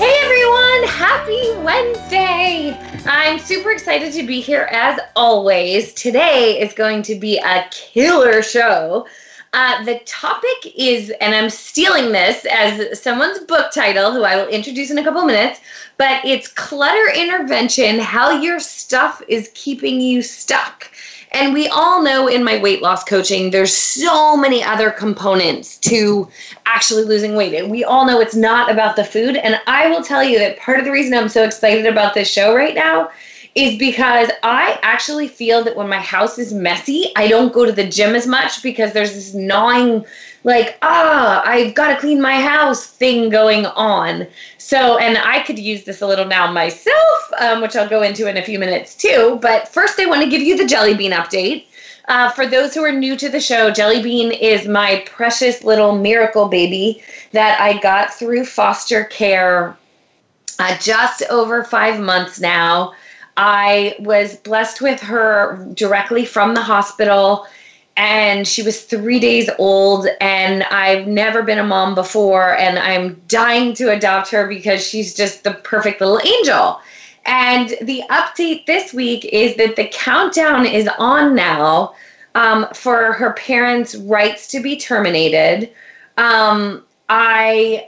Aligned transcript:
Hey 0.00 0.16
everyone, 0.22 0.88
happy 0.88 1.62
Wednesday! 1.62 2.74
I'm 3.04 3.38
super 3.38 3.70
excited 3.70 4.14
to 4.14 4.26
be 4.26 4.40
here 4.40 4.66
as 4.72 4.98
always. 5.14 5.92
Today 5.92 6.58
is 6.58 6.72
going 6.72 7.02
to 7.02 7.16
be 7.16 7.36
a 7.36 7.66
killer 7.70 8.42
show. 8.42 9.06
Uh, 9.52 9.84
the 9.84 9.98
topic 10.06 10.72
is, 10.74 11.10
and 11.20 11.34
I'm 11.34 11.50
stealing 11.50 12.12
this 12.12 12.46
as 12.46 12.98
someone's 12.98 13.40
book 13.40 13.74
title, 13.74 14.10
who 14.10 14.22
I 14.22 14.36
will 14.36 14.48
introduce 14.48 14.90
in 14.90 14.96
a 14.96 15.04
couple 15.04 15.22
minutes, 15.26 15.60
but 15.98 16.24
it's 16.24 16.48
Clutter 16.48 17.12
Intervention 17.14 17.98
How 17.98 18.30
Your 18.30 18.58
Stuff 18.58 19.20
is 19.28 19.50
Keeping 19.52 20.00
You 20.00 20.22
Stuck. 20.22 20.90
And 21.32 21.54
we 21.54 21.68
all 21.68 22.02
know 22.02 22.26
in 22.26 22.42
my 22.42 22.58
weight 22.58 22.82
loss 22.82 23.04
coaching, 23.04 23.50
there's 23.50 23.72
so 23.72 24.36
many 24.36 24.62
other 24.62 24.90
components 24.90 25.78
to 25.78 26.28
actually 26.66 27.04
losing 27.04 27.36
weight. 27.36 27.54
And 27.54 27.70
we 27.70 27.84
all 27.84 28.04
know 28.04 28.20
it's 28.20 28.34
not 28.34 28.70
about 28.70 28.96
the 28.96 29.04
food. 29.04 29.36
And 29.36 29.60
I 29.66 29.88
will 29.88 30.02
tell 30.02 30.24
you 30.24 30.38
that 30.40 30.58
part 30.58 30.80
of 30.80 30.84
the 30.84 30.90
reason 30.90 31.14
I'm 31.14 31.28
so 31.28 31.44
excited 31.44 31.86
about 31.86 32.14
this 32.14 32.30
show 32.30 32.54
right 32.54 32.74
now 32.74 33.10
is 33.54 33.78
because 33.78 34.30
I 34.42 34.78
actually 34.82 35.26
feel 35.28 35.64
that 35.64 35.76
when 35.76 35.88
my 35.88 35.98
house 35.98 36.38
is 36.38 36.52
messy, 36.52 37.12
I 37.16 37.26
don't 37.28 37.52
go 37.52 37.64
to 37.64 37.72
the 37.72 37.88
gym 37.88 38.14
as 38.14 38.26
much 38.26 38.62
because 38.62 38.92
there's 38.92 39.14
this 39.14 39.34
gnawing, 39.34 40.04
like, 40.44 40.78
ah, 40.82 41.42
I've 41.44 41.74
got 41.74 41.88
to 41.88 42.00
clean 42.00 42.20
my 42.20 42.40
house 42.40 42.86
thing 42.86 43.28
going 43.28 43.66
on. 43.66 44.26
So, 44.58 44.98
and 44.98 45.18
I 45.18 45.42
could 45.42 45.58
use 45.58 45.84
this 45.84 46.00
a 46.00 46.06
little 46.06 46.24
now 46.24 46.50
myself, 46.50 47.32
um, 47.40 47.60
which 47.60 47.76
I'll 47.76 47.88
go 47.88 48.02
into 48.02 48.28
in 48.28 48.36
a 48.36 48.42
few 48.42 48.58
minutes 48.58 48.94
too. 48.94 49.38
But 49.42 49.68
first, 49.68 49.98
I 49.98 50.06
want 50.06 50.22
to 50.22 50.30
give 50.30 50.42
you 50.42 50.56
the 50.56 50.66
jelly 50.66 50.94
bean 50.94 51.12
update. 51.12 51.66
Uh, 52.08 52.28
for 52.30 52.46
those 52.46 52.74
who 52.74 52.82
are 52.82 52.90
new 52.90 53.16
to 53.16 53.28
the 53.28 53.40
show, 53.40 53.70
Jelly 53.70 54.02
Bean 54.02 54.32
is 54.32 54.66
my 54.66 55.04
precious 55.06 55.62
little 55.62 55.96
miracle 55.96 56.48
baby 56.48 57.00
that 57.30 57.60
I 57.60 57.78
got 57.78 58.12
through 58.12 58.46
foster 58.46 59.04
care 59.04 59.76
uh, 60.58 60.76
just 60.78 61.22
over 61.30 61.62
five 61.62 62.00
months 62.00 62.40
now. 62.40 62.94
I 63.36 63.94
was 64.00 64.36
blessed 64.38 64.80
with 64.80 65.00
her 65.00 65.64
directly 65.74 66.24
from 66.24 66.54
the 66.54 66.62
hospital 66.62 67.46
and 68.00 68.48
she 68.48 68.62
was 68.62 68.80
three 68.80 69.20
days 69.20 69.50
old 69.58 70.06
and 70.22 70.62
i've 70.64 71.06
never 71.06 71.42
been 71.42 71.58
a 71.58 71.64
mom 71.64 71.94
before 71.94 72.56
and 72.56 72.78
i'm 72.78 73.20
dying 73.28 73.74
to 73.74 73.90
adopt 73.90 74.30
her 74.30 74.48
because 74.48 74.84
she's 74.84 75.14
just 75.14 75.44
the 75.44 75.52
perfect 75.52 76.00
little 76.00 76.20
angel. 76.24 76.80
And 77.26 77.68
the 77.82 78.02
update 78.08 78.64
this 78.64 78.94
week 78.94 79.26
is 79.26 79.54
that 79.56 79.76
the 79.76 79.86
countdown 79.92 80.64
is 80.64 80.88
on 80.98 81.34
now 81.34 81.94
um, 82.34 82.66
for 82.72 83.12
her 83.12 83.34
parents 83.34 83.94
rights 83.94 84.48
to 84.52 84.62
be 84.62 84.78
terminated. 84.78 85.70
Um, 86.16 86.82
i 87.10 87.86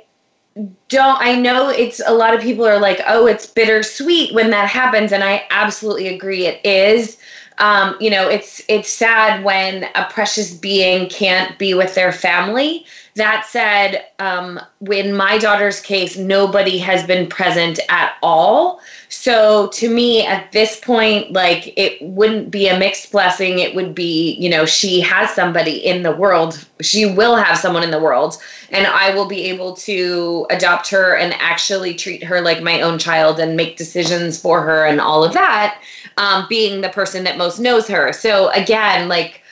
don't 0.89 1.19
i 1.21 1.35
know 1.35 1.71
it's 1.71 2.03
a 2.07 2.13
lot 2.13 2.35
of 2.35 2.43
people 2.43 2.67
are 2.67 2.79
like 2.79 3.01
oh 3.07 3.27
it's 3.27 3.47
bittersweet 3.47 4.35
when 4.35 4.51
that 4.51 4.69
happens 4.69 5.11
and 5.11 5.25
i 5.25 5.43
absolutely 5.51 6.09
agree 6.09 6.45
it 6.45 6.61
is 6.67 7.17
um, 7.63 7.97
you 8.01 8.11
know 8.11 8.29
it's 8.29 8.61
it's 8.69 8.89
sad 8.89 9.45
when 9.45 9.85
a 9.95 10.05
precious 10.11 10.53
being 10.53 11.09
can't 11.09 11.57
be 11.59 11.75
with 11.75 11.95
their 11.95 12.11
family. 12.11 12.85
That 13.15 13.47
said 13.47 14.05
um, 14.19 14.59
in 14.91 15.15
my 15.15 15.39
daughter's 15.39 15.79
case 15.81 16.17
nobody 16.17 16.77
has 16.79 17.07
been 17.07 17.29
present 17.29 17.79
at 17.89 18.15
all. 18.21 18.81
So 19.11 19.69
to 19.69 19.89
me 19.89 20.27
at 20.27 20.51
this 20.51 20.81
point 20.81 21.33
like 21.33 21.73
it 21.79 22.03
wouldn't 22.03 22.51
be 22.51 22.67
a 22.67 22.77
mixed 22.77 23.13
blessing. 23.13 23.61
It 23.61 23.77
would 23.77 23.95
be 23.95 24.33
you 24.41 24.51
know 24.51 24.67
she 24.67 25.01
has 25.01 25.31
somebody 25.31 25.77
in 25.77 26.03
the 26.03 26.13
world. 26.13 26.67
She 26.81 27.07
will 27.07 27.37
have 27.37 27.57
someone 27.57 27.85
in 27.85 27.93
the 27.93 28.01
world 28.01 28.39
and 28.73 28.87
i 28.87 29.15
will 29.15 29.27
be 29.27 29.45
able 29.45 29.77
to 29.77 30.47
adopt 30.51 30.89
her 30.89 31.15
and 31.17 31.35
actually 31.35 31.95
treat 31.95 32.25
her 32.25 32.41
like 32.41 32.63
my 32.63 32.81
own 32.81 32.99
child 32.99 33.39
and 33.39 33.57
make 33.57 33.77
decisions 33.77 34.41
for 34.41 34.63
her 34.63 34.87
and 34.87 35.01
all 35.01 35.23
of 35.23 35.33
that 35.35 35.81
um, 36.17 36.47
being 36.49 36.81
the 36.81 36.89
person 36.89 37.25
that 37.25 37.39
most 37.39 37.59
knows 37.59 37.89
her. 37.89 38.13
So 38.13 38.51
again, 38.51 39.09
like 39.09 39.43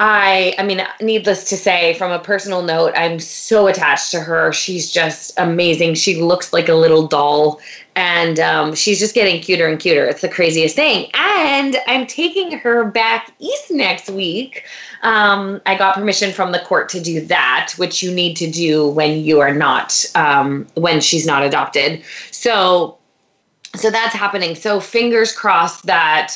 I, 0.00 0.54
I 0.58 0.62
mean, 0.62 0.80
needless 1.00 1.48
to 1.48 1.56
say, 1.56 1.94
from 1.94 2.12
a 2.12 2.20
personal 2.20 2.62
note, 2.62 2.92
I'm 2.94 3.18
so 3.18 3.66
attached 3.66 4.12
to 4.12 4.20
her. 4.20 4.52
She's 4.52 4.92
just 4.92 5.36
amazing. 5.38 5.94
She 5.94 6.22
looks 6.22 6.52
like 6.52 6.68
a 6.68 6.74
little 6.74 7.08
doll, 7.08 7.60
and 7.96 8.38
um, 8.38 8.76
she's 8.76 9.00
just 9.00 9.12
getting 9.12 9.42
cuter 9.42 9.66
and 9.66 9.80
cuter. 9.80 10.04
It's 10.04 10.20
the 10.20 10.28
craziest 10.28 10.76
thing. 10.76 11.10
And 11.14 11.78
I'm 11.88 12.06
taking 12.06 12.52
her 12.58 12.84
back 12.84 13.34
east 13.40 13.72
next 13.72 14.08
week. 14.08 14.64
Um, 15.02 15.60
I 15.66 15.76
got 15.76 15.94
permission 15.94 16.32
from 16.32 16.52
the 16.52 16.60
court 16.60 16.88
to 16.90 17.00
do 17.00 17.20
that, 17.22 17.74
which 17.76 18.00
you 18.00 18.12
need 18.12 18.36
to 18.36 18.48
do 18.48 18.88
when 18.88 19.24
you 19.24 19.40
are 19.40 19.52
not, 19.52 20.04
um, 20.14 20.68
when 20.74 21.00
she's 21.00 21.26
not 21.26 21.42
adopted. 21.42 22.04
So 22.30 22.97
so 23.74 23.90
that's 23.90 24.14
happening. 24.14 24.54
So 24.54 24.80
fingers 24.80 25.32
crossed 25.32 25.86
that 25.86 26.34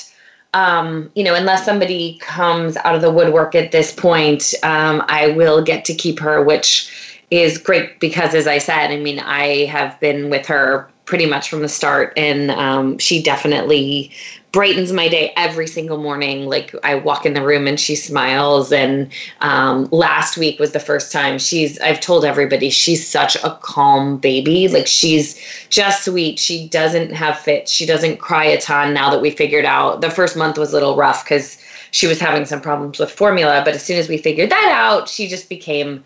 um, 0.55 1.11
you 1.15 1.25
know, 1.25 1.35
unless 1.35 1.65
somebody 1.65 2.19
comes 2.21 2.77
out 2.79 2.95
of 2.95 3.01
the 3.01 3.11
woodwork 3.11 3.55
at 3.55 3.73
this 3.73 3.93
point, 3.93 4.55
um, 4.63 5.03
I 5.09 5.29
will 5.29 5.63
get 5.63 5.85
to 5.87 5.95
keep 5.95 6.19
her, 6.21 6.43
which 6.43 7.19
is 7.31 7.57
great 7.57 7.99
because, 8.01 8.35
as 8.35 8.47
I 8.47 8.59
said, 8.59 8.91
I 8.91 8.99
mean, 8.99 9.19
I 9.19 9.65
have 9.65 9.99
been 10.01 10.29
with 10.29 10.47
her 10.47 10.91
pretty 11.07 11.27
much 11.27 11.49
from 11.49 11.63
the 11.63 11.69
start, 11.69 12.13
and 12.17 12.51
um, 12.51 12.99
she 12.99 13.23
definitely 13.23 14.13
brightens 14.53 14.93
my 14.93 15.09
day 15.09 15.33
every 15.35 15.67
single 15.67 15.97
morning. 15.97 16.47
Like 16.47 16.75
I 16.85 16.95
walk 16.95 17.25
in 17.25 17.33
the 17.33 17.43
room 17.43 17.67
and 17.67 17.81
she 17.81 17.97
smiles. 17.97 18.71
And 18.71 19.11
um, 19.41 19.89
last 19.91 20.37
week 20.37 20.61
was 20.61 20.73
the 20.73 20.81
first 20.81 21.11
time 21.11 21.39
she's, 21.39 21.79
I've 21.81 22.01
told 22.01 22.25
everybody 22.25 22.69
she's 22.69 23.07
such 23.07 23.35
a 23.37 23.59
calm 23.63 24.19
baby. 24.19 24.69
Like 24.69 24.87
she's 24.87 25.41
just 25.71 26.05
sweet. 26.05 26.39
She 26.39 26.69
doesn't 26.69 27.13
have 27.13 27.39
fits. 27.39 27.73
She 27.73 27.87
doesn't 27.87 28.19
cry 28.19 28.45
a 28.45 28.61
ton 28.61 28.93
now 28.93 29.11
that 29.11 29.23
we 29.23 29.31
figured 29.31 29.65
out. 29.65 30.03
The 30.03 30.11
first 30.11 30.37
month 30.37 30.59
was 30.59 30.71
a 30.71 30.75
little 30.75 30.97
rough 30.97 31.25
because 31.25 31.59
she 31.91 32.07
was 32.07 32.21
having 32.21 32.45
some 32.45 32.61
problems 32.61 32.99
with 32.99 33.11
formula. 33.11 33.63
But 33.65 33.75
as 33.75 33.83
soon 33.83 33.99
as 33.99 34.09
we 34.09 34.19
figured 34.19 34.51
that 34.51 34.73
out, 34.75 35.09
she 35.09 35.29
just 35.29 35.49
became 35.49 36.05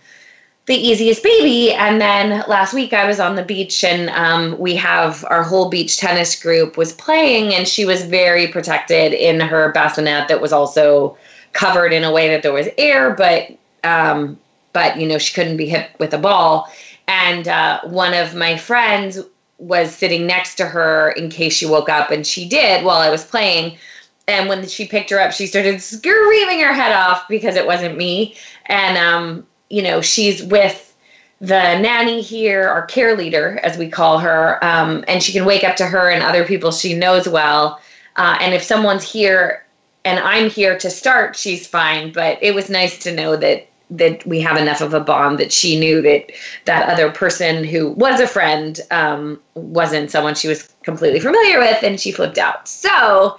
the 0.66 0.74
easiest 0.74 1.22
baby. 1.22 1.72
And 1.72 2.00
then 2.00 2.44
last 2.48 2.74
week 2.74 2.92
I 2.92 3.06
was 3.06 3.20
on 3.20 3.36
the 3.36 3.44
beach 3.44 3.84
and 3.84 4.10
um, 4.10 4.58
we 4.58 4.74
have 4.76 5.24
our 5.30 5.42
whole 5.42 5.68
beach 5.68 5.96
tennis 5.96 6.40
group 6.40 6.76
was 6.76 6.92
playing 6.92 7.54
and 7.54 7.68
she 7.68 7.84
was 7.84 8.04
very 8.04 8.48
protected 8.48 9.12
in 9.12 9.40
her 9.40 9.70
bassinet 9.72 10.26
that 10.28 10.40
was 10.40 10.52
also 10.52 11.16
covered 11.52 11.92
in 11.92 12.04
a 12.04 12.12
way 12.12 12.28
that 12.28 12.42
there 12.42 12.52
was 12.52 12.68
air, 12.78 13.14
but 13.14 13.56
um, 13.84 14.38
but 14.72 14.98
you 14.98 15.06
know 15.06 15.18
she 15.18 15.32
couldn't 15.32 15.56
be 15.56 15.68
hit 15.68 15.90
with 15.98 16.12
a 16.12 16.18
ball. 16.18 16.70
And 17.08 17.46
uh, 17.48 17.80
one 17.84 18.14
of 18.14 18.34
my 18.34 18.56
friends 18.56 19.20
was 19.58 19.94
sitting 19.94 20.26
next 20.26 20.56
to 20.56 20.66
her 20.66 21.12
in 21.12 21.30
case 21.30 21.54
she 21.54 21.66
woke 21.66 21.88
up, 21.88 22.10
and 22.10 22.26
she 22.26 22.48
did 22.48 22.84
while 22.84 22.98
I 22.98 23.08
was 23.08 23.24
playing. 23.24 23.78
And 24.28 24.48
when 24.48 24.66
she 24.66 24.86
picked 24.86 25.10
her 25.10 25.20
up, 25.20 25.32
she 25.32 25.46
started 25.46 25.80
screaming 25.80 26.60
her 26.60 26.72
head 26.72 26.92
off 26.92 27.28
because 27.28 27.54
it 27.54 27.64
wasn't 27.64 27.96
me. 27.96 28.34
And 28.66 28.98
um, 28.98 29.46
you 29.68 29.82
know, 29.82 30.00
she's 30.00 30.42
with 30.42 30.94
the 31.40 31.78
nanny 31.78 32.22
here, 32.22 32.68
our 32.68 32.86
care 32.86 33.16
leader, 33.16 33.60
as 33.62 33.76
we 33.76 33.88
call 33.88 34.18
her, 34.18 34.62
um, 34.64 35.04
and 35.06 35.22
she 35.22 35.32
can 35.32 35.44
wake 35.44 35.64
up 35.64 35.76
to 35.76 35.86
her 35.86 36.10
and 36.10 36.22
other 36.22 36.44
people 36.44 36.72
she 36.72 36.94
knows 36.94 37.28
well. 37.28 37.80
Uh, 38.16 38.38
and 38.40 38.54
if 38.54 38.62
someone's 38.62 39.04
here 39.10 39.64
and 40.04 40.18
I'm 40.20 40.48
here 40.48 40.78
to 40.78 40.88
start, 40.88 41.36
she's 41.36 41.66
fine. 41.66 42.12
But 42.12 42.38
it 42.40 42.54
was 42.54 42.70
nice 42.70 42.98
to 43.00 43.14
know 43.14 43.36
that 43.36 43.68
that 43.88 44.26
we 44.26 44.40
have 44.40 44.56
enough 44.56 44.80
of 44.80 44.94
a 44.94 45.00
bond 45.00 45.38
that 45.38 45.52
she 45.52 45.78
knew 45.78 46.02
that 46.02 46.32
that 46.64 46.88
other 46.88 47.10
person 47.10 47.62
who 47.62 47.90
was 47.90 48.18
a 48.18 48.26
friend 48.26 48.80
um, 48.90 49.40
wasn't 49.54 50.10
someone 50.10 50.34
she 50.34 50.48
was 50.48 50.74
completely 50.82 51.20
familiar 51.20 51.58
with, 51.58 51.82
and 51.82 52.00
she 52.00 52.10
flipped 52.10 52.38
out. 52.38 52.66
So 52.66 53.38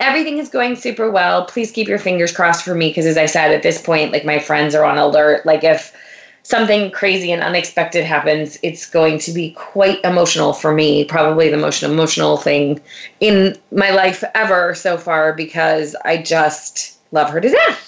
everything 0.00 0.38
is 0.38 0.48
going 0.48 0.76
super 0.76 1.10
well. 1.10 1.44
Please 1.44 1.72
keep 1.72 1.88
your 1.88 1.98
fingers 1.98 2.32
crossed 2.32 2.64
for 2.64 2.74
me 2.74 2.88
because, 2.88 3.06
as 3.06 3.16
I 3.16 3.26
said, 3.26 3.52
at 3.52 3.62
this 3.62 3.80
point, 3.80 4.12
like 4.12 4.24
my 4.24 4.38
friends 4.38 4.74
are 4.74 4.84
on 4.84 4.98
alert. 4.98 5.44
Like 5.44 5.64
if 5.64 5.94
something 6.42 6.90
crazy 6.90 7.32
and 7.32 7.42
unexpected 7.42 8.04
happens, 8.04 8.58
it's 8.62 8.88
going 8.88 9.18
to 9.20 9.32
be 9.32 9.50
quite 9.52 10.02
emotional 10.04 10.52
for 10.52 10.72
me. 10.72 11.04
Probably 11.04 11.50
the 11.50 11.56
most 11.56 11.82
emotional 11.82 12.36
thing 12.36 12.80
in 13.20 13.56
my 13.72 13.90
life 13.90 14.24
ever 14.34 14.74
so 14.74 14.96
far 14.96 15.32
because 15.34 15.94
I 16.04 16.18
just 16.18 16.96
love 17.12 17.30
her 17.30 17.40
to 17.40 17.50
death. 17.50 17.87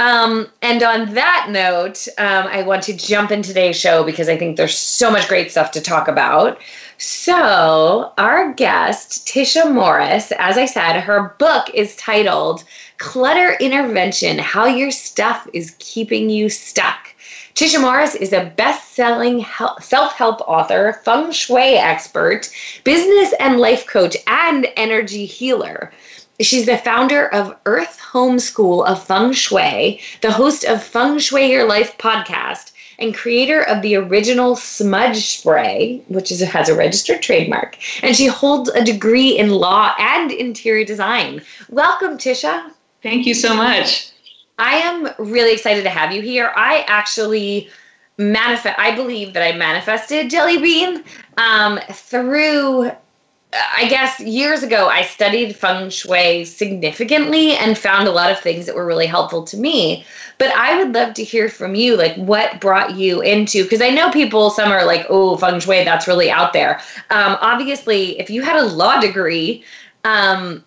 Um, 0.00 0.48
and 0.62 0.82
on 0.82 1.12
that 1.12 1.48
note, 1.50 2.08
um, 2.16 2.46
I 2.46 2.62
want 2.62 2.82
to 2.84 2.94
jump 2.94 3.30
in 3.30 3.42
today's 3.42 3.78
show 3.78 4.02
because 4.02 4.30
I 4.30 4.36
think 4.38 4.56
there's 4.56 4.74
so 4.74 5.10
much 5.10 5.28
great 5.28 5.50
stuff 5.50 5.72
to 5.72 5.80
talk 5.82 6.08
about. 6.08 6.58
So, 6.96 8.10
our 8.16 8.54
guest, 8.54 9.26
Tisha 9.26 9.70
Morris, 9.70 10.32
as 10.38 10.56
I 10.56 10.64
said, 10.64 10.98
her 11.00 11.34
book 11.38 11.68
is 11.74 11.96
titled 11.96 12.64
Clutter 12.96 13.58
Intervention 13.60 14.38
How 14.38 14.64
Your 14.64 14.90
Stuff 14.90 15.46
is 15.52 15.76
Keeping 15.78 16.30
You 16.30 16.48
Stuck. 16.48 17.14
Tisha 17.54 17.78
Morris 17.78 18.14
is 18.14 18.32
a 18.32 18.50
best 18.56 18.94
selling 18.94 19.44
self 19.82 20.14
help 20.14 20.40
author, 20.48 20.98
feng 21.04 21.30
shui 21.30 21.74
expert, 21.74 22.48
business 22.84 23.34
and 23.38 23.60
life 23.60 23.86
coach, 23.86 24.16
and 24.26 24.66
energy 24.78 25.26
healer. 25.26 25.92
She's 26.40 26.66
the 26.66 26.78
founder 26.78 27.28
of 27.28 27.56
Earth 27.66 28.00
Home 28.00 28.38
School 28.38 28.82
of 28.84 29.02
Feng 29.04 29.32
Shui, 29.32 30.00
the 30.22 30.32
host 30.32 30.64
of 30.64 30.82
Feng 30.82 31.18
Shui 31.18 31.50
Your 31.50 31.66
Life 31.66 31.98
podcast, 31.98 32.72
and 32.98 33.14
creator 33.14 33.62
of 33.62 33.82
the 33.82 33.96
original 33.96 34.56
smudge 34.56 35.26
spray, 35.26 36.02
which 36.08 36.30
is, 36.32 36.40
has 36.40 36.68
a 36.68 36.74
registered 36.74 37.22
trademark. 37.22 37.76
And 38.02 38.16
she 38.16 38.26
holds 38.26 38.70
a 38.70 38.84
degree 38.84 39.38
in 39.38 39.50
law 39.50 39.94
and 39.98 40.32
interior 40.32 40.84
design. 40.84 41.42
Welcome, 41.68 42.18
Tisha. 42.18 42.70
Thank 43.02 43.26
you 43.26 43.34
so 43.34 43.54
much. 43.54 44.10
I 44.58 44.76
am 44.76 45.08
really 45.18 45.52
excited 45.52 45.84
to 45.84 45.90
have 45.90 46.12
you 46.12 46.20
here. 46.20 46.52
I 46.54 46.84
actually 46.86 47.70
manifest. 48.18 48.78
I 48.78 48.94
believe 48.94 49.32
that 49.32 49.42
I 49.42 49.56
manifested 49.56 50.30
Jelly 50.30 50.58
Bean 50.58 51.02
um, 51.38 51.80
through. 51.90 52.92
I 53.52 53.88
guess 53.88 54.20
years 54.20 54.62
ago, 54.62 54.88
I 54.88 55.02
studied 55.02 55.56
feng 55.56 55.90
shui 55.90 56.44
significantly 56.44 57.52
and 57.52 57.76
found 57.76 58.06
a 58.06 58.12
lot 58.12 58.30
of 58.30 58.38
things 58.38 58.66
that 58.66 58.76
were 58.76 58.86
really 58.86 59.06
helpful 59.06 59.42
to 59.44 59.56
me. 59.56 60.04
But 60.38 60.54
I 60.54 60.78
would 60.78 60.94
love 60.94 61.14
to 61.14 61.24
hear 61.24 61.48
from 61.48 61.74
you, 61.74 61.96
like 61.96 62.14
what 62.14 62.60
brought 62.60 62.94
you 62.94 63.20
into, 63.20 63.64
because 63.64 63.82
I 63.82 63.90
know 63.90 64.10
people, 64.10 64.50
some 64.50 64.70
are 64.70 64.84
like, 64.84 65.04
oh, 65.08 65.36
feng 65.36 65.58
shui, 65.58 65.82
that's 65.82 66.06
really 66.06 66.30
out 66.30 66.52
there. 66.52 66.80
Um, 67.10 67.36
obviously, 67.40 68.18
if 68.20 68.30
you 68.30 68.42
had 68.42 68.56
a 68.56 68.66
law 68.66 69.00
degree, 69.00 69.64
um, 70.04 70.64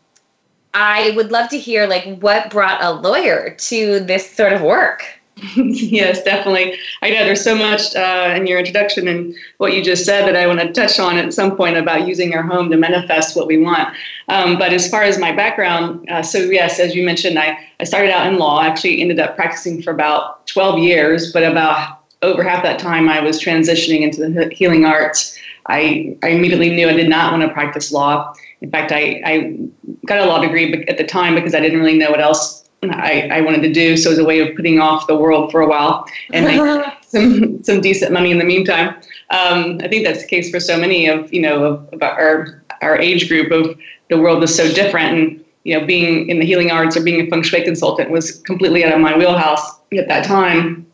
I 0.73 1.11
would 1.15 1.31
love 1.31 1.49
to 1.51 1.59
hear 1.59 1.87
like 1.87 2.19
what 2.19 2.49
brought 2.49 2.83
a 2.83 2.91
lawyer 2.91 3.51
to 3.51 3.99
this 4.01 4.29
sort 4.29 4.53
of 4.53 4.61
work. 4.61 5.05
yes, 5.55 6.23
definitely. 6.23 6.77
I 7.01 7.09
know 7.09 7.25
there's 7.25 7.43
so 7.43 7.55
much 7.55 7.95
uh, 7.95 8.33
in 8.35 8.45
your 8.45 8.59
introduction 8.59 9.07
and 9.07 9.35
what 9.57 9.73
you 9.73 9.83
just 9.83 10.05
said 10.05 10.27
that 10.27 10.35
I 10.35 10.45
want 10.45 10.59
to 10.59 10.71
touch 10.71 10.99
on 10.99 11.17
at 11.17 11.33
some 11.33 11.57
point 11.57 11.75
about 11.75 12.07
using 12.07 12.35
our 12.35 12.43
home 12.43 12.69
to 12.69 12.77
manifest 12.77 13.35
what 13.35 13.47
we 13.47 13.57
want. 13.57 13.95
Um, 14.27 14.59
but 14.59 14.73
as 14.73 14.87
far 14.87 15.01
as 15.01 15.17
my 15.17 15.31
background, 15.31 16.07
uh, 16.09 16.21
so 16.21 16.37
yes, 16.37 16.79
as 16.79 16.95
you 16.95 17.03
mentioned, 17.03 17.39
I, 17.39 17.57
I 17.79 17.83
started 17.83 18.11
out 18.11 18.27
in 18.31 18.37
law. 18.37 18.61
Actually 18.61 19.01
ended 19.01 19.19
up 19.19 19.35
practicing 19.35 19.81
for 19.81 19.91
about 19.91 20.45
12 20.47 20.79
years, 20.79 21.33
but 21.33 21.43
about 21.43 21.99
over 22.21 22.43
half 22.43 22.63
that 22.63 22.79
time 22.79 23.09
I 23.09 23.19
was 23.19 23.41
transitioning 23.41 24.01
into 24.01 24.29
the 24.29 24.49
healing 24.53 24.85
arts. 24.85 25.37
I, 25.67 26.15
I 26.21 26.29
immediately 26.29 26.69
knew 26.69 26.89
I 26.89 26.93
did 26.93 27.09
not 27.09 27.31
want 27.31 27.43
to 27.43 27.49
practice 27.53 27.91
law. 27.91 28.33
In 28.61 28.69
fact, 28.69 28.91
I, 28.91 29.21
I 29.25 29.57
got 30.05 30.19
a 30.19 30.25
law 30.25 30.39
degree 30.39 30.85
at 30.87 30.97
the 30.97 31.03
time 31.03 31.35
because 31.35 31.55
I 31.55 31.59
didn't 31.59 31.79
really 31.79 31.97
know 31.97 32.11
what 32.11 32.21
else 32.21 32.62
I, 32.91 33.29
I 33.31 33.41
wanted 33.41 33.61
to 33.63 33.71
do. 33.71 33.97
So 33.97 34.11
as 34.11 34.17
a 34.17 34.25
way 34.25 34.39
of 34.39 34.55
putting 34.55 34.79
off 34.79 35.07
the 35.07 35.15
world 35.15 35.51
for 35.51 35.61
a 35.61 35.67
while 35.67 36.05
and 36.31 36.45
make 36.45 36.85
some 37.07 37.63
some 37.63 37.81
decent 37.81 38.11
money 38.11 38.31
in 38.31 38.39
the 38.39 38.45
meantime. 38.45 38.95
Um, 39.29 39.79
I 39.83 39.87
think 39.87 40.05
that's 40.05 40.21
the 40.21 40.27
case 40.27 40.49
for 40.49 40.59
so 40.59 40.77
many 40.77 41.07
of 41.07 41.33
you 41.33 41.41
know 41.41 41.63
of, 41.63 41.93
of 41.93 42.01
our 42.03 42.63
our 42.81 42.97
age 42.97 43.27
group 43.27 43.51
of 43.51 43.77
the 44.09 44.19
world 44.19 44.43
is 44.43 44.55
so 44.55 44.71
different 44.71 45.17
and 45.17 45.45
you 45.63 45.77
know 45.77 45.85
being 45.85 46.29
in 46.29 46.39
the 46.39 46.45
healing 46.45 46.71
arts 46.71 46.97
or 46.97 47.03
being 47.03 47.25
a 47.25 47.29
feng 47.29 47.43
shui 47.43 47.63
consultant 47.63 48.11
was 48.11 48.39
completely 48.41 48.83
out 48.83 48.93
of 48.93 48.99
my 48.99 49.17
wheelhouse 49.17 49.79
at 49.97 50.07
that 50.07 50.25
time 50.25 50.85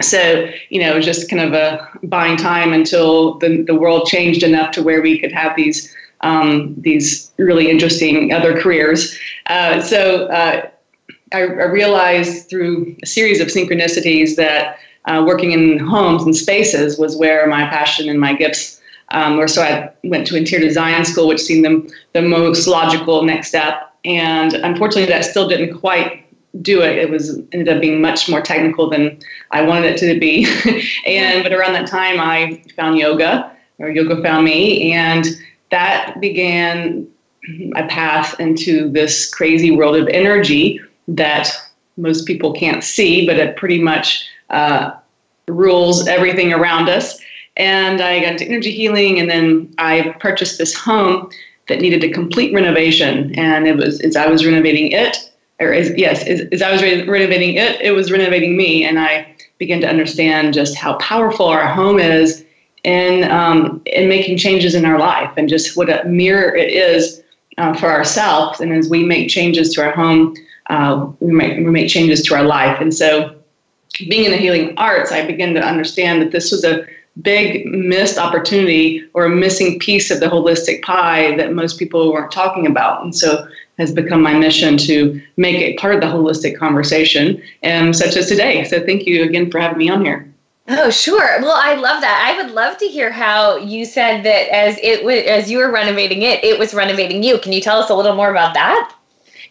so 0.00 0.48
you 0.70 0.80
know 0.80 0.92
it 0.92 0.96
was 0.96 1.04
just 1.04 1.28
kind 1.28 1.42
of 1.42 1.52
a 1.52 1.88
buying 2.04 2.36
time 2.36 2.72
until 2.72 3.38
the, 3.38 3.62
the 3.62 3.74
world 3.74 4.06
changed 4.06 4.42
enough 4.42 4.70
to 4.72 4.82
where 4.82 5.02
we 5.02 5.18
could 5.18 5.32
have 5.32 5.56
these 5.56 5.94
um, 6.20 6.74
these 6.78 7.30
really 7.36 7.70
interesting 7.70 8.32
other 8.32 8.58
careers. 8.58 9.16
Uh, 9.46 9.80
so 9.80 10.26
uh, 10.28 10.68
I, 11.34 11.40
I, 11.40 11.64
realized 11.64 12.48
through 12.48 12.96
a 13.02 13.06
series 13.06 13.40
of 13.40 13.48
synchronicities 13.48 14.36
that 14.36 14.78
uh, 15.06 15.24
working 15.26 15.50
in 15.50 15.78
homes 15.78 16.22
and 16.22 16.34
spaces 16.34 16.98
was 16.98 17.16
where 17.16 17.46
my 17.46 17.66
passion 17.66 18.08
and 18.08 18.20
my 18.20 18.34
gifts 18.34 18.80
um, 19.10 19.36
were. 19.36 19.48
So 19.48 19.62
I 19.62 19.92
went 20.04 20.26
to 20.28 20.36
interior 20.36 20.66
design 20.66 21.04
school, 21.04 21.26
which 21.26 21.40
seemed 21.40 21.64
the, 21.64 21.94
the 22.12 22.22
most 22.22 22.66
logical 22.66 23.22
next 23.22 23.48
step. 23.48 23.92
And 24.04 24.54
unfortunately, 24.54 25.06
that 25.06 25.24
still 25.24 25.48
didn't 25.48 25.78
quite 25.78 26.24
do 26.62 26.82
it. 26.82 26.96
It 26.96 27.10
was 27.10 27.36
ended 27.52 27.68
up 27.68 27.80
being 27.80 28.00
much 28.00 28.28
more 28.28 28.40
technical 28.40 28.88
than 28.88 29.18
I 29.50 29.62
wanted 29.62 29.92
it 29.92 29.98
to 29.98 30.20
be. 30.20 30.46
and 31.06 31.42
but 31.42 31.52
around 31.52 31.72
that 31.72 31.88
time, 31.88 32.20
I 32.20 32.62
found 32.76 32.96
yoga, 32.96 33.50
or 33.78 33.90
yoga 33.90 34.22
found 34.22 34.44
me, 34.44 34.92
and 34.92 35.26
that 35.70 36.20
began 36.20 37.08
a 37.74 37.86
path 37.88 38.38
into 38.38 38.88
this 38.90 39.32
crazy 39.34 39.70
world 39.70 39.96
of 39.96 40.06
energy 40.08 40.80
that 41.08 41.52
most 41.96 42.26
people 42.26 42.52
can't 42.52 42.82
see, 42.82 43.26
but 43.26 43.38
it 43.38 43.56
pretty 43.56 43.80
much 43.80 44.26
uh, 44.50 44.92
rules 45.48 46.06
everything 46.06 46.52
around 46.52 46.88
us. 46.88 47.20
And 47.56 48.00
I 48.00 48.20
got 48.20 48.32
into 48.32 48.46
energy 48.46 48.72
healing, 48.72 49.20
and 49.20 49.30
then 49.30 49.72
I 49.78 50.14
purchased 50.20 50.58
this 50.58 50.74
home 50.74 51.30
that 51.68 51.80
needed 51.80 52.02
a 52.02 52.10
complete 52.10 52.52
renovation. 52.52 53.32
And 53.38 53.66
it 53.66 53.76
was 53.76 54.00
as 54.00 54.16
I 54.16 54.26
was 54.26 54.44
renovating 54.44 54.90
it, 54.90 55.30
or 55.60 55.72
as, 55.72 55.96
yes, 55.96 56.26
as, 56.26 56.40
as 56.52 56.62
I 56.62 56.72
was 56.72 56.82
re- 56.82 57.06
renovating 57.06 57.54
it, 57.54 57.80
it 57.80 57.92
was 57.92 58.10
renovating 58.10 58.56
me, 58.56 58.84
and 58.84 58.98
I 58.98 59.34
began 59.58 59.80
to 59.80 59.88
understand 59.88 60.52
just 60.52 60.76
how 60.76 60.94
powerful 60.94 61.46
our 61.46 61.66
home 61.66 62.00
is 62.00 62.44
in 62.82 63.30
um, 63.30 63.80
in 63.86 64.08
making 64.08 64.36
changes 64.36 64.74
in 64.74 64.84
our 64.84 64.98
life 64.98 65.32
and 65.36 65.48
just 65.48 65.76
what 65.76 65.88
a 65.88 66.06
mirror 66.06 66.54
it 66.54 66.70
is 66.70 67.22
uh, 67.56 67.72
for 67.74 67.90
ourselves. 67.90 68.60
And 68.60 68.72
as 68.72 68.88
we 68.88 69.04
make 69.04 69.28
changes 69.28 69.72
to 69.74 69.84
our 69.84 69.92
home, 69.92 70.36
uh, 70.70 71.06
we 71.20 71.32
make 71.32 71.58
we 71.58 71.70
make 71.70 71.88
changes 71.88 72.22
to 72.22 72.34
our 72.34 72.44
life. 72.44 72.80
And 72.80 72.92
so, 72.92 73.34
being 74.08 74.24
in 74.24 74.30
the 74.30 74.36
healing 74.36 74.74
arts, 74.76 75.12
I 75.12 75.26
began 75.26 75.54
to 75.54 75.60
understand 75.60 76.22
that 76.22 76.32
this 76.32 76.50
was 76.50 76.64
a 76.64 76.86
big 77.22 77.64
missed 77.66 78.18
opportunity 78.18 79.08
or 79.14 79.24
a 79.24 79.30
missing 79.30 79.78
piece 79.78 80.10
of 80.10 80.20
the 80.20 80.26
holistic 80.26 80.82
pie 80.82 81.36
that 81.36 81.52
most 81.52 81.78
people 81.78 82.12
weren't 82.12 82.32
talking 82.32 82.66
about. 82.66 83.04
And 83.04 83.14
so 83.14 83.46
has 83.78 83.92
become 83.92 84.22
my 84.22 84.34
mission 84.34 84.76
to 84.78 85.20
make 85.36 85.56
it 85.56 85.78
part 85.78 85.94
of 85.94 86.00
the 86.00 86.06
holistic 86.06 86.56
conversation, 86.56 87.42
and 87.62 87.94
such 87.94 88.16
as 88.16 88.28
today. 88.28 88.64
So 88.64 88.84
thank 88.84 89.06
you 89.06 89.24
again 89.24 89.50
for 89.50 89.58
having 89.58 89.78
me 89.78 89.88
on 89.88 90.04
here. 90.04 90.30
Oh, 90.68 90.90
sure. 90.90 91.40
Well, 91.42 91.60
I 91.60 91.74
love 91.74 92.00
that. 92.00 92.34
I 92.34 92.42
would 92.42 92.54
love 92.54 92.78
to 92.78 92.86
hear 92.86 93.10
how 93.10 93.56
you 93.56 93.84
said 93.84 94.22
that 94.22 94.48
as 94.48 94.78
it 94.82 94.98
w- 94.98 95.24
as 95.24 95.50
you 95.50 95.58
were 95.58 95.70
renovating 95.70 96.22
it, 96.22 96.42
it 96.42 96.58
was 96.58 96.72
renovating 96.72 97.22
you. 97.22 97.38
Can 97.38 97.52
you 97.52 97.60
tell 97.60 97.78
us 97.78 97.90
a 97.90 97.94
little 97.94 98.14
more 98.14 98.30
about 98.30 98.54
that? 98.54 98.94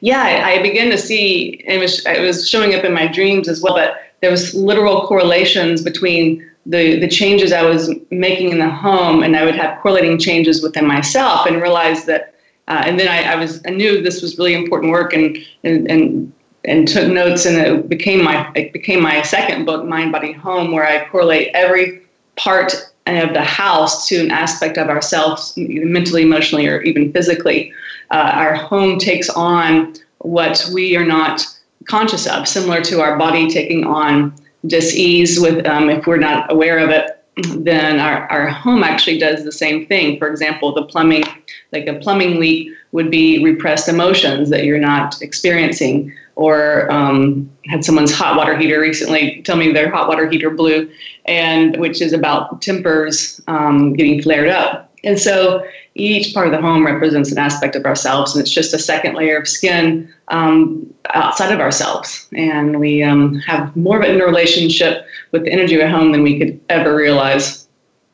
Yeah, 0.04 0.44
I, 0.46 0.62
began 0.62 0.90
to 0.90 0.98
see 0.98 1.64
it 1.66 1.80
was 1.80 2.06
it 2.06 2.20
was 2.20 2.50
showing 2.50 2.76
up 2.76 2.84
in 2.84 2.94
my 2.94 3.08
dreams 3.08 3.48
as 3.48 3.62
well, 3.62 3.74
but 3.74 4.02
there 4.20 4.30
was 4.30 4.54
literal 4.54 5.08
correlations 5.08 5.82
between 5.82 6.46
the 6.66 7.00
the 7.00 7.08
changes 7.08 7.54
I 7.54 7.64
was 7.64 7.90
making 8.12 8.50
in 8.52 8.60
the 8.60 8.70
home, 8.70 9.24
and 9.24 9.34
I 9.34 9.46
would 9.46 9.56
have 9.56 9.80
correlating 9.82 10.20
changes 10.20 10.62
within 10.62 10.86
myself, 10.86 11.48
and 11.48 11.62
realize 11.62 12.04
that. 12.04 12.36
Uh, 12.68 12.84
and 12.86 13.00
then 13.00 13.08
I, 13.08 13.34
I 13.34 13.36
was 13.36 13.62
I 13.66 13.70
knew 13.70 14.02
this 14.02 14.22
was 14.22 14.38
really 14.38 14.54
important 14.54 14.92
work, 14.92 15.14
and 15.14 15.38
and 15.64 15.90
and 15.90 16.34
and 16.66 16.86
took 16.86 17.10
notes 17.10 17.46
and 17.46 17.58
it 17.58 17.88
became 17.88 18.22
my 18.26 18.52
it 18.56 18.74
became 18.74 19.02
my 19.02 19.22
second 19.22 19.64
book 19.66 19.86
mind 19.86 20.14
body 20.14 20.32
home 20.32 20.72
where 20.72 20.86
i 20.86 21.06
correlate 21.10 21.50
every 21.54 22.02
part 22.38 22.74
of 23.08 23.34
the 23.34 23.42
house 23.42 24.08
to 24.08 24.20
an 24.20 24.32
aspect 24.32 24.78
of 24.78 24.90
ourselves 24.90 25.54
mentally 25.58 26.22
emotionally 26.22 26.68
or 26.68 26.82
even 26.82 27.12
physically. 27.12 27.74
Uh, 28.12 28.32
our 28.34 28.56
home 28.56 28.98
takes 28.98 29.30
on 29.30 29.94
what 30.20 30.70
we 30.74 30.96
are 30.96 31.06
not 31.06 31.46
conscious 31.86 32.28
of 32.28 32.48
similar 32.48 32.82
to 32.82 33.02
our 33.02 33.18
body 33.18 33.50
taking 33.50 33.86
on 33.86 34.34
dis-ease 34.68 35.40
with 35.40 35.66
um, 35.68 35.90
if 35.90 36.08
we're 36.08 36.18
not 36.18 36.50
aware 36.52 36.80
of 36.80 36.90
it 36.90 37.20
then 37.58 38.00
our, 38.00 38.28
our 38.28 38.48
home 38.48 38.84
actually 38.84 39.18
does 39.18 39.44
the 39.44 39.52
same 39.52 39.88
thing. 39.88 40.18
For 40.20 40.28
example 40.30 40.74
the 40.74 40.86
plumbing 40.86 41.24
like 41.72 41.88
a 41.88 41.96
plumbing 41.96 42.40
leak 42.40 42.70
would 42.92 43.10
be 43.10 43.44
repressed 43.44 43.90
emotions 43.90 44.50
that 44.50 44.66
you're 44.66 44.78
not 44.80 45.22
experiencing 45.22 46.14
or 46.36 46.92
um, 46.92 47.50
had 47.68 47.86
someone's 47.86 48.12
hot 48.12 48.36
water 48.36 48.58
heater 48.58 48.80
recently 48.80 49.42
tell 49.44 49.56
me 49.56 49.72
their 49.72 49.90
hot 49.90 50.08
water 50.08 50.30
heater 50.30 50.50
blew, 50.50 50.90
and 51.26 51.78
which 51.78 52.02
is 52.02 52.14
about 52.14 52.62
tempers 52.62 53.40
um, 53.48 53.94
getting 53.94 54.22
flared 54.22 54.50
up. 54.50 54.90
And 55.04 55.20
so 55.20 55.66
each 55.96 56.34
part 56.34 56.48
of 56.48 56.54
the 56.54 56.62
home 56.62 56.86
represents 56.86 57.32
an 57.32 57.38
aspect 57.38 57.76
of 57.76 57.86
ourselves, 57.86 58.34
and 58.34 58.42
it's 58.42 58.52
just 58.52 58.74
a 58.74 58.80
second 58.80 59.16
layer 59.16 59.38
of 59.38 59.48
skin 59.48 60.12
um, 60.30 60.92
outside 61.14 61.52
of 61.52 61.60
ourselves. 61.60 62.28
And 62.34 62.80
we 62.80 63.04
um, 63.04 63.36
have 63.40 63.76
more 63.76 63.98
of 63.98 64.04
an 64.04 64.16
interrelationship 64.16 65.06
with 65.32 65.44
the 65.44 65.52
energy 65.52 65.76
of 65.76 65.82
a 65.82 65.90
home 65.90 66.14
than 66.14 66.24
we 66.24 66.40
could 66.40 66.60
ever 66.70 66.96
realize. 66.96 67.63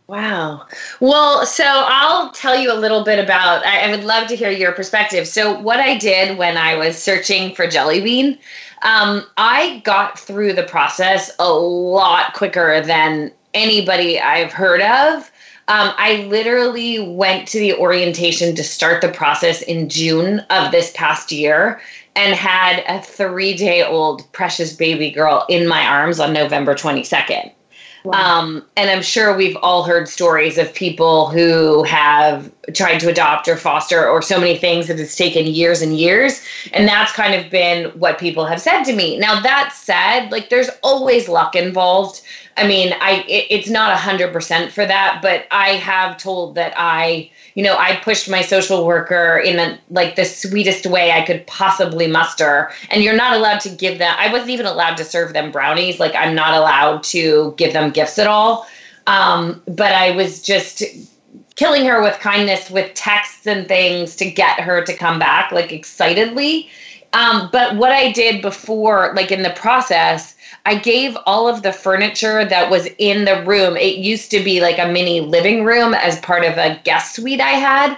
Wow. 0.09 0.65
Well, 0.99 1.45
so 1.45 1.63
I'll 1.67 2.31
tell 2.31 2.59
you 2.59 2.73
a 2.73 2.73
little 2.73 3.03
bit 3.03 3.23
about, 3.23 3.63
I, 3.63 3.81
I, 3.81 3.91
would 3.91 4.03
love 4.03 4.27
to 4.29 4.35
hear 4.35 4.49
your 4.49 4.71
perspective. 4.71 5.27
So, 5.27 5.59
what 5.59 5.79
I 5.79 5.99
did 5.99 6.35
when 6.39 6.57
I 6.57 6.75
was 6.75 6.97
searching 6.97 7.53
for 7.53 7.67
Jelly 7.67 8.01
Bean, 8.01 8.39
um, 8.81 9.23
I 9.37 9.83
got 9.85 10.17
through 10.17 10.53
the 10.53 10.63
process 10.63 11.29
a 11.37 11.53
lot 11.53 12.33
quicker 12.33 12.81
than 12.81 13.31
anybody 13.53 14.19
I've 14.19 14.51
heard 14.51 14.81
of. 14.81 15.31
Um, 15.67 15.93
I 15.95 16.25
literally 16.27 16.99
went 16.99 17.47
to 17.49 17.59
the 17.59 17.75
orientation 17.75 18.55
to 18.55 18.63
start 18.63 19.03
the 19.03 19.09
process 19.09 19.61
in 19.61 19.89
June 19.89 20.39
of 20.49 20.71
this 20.71 20.91
past 20.95 21.31
year 21.31 21.79
and 22.15 22.33
had 22.33 22.83
a 22.87 22.99
three 22.99 23.53
day 23.53 23.83
old 23.83 24.23
precious 24.31 24.75
baby 24.75 25.11
girl 25.11 25.45
in 25.49 25.67
my 25.67 25.85
arms 25.85 26.19
on 26.19 26.33
November 26.33 26.73
22nd. 26.73 27.51
Wow. 28.03 28.39
Um, 28.39 28.65
and 28.77 28.89
I'm 28.89 29.01
sure 29.01 29.35
we've 29.35 29.57
all 29.57 29.83
heard 29.83 30.07
stories 30.07 30.57
of 30.57 30.73
people 30.73 31.27
who 31.27 31.83
have 31.83 32.51
tried 32.73 32.99
to 32.99 33.09
adopt 33.09 33.47
or 33.47 33.57
foster 33.57 34.07
or 34.07 34.21
so 34.21 34.39
many 34.39 34.57
things 34.57 34.87
that 34.87 34.99
it's 34.99 35.15
taken 35.15 35.45
years 35.45 35.81
and 35.81 35.97
years. 35.97 36.41
And 36.71 36.87
that's 36.87 37.11
kind 37.11 37.33
of 37.35 37.51
been 37.51 37.85
what 37.99 38.17
people 38.17 38.45
have 38.45 38.61
said 38.61 38.83
to 38.85 38.95
me. 38.95 39.17
Now, 39.17 39.41
that 39.41 39.73
said, 39.73 40.29
like 40.29 40.49
there's 40.49 40.69
always 40.81 41.27
luck 41.27 41.55
involved. 41.55 42.21
I 42.55 42.67
mean, 42.67 42.93
I 43.01 43.25
it, 43.27 43.47
it's 43.49 43.69
not 43.69 43.91
a 43.91 43.97
hundred 43.97 44.31
percent 44.31 44.71
for 44.71 44.85
that, 44.85 45.19
but 45.21 45.45
I 45.51 45.71
have 45.71 46.17
told 46.17 46.55
that 46.55 46.73
I 46.77 47.31
you 47.59 47.65
know, 47.65 47.75
I 47.77 47.97
pushed 47.97 48.29
my 48.29 48.41
social 48.41 48.85
worker 48.85 49.37
in 49.37 49.59
a, 49.59 49.77
like 49.89 50.15
the 50.15 50.23
sweetest 50.23 50.85
way 50.85 51.11
I 51.11 51.25
could 51.25 51.45
possibly 51.45 52.07
muster. 52.07 52.71
And 52.89 53.03
you're 53.03 53.17
not 53.17 53.35
allowed 53.35 53.59
to 53.59 53.69
give 53.69 53.97
them, 53.97 54.15
I 54.17 54.31
wasn't 54.31 54.51
even 54.51 54.65
allowed 54.65 54.95
to 54.95 55.03
serve 55.03 55.33
them 55.33 55.51
brownies. 55.51 55.99
Like, 55.99 56.15
I'm 56.15 56.33
not 56.33 56.53
allowed 56.53 57.03
to 57.15 57.53
give 57.57 57.73
them 57.73 57.91
gifts 57.91 58.17
at 58.17 58.27
all. 58.27 58.65
Um, 59.07 59.61
but 59.65 59.91
I 59.91 60.11
was 60.11 60.41
just 60.41 60.83
killing 61.57 61.83
her 61.83 62.01
with 62.01 62.17
kindness 62.19 62.69
with 62.69 62.93
texts 62.93 63.45
and 63.45 63.67
things 63.67 64.15
to 64.15 64.31
get 64.31 64.61
her 64.61 64.81
to 64.85 64.95
come 64.95 65.19
back, 65.19 65.51
like 65.51 65.73
excitedly. 65.73 66.69
Um, 67.11 67.49
but 67.51 67.75
what 67.75 67.91
I 67.91 68.13
did 68.13 68.41
before, 68.41 69.11
like 69.17 69.33
in 69.33 69.43
the 69.43 69.49
process, 69.49 70.33
I 70.69 70.75
gave 70.75 71.17
all 71.25 71.47
of 71.47 71.63
the 71.63 71.73
furniture 71.73 72.45
that 72.45 72.69
was 72.69 72.87
in 72.99 73.25
the 73.25 73.43
room. 73.43 73.75
It 73.75 73.97
used 73.97 74.29
to 74.29 74.43
be 74.43 74.61
like 74.61 74.77
a 74.77 74.87
mini 74.87 75.19
living 75.19 75.65
room 75.65 75.95
as 75.95 76.19
part 76.19 76.45
of 76.45 76.59
a 76.59 76.79
guest 76.83 77.15
suite 77.15 77.41
I 77.41 77.53
had. 77.53 77.97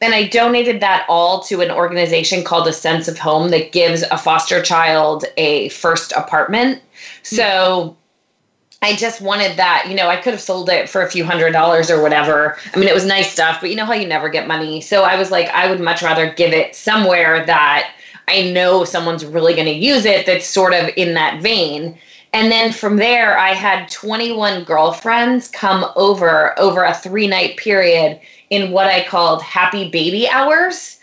And 0.00 0.14
I 0.14 0.28
donated 0.28 0.80
that 0.82 1.04
all 1.08 1.40
to 1.42 1.62
an 1.62 1.72
organization 1.72 2.44
called 2.44 2.68
A 2.68 2.72
Sense 2.72 3.08
of 3.08 3.18
Home 3.18 3.50
that 3.50 3.72
gives 3.72 4.04
a 4.04 4.16
foster 4.16 4.62
child 4.62 5.24
a 5.36 5.68
first 5.70 6.12
apartment. 6.12 6.80
Hmm. 7.28 7.34
So 7.34 7.96
I 8.82 8.94
just 8.94 9.20
wanted 9.20 9.56
that. 9.56 9.86
You 9.88 9.96
know, 9.96 10.06
I 10.06 10.14
could 10.14 10.32
have 10.32 10.40
sold 10.40 10.68
it 10.68 10.88
for 10.88 11.02
a 11.02 11.10
few 11.10 11.24
hundred 11.24 11.50
dollars 11.50 11.90
or 11.90 12.00
whatever. 12.00 12.56
I 12.72 12.78
mean, 12.78 12.88
it 12.88 12.94
was 12.94 13.04
nice 13.04 13.32
stuff, 13.32 13.60
but 13.60 13.68
you 13.68 13.74
know 13.74 13.84
how 13.84 13.94
you 13.94 14.06
never 14.06 14.28
get 14.28 14.46
money. 14.46 14.80
So 14.80 15.02
I 15.02 15.18
was 15.18 15.32
like, 15.32 15.48
I 15.48 15.68
would 15.68 15.80
much 15.80 16.02
rather 16.02 16.32
give 16.32 16.52
it 16.52 16.76
somewhere 16.76 17.44
that 17.46 17.92
I 18.28 18.52
know 18.52 18.84
someone's 18.84 19.24
really 19.24 19.54
going 19.54 19.66
to 19.66 19.72
use 19.72 20.04
it 20.04 20.24
that's 20.24 20.46
sort 20.46 20.72
of 20.72 20.88
in 20.96 21.14
that 21.14 21.42
vein. 21.42 21.98
And 22.32 22.50
then 22.50 22.72
from 22.72 22.96
there, 22.96 23.38
I 23.38 23.50
had 23.50 23.90
21 23.90 24.64
girlfriends 24.64 25.48
come 25.48 25.84
over 25.96 26.58
over 26.58 26.82
a 26.82 26.94
three 26.94 27.26
night 27.26 27.58
period 27.58 28.20
in 28.48 28.72
what 28.72 28.86
I 28.86 29.04
called 29.04 29.42
happy 29.42 29.90
baby 29.90 30.28
hours. 30.28 30.98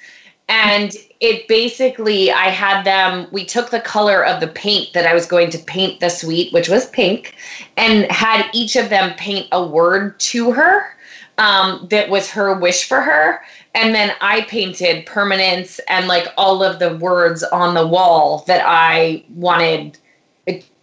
And 0.47 0.95
it 1.19 1.47
basically, 1.47 2.31
I 2.31 2.45
had 2.45 2.83
them, 2.83 3.27
we 3.31 3.45
took 3.45 3.69
the 3.69 3.81
color 3.81 4.25
of 4.25 4.39
the 4.39 4.47
paint 4.47 4.93
that 4.93 5.05
I 5.05 5.13
was 5.13 5.27
going 5.27 5.51
to 5.51 5.59
paint 5.59 5.99
the 5.99 6.09
suite, 6.09 6.51
which 6.51 6.69
was 6.69 6.89
pink, 6.89 7.35
and 7.77 8.11
had 8.11 8.49
each 8.51 8.75
of 8.75 8.89
them 8.89 9.13
paint 9.17 9.47
a 9.51 9.63
word 9.63 10.19
to 10.21 10.51
her 10.51 10.95
um, 11.37 11.87
that 11.91 12.09
was 12.09 12.31
her 12.31 12.53
wish 12.57 12.87
for 12.87 13.01
her. 13.01 13.41
And 13.75 13.93
then 13.93 14.13
I 14.21 14.41
painted 14.41 15.05
permanence 15.05 15.79
and 15.87 16.07
like 16.07 16.27
all 16.37 16.63
of 16.63 16.79
the 16.79 16.97
words 16.97 17.43
on 17.43 17.75
the 17.75 17.85
wall 17.85 18.43
that 18.47 18.63
I 18.65 19.23
wanted 19.29 19.99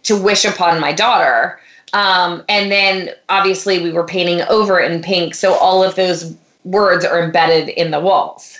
to 0.07 0.15
wish 0.15 0.45
upon 0.45 0.79
my 0.79 0.93
daughter. 0.93 1.59
Um, 1.93 2.43
and 2.49 2.71
then 2.71 3.11
obviously 3.29 3.81
we 3.81 3.91
were 3.91 4.05
painting 4.05 4.41
over 4.49 4.79
in 4.79 5.01
pink. 5.01 5.35
So 5.35 5.53
all 5.55 5.83
of 5.83 5.95
those 5.95 6.35
words 6.63 7.05
are 7.05 7.21
embedded 7.21 7.69
in 7.69 7.91
the 7.91 7.99
walls. 7.99 8.57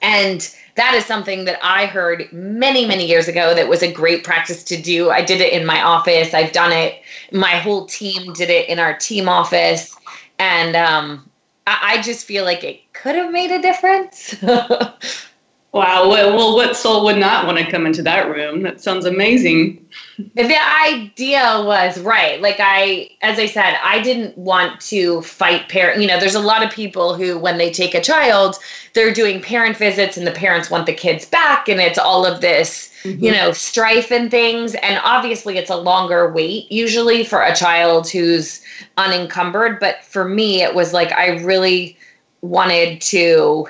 And 0.00 0.54
that 0.76 0.94
is 0.94 1.04
something 1.04 1.44
that 1.46 1.58
I 1.62 1.86
heard 1.86 2.30
many, 2.32 2.86
many 2.86 3.06
years 3.06 3.28
ago 3.28 3.54
that 3.54 3.68
was 3.68 3.82
a 3.82 3.90
great 3.90 4.24
practice 4.24 4.62
to 4.64 4.80
do. 4.80 5.10
I 5.10 5.22
did 5.22 5.40
it 5.40 5.52
in 5.52 5.66
my 5.66 5.82
office. 5.82 6.34
I've 6.34 6.52
done 6.52 6.72
it. 6.72 7.02
My 7.32 7.56
whole 7.56 7.86
team 7.86 8.32
did 8.34 8.48
it 8.48 8.68
in 8.68 8.78
our 8.78 8.96
team 8.96 9.28
office. 9.28 9.94
And 10.38 10.76
um, 10.76 11.28
I, 11.66 11.96
I 11.98 12.02
just 12.02 12.26
feel 12.26 12.44
like 12.44 12.62
it 12.62 12.80
could 12.92 13.14
have 13.16 13.32
made 13.32 13.50
a 13.50 13.60
difference. 13.60 14.34
Wow. 15.72 16.10
Well, 16.10 16.54
what 16.54 16.76
soul 16.76 17.02
would 17.04 17.16
not 17.16 17.46
want 17.46 17.56
to 17.56 17.70
come 17.70 17.86
into 17.86 18.02
that 18.02 18.28
room? 18.28 18.62
That 18.62 18.82
sounds 18.82 19.06
amazing. 19.06 19.82
The 20.18 20.58
idea 20.86 21.62
was 21.64 21.98
right. 22.00 22.42
Like 22.42 22.56
I, 22.58 23.08
as 23.22 23.38
I 23.38 23.46
said, 23.46 23.78
I 23.82 24.02
didn't 24.02 24.36
want 24.36 24.82
to 24.82 25.22
fight 25.22 25.70
parent. 25.70 26.02
You 26.02 26.08
know, 26.08 26.20
there's 26.20 26.34
a 26.34 26.40
lot 26.40 26.62
of 26.62 26.70
people 26.70 27.14
who, 27.14 27.38
when 27.38 27.56
they 27.56 27.70
take 27.70 27.94
a 27.94 28.02
child, 28.02 28.56
they're 28.92 29.14
doing 29.14 29.40
parent 29.40 29.78
visits 29.78 30.18
and 30.18 30.26
the 30.26 30.32
parents 30.32 30.70
want 30.70 30.84
the 30.84 30.92
kids 30.92 31.24
back, 31.24 31.70
and 31.70 31.80
it's 31.80 31.98
all 31.98 32.26
of 32.26 32.42
this, 32.42 32.92
mm-hmm. 33.02 33.24
you 33.24 33.32
know, 33.32 33.52
strife 33.52 34.12
and 34.12 34.30
things. 34.30 34.74
And 34.74 35.00
obviously, 35.02 35.56
it's 35.56 35.70
a 35.70 35.76
longer 35.76 36.30
wait 36.30 36.70
usually 36.70 37.24
for 37.24 37.40
a 37.40 37.56
child 37.56 38.10
who's 38.10 38.62
unencumbered. 38.98 39.80
But 39.80 40.04
for 40.04 40.28
me, 40.28 40.62
it 40.62 40.74
was 40.74 40.92
like 40.92 41.12
I 41.12 41.42
really 41.42 41.96
wanted 42.42 43.00
to 43.00 43.68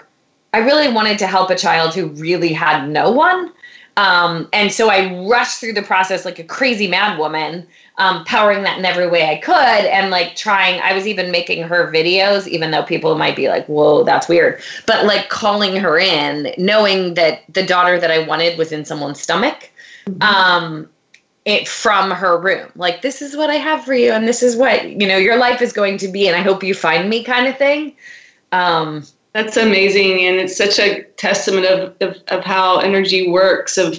I 0.52 0.58
really 0.58 0.92
wanted 0.92 1.18
to 1.20 1.26
help 1.26 1.50
a 1.50 1.56
child 1.56 1.94
who 1.94 2.08
really 2.08 2.52
had 2.52 2.88
no 2.88 3.10
one. 3.10 3.52
Um, 3.96 4.48
and 4.52 4.72
so 4.72 4.90
I 4.90 5.26
rushed 5.28 5.60
through 5.60 5.74
the 5.74 5.82
process 5.82 6.24
like 6.24 6.38
a 6.38 6.44
crazy 6.44 6.88
mad 6.88 7.18
woman, 7.18 7.66
um, 7.98 8.24
powering 8.24 8.62
that 8.62 8.78
in 8.78 8.84
every 8.84 9.06
way 9.06 9.28
I 9.28 9.36
could, 9.36 9.54
and 9.54 10.10
like 10.10 10.34
trying. 10.34 10.80
I 10.80 10.94
was 10.94 11.06
even 11.06 11.30
making 11.30 11.62
her 11.64 11.92
videos, 11.92 12.46
even 12.46 12.70
though 12.70 12.82
people 12.82 13.14
might 13.16 13.36
be 13.36 13.48
like, 13.48 13.66
"Whoa, 13.66 14.02
that's 14.02 14.28
weird," 14.28 14.62
but 14.86 15.04
like 15.04 15.28
calling 15.28 15.76
her 15.76 15.98
in, 15.98 16.54
knowing 16.56 17.14
that 17.14 17.42
the 17.52 17.62
daughter 17.62 18.00
that 18.00 18.10
I 18.10 18.26
wanted 18.26 18.56
was 18.56 18.72
in 18.72 18.86
someone's 18.86 19.20
stomach. 19.20 19.70
Mm-hmm. 20.06 20.22
Um, 20.22 20.88
it 21.44 21.66
from 21.66 22.12
her 22.12 22.38
room 22.38 22.70
like 22.76 23.02
this 23.02 23.20
is 23.20 23.36
what 23.36 23.50
i 23.50 23.56
have 23.56 23.84
for 23.84 23.94
you 23.94 24.12
and 24.12 24.28
this 24.28 24.44
is 24.44 24.56
what 24.56 24.88
you 24.88 25.08
know 25.08 25.16
your 25.16 25.36
life 25.36 25.60
is 25.60 25.72
going 25.72 25.98
to 25.98 26.06
be 26.06 26.28
and 26.28 26.36
i 26.36 26.40
hope 26.40 26.62
you 26.62 26.72
find 26.72 27.10
me 27.10 27.24
kind 27.24 27.48
of 27.48 27.58
thing 27.58 27.92
um 28.52 29.04
that's 29.32 29.56
amazing. 29.56 30.20
And 30.20 30.36
it's 30.36 30.56
such 30.56 30.78
a 30.78 31.04
testament 31.16 31.66
of, 31.66 31.94
of, 32.00 32.22
of 32.28 32.44
how 32.44 32.78
energy 32.78 33.28
works, 33.28 33.78
of 33.78 33.98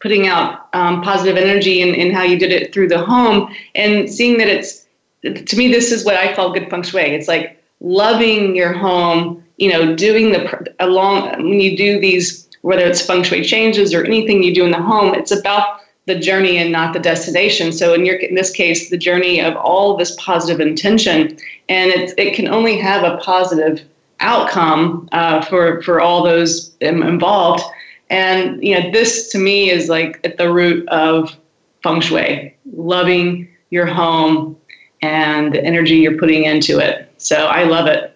putting 0.00 0.28
out 0.28 0.68
um, 0.74 1.02
positive 1.02 1.36
energy 1.36 1.82
and, 1.82 1.94
and 1.96 2.12
how 2.12 2.22
you 2.22 2.38
did 2.38 2.52
it 2.52 2.72
through 2.72 2.88
the 2.88 3.04
home 3.04 3.52
and 3.74 4.08
seeing 4.08 4.38
that 4.38 4.48
it's, 4.48 4.86
to 5.22 5.56
me, 5.56 5.66
this 5.68 5.90
is 5.90 6.04
what 6.04 6.16
I 6.16 6.32
call 6.34 6.52
good 6.52 6.70
feng 6.70 6.84
shui. 6.84 7.02
It's 7.02 7.26
like 7.26 7.60
loving 7.80 8.54
your 8.54 8.72
home, 8.72 9.42
you 9.56 9.72
know, 9.72 9.96
doing 9.96 10.30
the, 10.30 10.74
along, 10.78 11.32
when 11.32 11.60
you 11.60 11.76
do 11.76 11.98
these, 11.98 12.48
whether 12.62 12.86
it's 12.86 13.04
feng 13.04 13.24
shui 13.24 13.42
changes 13.42 13.92
or 13.92 14.04
anything 14.04 14.44
you 14.44 14.54
do 14.54 14.64
in 14.64 14.70
the 14.70 14.80
home, 14.80 15.14
it's 15.14 15.32
about 15.32 15.80
the 16.06 16.18
journey 16.18 16.56
and 16.58 16.72
not 16.72 16.92
the 16.92 17.00
destination. 17.00 17.70
So 17.70 17.94
in 17.94 18.04
your 18.04 18.16
in 18.16 18.34
this 18.34 18.50
case, 18.50 18.90
the 18.90 18.96
journey 18.96 19.40
of 19.40 19.54
all 19.56 19.96
this 19.96 20.16
positive 20.18 20.58
intention, 20.58 21.38
and 21.68 21.90
it 21.90 22.14
it 22.16 22.34
can 22.34 22.48
only 22.48 22.78
have 22.78 23.04
a 23.04 23.18
positive 23.18 23.84
outcome 24.20 25.08
uh, 25.12 25.42
for 25.42 25.82
for 25.82 26.00
all 26.00 26.22
those 26.22 26.76
involved. 26.80 27.62
And 28.10 28.62
you 28.62 28.78
know, 28.78 28.90
this 28.90 29.28
to 29.32 29.38
me 29.38 29.70
is 29.70 29.88
like 29.88 30.20
at 30.24 30.38
the 30.38 30.52
root 30.52 30.88
of 30.88 31.36
feng 31.82 32.00
shui, 32.00 32.56
loving 32.72 33.48
your 33.70 33.86
home 33.86 34.56
and 35.02 35.54
the 35.54 35.64
energy 35.64 35.96
you're 35.96 36.18
putting 36.18 36.44
into 36.44 36.78
it. 36.78 37.12
So 37.18 37.46
I 37.46 37.64
love 37.64 37.86
it. 37.86 38.14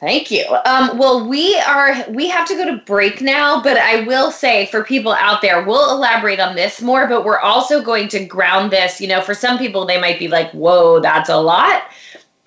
Thank 0.00 0.30
you. 0.30 0.44
Um, 0.64 0.96
well, 0.96 1.28
we 1.28 1.58
are 1.66 2.08
we 2.10 2.28
have 2.28 2.46
to 2.48 2.54
go 2.54 2.64
to 2.64 2.76
break 2.84 3.20
now, 3.20 3.60
but 3.60 3.76
I 3.76 4.02
will 4.02 4.30
say 4.30 4.66
for 4.66 4.84
people 4.84 5.12
out 5.12 5.42
there, 5.42 5.64
we'll 5.64 5.90
elaborate 5.90 6.38
on 6.38 6.54
this 6.54 6.80
more. 6.80 7.08
But 7.08 7.24
we're 7.24 7.40
also 7.40 7.82
going 7.82 8.06
to 8.08 8.24
ground 8.24 8.70
this. 8.70 9.00
You 9.00 9.08
know, 9.08 9.20
for 9.20 9.34
some 9.34 9.58
people, 9.58 9.86
they 9.86 10.00
might 10.00 10.20
be 10.20 10.28
like, 10.28 10.52
"Whoa, 10.52 11.00
that's 11.00 11.28
a 11.28 11.38
lot." 11.38 11.82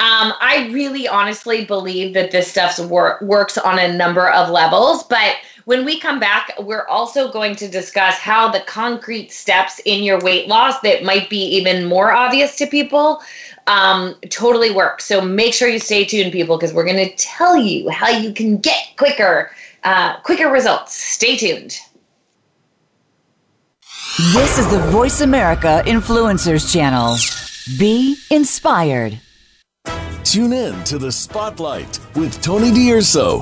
Um, 0.01 0.33
I 0.41 0.67
really 0.71 1.07
honestly 1.07 1.63
believe 1.63 2.15
that 2.15 2.31
this 2.31 2.47
stuff 2.47 2.79
wor- 2.79 3.19
works 3.21 3.55
on 3.55 3.77
a 3.77 3.93
number 3.93 4.31
of 4.31 4.49
levels. 4.49 5.03
But 5.03 5.35
when 5.65 5.85
we 5.85 5.99
come 5.99 6.19
back, 6.19 6.53
we're 6.59 6.87
also 6.87 7.31
going 7.31 7.55
to 7.57 7.67
discuss 7.67 8.15
how 8.15 8.49
the 8.49 8.61
concrete 8.61 9.31
steps 9.31 9.79
in 9.85 10.01
your 10.03 10.19
weight 10.21 10.47
loss 10.47 10.79
that 10.81 11.03
might 11.03 11.29
be 11.29 11.37
even 11.37 11.85
more 11.85 12.11
obvious 12.11 12.55
to 12.55 12.65
people 12.65 13.21
um, 13.67 14.15
totally 14.31 14.71
work. 14.71 15.01
So 15.01 15.21
make 15.21 15.53
sure 15.53 15.67
you 15.67 15.77
stay 15.77 16.03
tuned, 16.03 16.31
people, 16.31 16.57
because 16.57 16.73
we're 16.73 16.83
going 16.85 17.07
to 17.07 17.15
tell 17.17 17.55
you 17.55 17.87
how 17.89 18.09
you 18.09 18.33
can 18.33 18.57
get 18.57 18.83
quicker, 18.97 19.51
uh, 19.83 20.19
quicker 20.21 20.49
results. 20.49 20.95
Stay 20.95 21.37
tuned. 21.37 21.77
This 24.33 24.57
is 24.57 24.67
the 24.71 24.79
Voice 24.89 25.21
America 25.21 25.83
Influencers 25.85 26.73
Channel. 26.73 27.17
Be 27.77 28.17
inspired. 28.31 29.21
Tune 30.23 30.53
in 30.53 30.83
to 30.83 30.97
The 30.97 31.11
Spotlight 31.11 31.99
with 32.15 32.41
Tony 32.41 32.71
D'Urso 32.71 33.41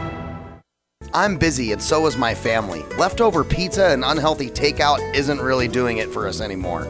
I'm 1.13 1.37
busy 1.37 1.73
and 1.73 1.81
so 1.81 2.05
is 2.05 2.15
my 2.15 2.33
family. 2.33 2.83
Leftover 2.97 3.43
pizza 3.43 3.87
and 3.87 4.03
unhealthy 4.05 4.49
takeout 4.49 5.13
isn't 5.13 5.39
really 5.39 5.67
doing 5.67 5.97
it 5.97 6.09
for 6.09 6.27
us 6.27 6.39
anymore. 6.39 6.87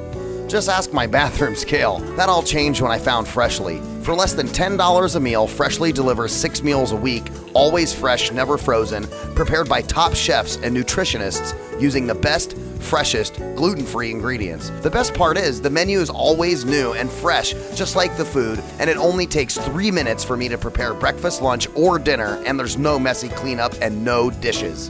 Just 0.47 0.69
ask 0.69 0.93
my 0.93 1.07
bathroom 1.19 1.55
scale. 1.55 1.99
That 2.17 2.29
all 2.29 2.43
changed 2.43 2.81
when 2.81 2.91
I 2.91 2.99
found 2.99 3.27
Freshly. 3.27 3.81
For 4.03 4.15
less 4.15 4.33
than 4.33 4.47
$10 4.47 5.15
a 5.15 5.19
meal, 5.19 5.45
Freshly 5.45 5.91
delivers 5.91 6.31
six 6.31 6.63
meals 6.63 6.91
a 6.91 6.95
week, 6.95 7.29
always 7.53 7.93
fresh, 7.93 8.31
never 8.31 8.57
frozen, 8.57 9.05
prepared 9.35 9.69
by 9.69 9.83
top 9.83 10.15
chefs 10.15 10.55
and 10.55 10.75
nutritionists 10.75 11.53
using 11.79 12.07
the 12.07 12.15
best, 12.15 12.57
freshest, 12.79 13.35
gluten 13.55 13.85
free 13.85 14.09
ingredients. 14.09 14.71
The 14.81 14.89
best 14.89 15.13
part 15.13 15.37
is 15.37 15.61
the 15.61 15.69
menu 15.69 15.99
is 15.99 16.09
always 16.09 16.65
new 16.65 16.93
and 16.93 17.11
fresh, 17.11 17.53
just 17.75 17.95
like 17.95 18.17
the 18.17 18.25
food, 18.25 18.59
and 18.79 18.89
it 18.89 18.97
only 18.97 19.27
takes 19.27 19.55
three 19.57 19.91
minutes 19.91 20.23
for 20.23 20.35
me 20.35 20.49
to 20.49 20.57
prepare 20.57 20.95
breakfast, 20.95 21.43
lunch, 21.43 21.67
or 21.75 21.99
dinner, 21.99 22.41
and 22.47 22.59
there's 22.59 22.79
no 22.79 22.97
messy 22.97 23.29
cleanup 23.29 23.73
and 23.81 24.03
no 24.03 24.31
dishes. 24.31 24.89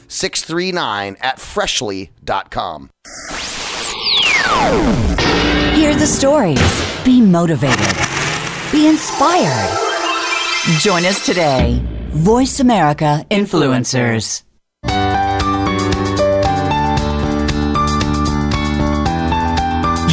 VAH639 0.11 1.17
at 1.21 1.39
Freshly.com. 1.39 2.89
Hear 5.73 5.95
the 5.95 6.05
stories. 6.05 7.03
Be 7.05 7.21
motivated. 7.21 7.95
Be 8.71 8.87
inspired. 8.87 9.77
Join 10.79 11.05
us 11.05 11.25
today. 11.25 11.81
Voice 12.09 12.59
America 12.59 13.25
Influencers. 13.31 14.43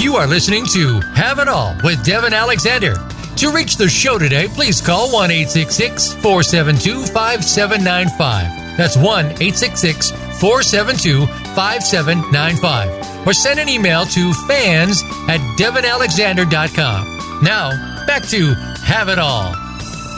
You 0.01 0.15
are 0.15 0.27
listening 0.27 0.65
to 0.67 1.01
Have 1.15 1.41
It 1.41 1.49
All 1.49 1.75
with 1.83 2.05
Devin 2.05 2.33
Alexander. 2.33 2.95
To 3.37 3.51
reach 3.53 3.77
the 3.77 3.89
show 3.89 4.19
today, 4.19 4.47
please 4.49 4.81
call 4.81 5.13
1 5.13 5.31
472 5.31 7.05
5795. 7.07 8.68
That's 8.79 8.97
1 8.97 9.27
866 9.43 10.13
472 10.41 11.27
5795. 11.27 13.27
Or 13.27 13.33
send 13.33 13.59
an 13.59 13.69
email 13.69 14.07
to 14.07 14.33
fans 14.47 15.03
at 15.29 15.41
devinalexander.com. 15.59 17.41
Now, 17.43 18.07
back 18.07 18.23
to 18.29 18.55
Have 18.85 19.09
It 19.09 19.19
All. 19.19 19.53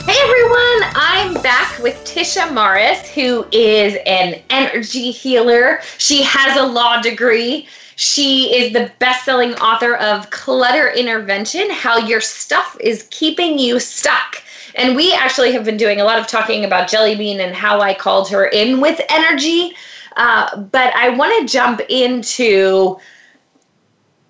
Hey 0.05 0.19
everyone, 0.23 0.83
I'm 0.95 1.35
back 1.43 1.79
with 1.79 1.95
Tisha 2.05 2.53
Morris, 2.53 3.09
who 3.11 3.47
is 3.51 3.97
an 4.07 4.43
energy 4.51 5.11
healer. 5.11 5.81
She 5.97 6.23
has 6.23 6.59
a 6.59 6.67
law 6.67 7.01
degree. 7.01 7.67
She 7.97 8.55
is 8.55 8.73
the 8.73 8.93
best 8.99 9.25
selling 9.25 9.55
author 9.55 9.97
of 9.97 10.29
Clutter 10.31 10.91
Intervention 10.91 11.71
How 11.71 11.97
Your 11.99 12.21
Stuff 12.21 12.77
is 12.81 13.07
Keeping 13.11 13.59
You 13.59 13.81
Stuck. 13.81 14.43
And 14.81 14.97
we 14.97 15.13
actually 15.13 15.53
have 15.53 15.65
been 15.65 15.77
doing 15.77 16.01
a 16.01 16.05
lot 16.05 16.19
of 16.19 16.27
talking 16.27 16.65
about 16.65 16.89
Jelly 16.89 17.15
Bean 17.15 17.39
and 17.39 17.55
how 17.55 17.81
I 17.81 17.93
called 17.93 18.31
her 18.31 18.47
in 18.47 18.81
with 18.81 18.99
energy. 19.11 19.77
Uh, 20.17 20.57
but 20.57 20.95
I 20.97 21.11
want 21.11 21.39
to 21.39 21.53
jump 21.53 21.83
into 21.91 22.99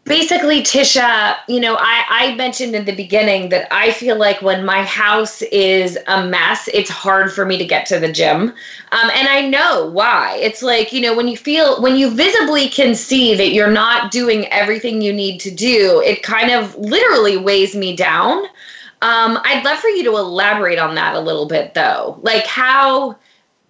basically, 0.05 0.61
Tisha, 0.61 1.37
you 1.47 1.61
know, 1.61 1.77
I, 1.79 2.05
I 2.09 2.35
mentioned 2.35 2.75
in 2.75 2.85
the 2.85 2.97
beginning 2.97 3.51
that 3.51 3.69
I 3.71 3.93
feel 3.93 4.19
like 4.19 4.43
when 4.43 4.65
my 4.65 4.83
house 4.83 5.41
is 5.43 5.97
a 6.09 6.27
mess, 6.27 6.69
it's 6.75 6.91
hard 6.91 7.33
for 7.33 7.47
me 7.47 7.57
to 7.57 7.65
get 7.65 7.87
to 7.87 8.01
the 8.01 8.11
gym. 8.11 8.49
Um, 8.91 9.11
and 9.15 9.29
I 9.29 9.47
know 9.47 9.89
why. 9.91 10.37
It's 10.43 10.63
like, 10.65 10.93
you 10.93 11.01
know, 11.01 11.17
when 11.17 11.29
you 11.29 11.37
feel, 11.37 11.81
when 11.81 11.95
you 11.95 12.11
visibly 12.11 12.69
can 12.69 12.97
see 12.97 13.37
that 13.37 13.53
you're 13.53 13.71
not 13.71 14.11
doing 14.11 14.49
everything 14.49 15.01
you 15.01 15.13
need 15.13 15.39
to 15.43 15.51
do, 15.53 16.03
it 16.05 16.25
kind 16.25 16.51
of 16.51 16.75
literally 16.75 17.37
weighs 17.37 17.77
me 17.77 17.95
down. 17.95 18.47
Um, 19.03 19.39
I'd 19.45 19.65
love 19.65 19.79
for 19.79 19.89
you 19.89 20.05
to 20.05 20.17
elaborate 20.17 20.79
on 20.79 20.95
that 20.95 21.15
a 21.15 21.21
little 21.21 21.47
bit, 21.47 21.75
though. 21.75 22.19
Like, 22.23 22.47
how, 22.47 23.17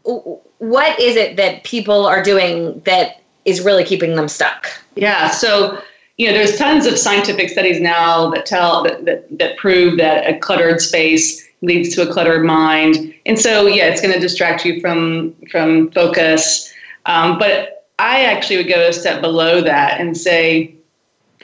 what 0.02 0.98
is 0.98 1.16
it 1.16 1.36
that 1.36 1.64
people 1.64 2.06
are 2.06 2.22
doing 2.22 2.80
that 2.84 3.22
is 3.44 3.60
really 3.60 3.84
keeping 3.84 4.16
them 4.16 4.28
stuck? 4.28 4.68
Yeah. 4.96 5.30
So, 5.30 5.80
you 6.18 6.26
know, 6.26 6.32
there's 6.32 6.58
tons 6.58 6.84
of 6.86 6.98
scientific 6.98 7.48
studies 7.48 7.80
now 7.80 8.30
that 8.30 8.44
tell 8.44 8.82
that, 8.82 9.04
that, 9.04 9.38
that 9.38 9.56
prove 9.56 9.98
that 9.98 10.28
a 10.28 10.38
cluttered 10.38 10.80
space 10.80 11.48
leads 11.62 11.94
to 11.94 12.08
a 12.08 12.12
cluttered 12.12 12.44
mind. 12.44 13.14
And 13.26 13.38
so, 13.38 13.66
yeah, 13.66 13.86
it's 13.86 14.00
going 14.00 14.12
to 14.12 14.20
distract 14.20 14.64
you 14.64 14.80
from 14.80 15.34
from 15.50 15.90
focus. 15.92 16.72
Um, 17.06 17.38
but 17.38 17.86
I 17.98 18.24
actually 18.24 18.56
would 18.58 18.68
go 18.68 18.88
a 18.88 18.92
step 18.92 19.20
below 19.20 19.60
that 19.60 20.00
and 20.00 20.16
say 20.16 20.74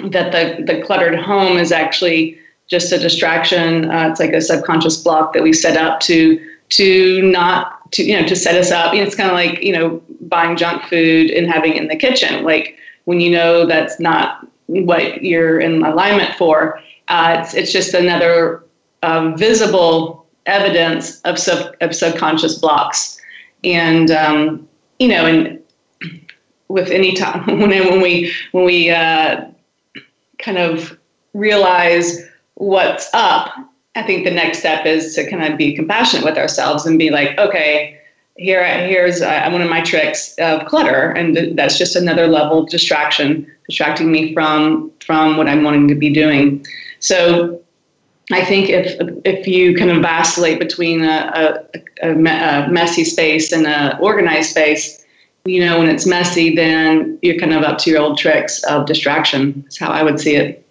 that 0.04 0.32
the 0.32 0.64
the 0.64 0.82
cluttered 0.82 1.18
home 1.18 1.58
is 1.58 1.72
actually 1.72 2.38
just 2.68 2.92
a 2.92 2.98
distraction. 2.98 3.90
Uh, 3.90 4.08
it's 4.10 4.20
like 4.20 4.32
a 4.32 4.40
subconscious 4.40 5.02
block 5.02 5.32
that 5.32 5.42
we 5.42 5.52
set 5.52 5.76
up 5.76 6.00
to 6.00 6.40
to 6.68 7.22
not 7.22 7.92
to 7.92 8.02
you 8.02 8.20
know 8.20 8.26
to 8.26 8.36
set 8.36 8.56
us 8.56 8.70
up. 8.70 8.92
You 8.92 9.00
know, 9.00 9.06
it's 9.06 9.16
kind 9.16 9.30
of 9.30 9.34
like 9.34 9.62
you 9.62 9.72
know 9.72 10.02
buying 10.22 10.56
junk 10.56 10.84
food 10.84 11.30
and 11.30 11.46
having 11.46 11.76
it 11.76 11.82
in 11.82 11.88
the 11.88 11.96
kitchen. 11.96 12.44
Like 12.44 12.76
when 13.04 13.20
you 13.20 13.30
know 13.30 13.66
that's 13.66 14.00
not 14.00 14.46
what 14.66 15.22
you're 15.22 15.60
in 15.60 15.82
alignment 15.84 16.34
for. 16.34 16.80
Uh, 17.08 17.38
it's, 17.40 17.54
it's 17.54 17.72
just 17.72 17.94
another 17.94 18.64
um, 19.02 19.36
visible 19.36 20.26
evidence 20.46 21.20
of, 21.22 21.38
sub, 21.38 21.74
of 21.80 21.94
subconscious 21.94 22.58
blocks. 22.58 23.20
And, 23.64 24.10
um, 24.10 24.68
you 24.98 25.08
know, 25.08 25.26
and 25.26 25.62
with 26.68 26.90
any 26.90 27.14
time 27.14 27.46
when, 27.60 27.70
when 27.70 28.00
we, 28.00 28.32
when 28.52 28.64
we 28.64 28.90
uh, 28.90 29.44
kind 30.38 30.58
of 30.58 30.98
realize 31.34 32.22
what's 32.56 33.08
up, 33.14 33.52
I 33.94 34.02
think 34.02 34.24
the 34.24 34.30
next 34.30 34.58
step 34.58 34.84
is 34.84 35.14
to 35.14 35.28
kind 35.30 35.50
of 35.50 35.56
be 35.56 35.74
compassionate 35.74 36.24
with 36.24 36.36
ourselves 36.36 36.84
and 36.84 36.98
be 36.98 37.10
like, 37.10 37.38
okay, 37.38 37.98
here, 38.36 38.64
here's 38.86 39.22
uh, 39.22 39.48
one 39.50 39.62
of 39.62 39.70
my 39.70 39.80
tricks 39.80 40.34
of 40.38 40.66
clutter, 40.66 41.10
and 41.12 41.34
th- 41.34 41.56
that's 41.56 41.78
just 41.78 41.96
another 41.96 42.26
level 42.26 42.64
of 42.64 42.68
distraction 42.68 43.50
distracting 43.66 44.12
me 44.12 44.34
from 44.34 44.92
from 45.00 45.36
what 45.36 45.48
I'm 45.48 45.62
wanting 45.62 45.88
to 45.88 45.94
be 45.94 46.12
doing. 46.12 46.64
So 47.00 47.62
I 48.30 48.44
think 48.44 48.68
if 48.68 49.00
if 49.24 49.46
you 49.46 49.74
kind 49.74 49.90
of 49.90 50.02
vacillate 50.02 50.58
between 50.58 51.02
a, 51.02 51.64
a, 52.02 52.10
a, 52.10 52.12
a 52.12 52.68
messy 52.68 53.04
space 53.04 53.52
and 53.52 53.66
a 53.66 53.96
organized 53.98 54.50
space, 54.50 55.02
you 55.46 55.60
know, 55.60 55.78
when 55.78 55.88
it's 55.88 56.06
messy, 56.06 56.54
then 56.54 57.18
you're 57.22 57.38
kind 57.38 57.54
of 57.54 57.62
up 57.62 57.78
to 57.78 57.90
your 57.90 58.00
old 58.00 58.18
tricks 58.18 58.62
of 58.64 58.84
distraction. 58.84 59.62
That's 59.62 59.78
how 59.78 59.90
I 59.90 60.02
would 60.02 60.20
see 60.20 60.36
it. 60.36 60.65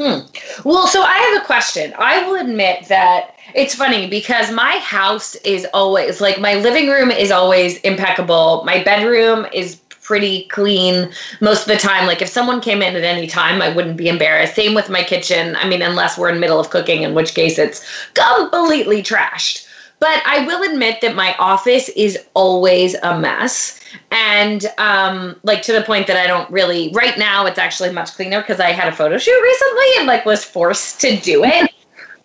Hmm. 0.00 0.20
Well, 0.64 0.86
so 0.86 1.02
I 1.02 1.18
have 1.18 1.42
a 1.42 1.44
question. 1.44 1.92
I 1.98 2.26
will 2.26 2.40
admit 2.40 2.88
that 2.88 3.34
it's 3.54 3.74
funny 3.74 4.08
because 4.08 4.50
my 4.50 4.78
house 4.78 5.34
is 5.36 5.66
always 5.74 6.22
like 6.22 6.40
my 6.40 6.54
living 6.54 6.88
room 6.88 7.10
is 7.10 7.30
always 7.30 7.78
impeccable. 7.80 8.62
My 8.64 8.82
bedroom 8.82 9.46
is 9.52 9.76
pretty 10.00 10.44
clean 10.44 11.10
most 11.42 11.62
of 11.62 11.66
the 11.66 11.76
time. 11.76 12.06
Like 12.06 12.22
if 12.22 12.30
someone 12.30 12.62
came 12.62 12.80
in 12.80 12.96
at 12.96 13.04
any 13.04 13.26
time, 13.26 13.60
I 13.60 13.68
wouldn't 13.74 13.98
be 13.98 14.08
embarrassed. 14.08 14.54
Same 14.54 14.72
with 14.72 14.88
my 14.88 15.02
kitchen. 15.02 15.54
I 15.56 15.68
mean, 15.68 15.82
unless 15.82 16.16
we're 16.16 16.30
in 16.30 16.36
the 16.36 16.40
middle 16.40 16.58
of 16.58 16.70
cooking, 16.70 17.02
in 17.02 17.12
which 17.12 17.34
case 17.34 17.58
it's 17.58 17.84
completely 18.14 19.02
trashed. 19.02 19.66
But 20.00 20.22
I 20.26 20.44
will 20.46 20.68
admit 20.68 21.02
that 21.02 21.14
my 21.14 21.36
office 21.38 21.90
is 21.90 22.18
always 22.34 22.94
a 23.02 23.18
mess. 23.18 23.80
And 24.10 24.64
um, 24.78 25.36
like 25.42 25.62
to 25.62 25.72
the 25.72 25.82
point 25.82 26.06
that 26.06 26.16
I 26.16 26.26
don't 26.26 26.50
really, 26.50 26.90
right 26.94 27.18
now, 27.18 27.44
it's 27.46 27.58
actually 27.58 27.92
much 27.92 28.12
cleaner 28.14 28.40
because 28.40 28.60
I 28.60 28.72
had 28.72 28.88
a 28.88 28.96
photo 28.96 29.18
shoot 29.18 29.40
recently 29.40 29.86
and 29.98 30.06
like 30.06 30.24
was 30.24 30.42
forced 30.42 31.00
to 31.02 31.16
do 31.18 31.44
it. 31.44 31.70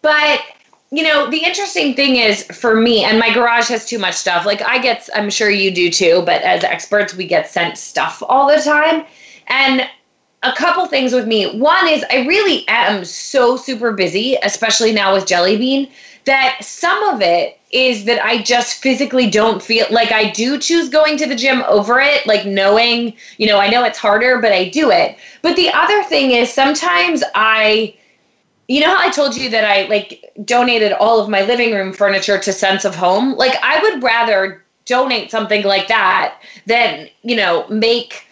but 0.01 0.41
you 0.91 1.03
know, 1.03 1.29
the 1.29 1.43
interesting 1.43 1.93
thing 1.93 2.15
is 2.15 2.43
for 2.45 2.79
me, 2.79 3.03
and 3.03 3.19
my 3.19 3.33
garage 3.33 3.67
has 3.67 3.85
too 3.85 3.99
much 3.99 4.13
stuff. 4.13 4.45
Like 4.45 4.61
I 4.61 4.77
get, 4.77 5.09
I'm 5.13 5.29
sure 5.29 5.49
you 5.49 5.69
do 5.69 5.89
too, 5.91 6.23
but 6.25 6.41
as 6.43 6.63
experts, 6.63 7.13
we 7.13 7.27
get 7.27 7.49
sent 7.49 7.77
stuff 7.77 8.23
all 8.29 8.47
the 8.47 8.61
time. 8.61 9.05
And 9.47 9.89
a 10.45 10.55
couple 10.55 10.85
things 10.85 11.13
with 11.13 11.27
me. 11.27 11.57
One 11.57 11.87
is 11.87 12.03
I 12.09 12.25
really 12.25 12.65
am 12.67 13.05
so 13.05 13.57
super 13.57 13.91
busy, 13.91 14.37
especially 14.43 14.91
now 14.91 15.13
with 15.13 15.25
Jelly 15.25 15.57
Bean, 15.57 15.89
that 16.25 16.57
some 16.61 17.01
of 17.03 17.21
it 17.21 17.59
is 17.71 18.05
that 18.05 18.23
I 18.23 18.41
just 18.41 18.81
physically 18.81 19.29
don't 19.29 19.61
feel 19.61 19.85
like 19.91 20.11
I 20.11 20.31
do 20.31 20.57
choose 20.57 20.89
going 20.89 21.17
to 21.17 21.27
the 21.27 21.35
gym 21.35 21.63
over 21.67 21.99
it, 21.99 22.25
like 22.25 22.45
knowing, 22.45 23.13
you 23.37 23.47
know, 23.47 23.59
I 23.59 23.69
know 23.69 23.83
it's 23.83 23.97
harder, 23.97 24.39
but 24.39 24.51
I 24.51 24.69
do 24.69 24.91
it. 24.91 25.17
But 25.41 25.55
the 25.55 25.69
other 25.69 26.03
thing 26.03 26.31
is 26.31 26.51
sometimes 26.51 27.23
I 27.35 27.95
you 28.67 28.81
know 28.81 28.95
how 28.95 28.99
I 28.99 29.11
told 29.11 29.35
you 29.35 29.49
that 29.51 29.63
I 29.63 29.87
like 29.87 30.31
donated 30.43 30.93
all 30.93 31.19
of 31.19 31.29
my 31.29 31.43
living 31.43 31.73
room 31.73 31.93
furniture 31.93 32.39
to 32.39 32.51
Sense 32.51 32.83
of 32.83 32.95
Home? 32.95 33.35
Like 33.35 33.55
I 33.61 33.79
would 33.79 34.01
rather 34.01 34.63
donate 34.85 35.31
something 35.31 35.63
like 35.63 35.87
that 35.87 36.39
than, 36.65 37.09
you 37.23 37.35
know, 37.35 37.67
make 37.69 38.24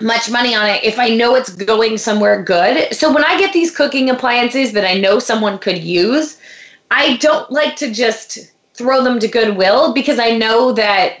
much 0.00 0.30
money 0.30 0.54
on 0.54 0.68
it 0.68 0.82
if 0.84 0.98
I 0.98 1.08
know 1.08 1.34
it's 1.34 1.50
going 1.50 1.98
somewhere 1.98 2.42
good. 2.42 2.94
So 2.94 3.12
when 3.12 3.24
I 3.24 3.38
get 3.38 3.52
these 3.52 3.74
cooking 3.74 4.10
appliances 4.10 4.72
that 4.72 4.84
I 4.84 4.94
know 4.94 5.18
someone 5.18 5.58
could 5.58 5.78
use, 5.78 6.38
I 6.90 7.16
don't 7.16 7.50
like 7.50 7.76
to 7.76 7.92
just 7.92 8.52
throw 8.74 9.02
them 9.02 9.18
to 9.18 9.28
Goodwill 9.28 9.92
because 9.92 10.18
I 10.18 10.36
know 10.36 10.72
that 10.72 11.18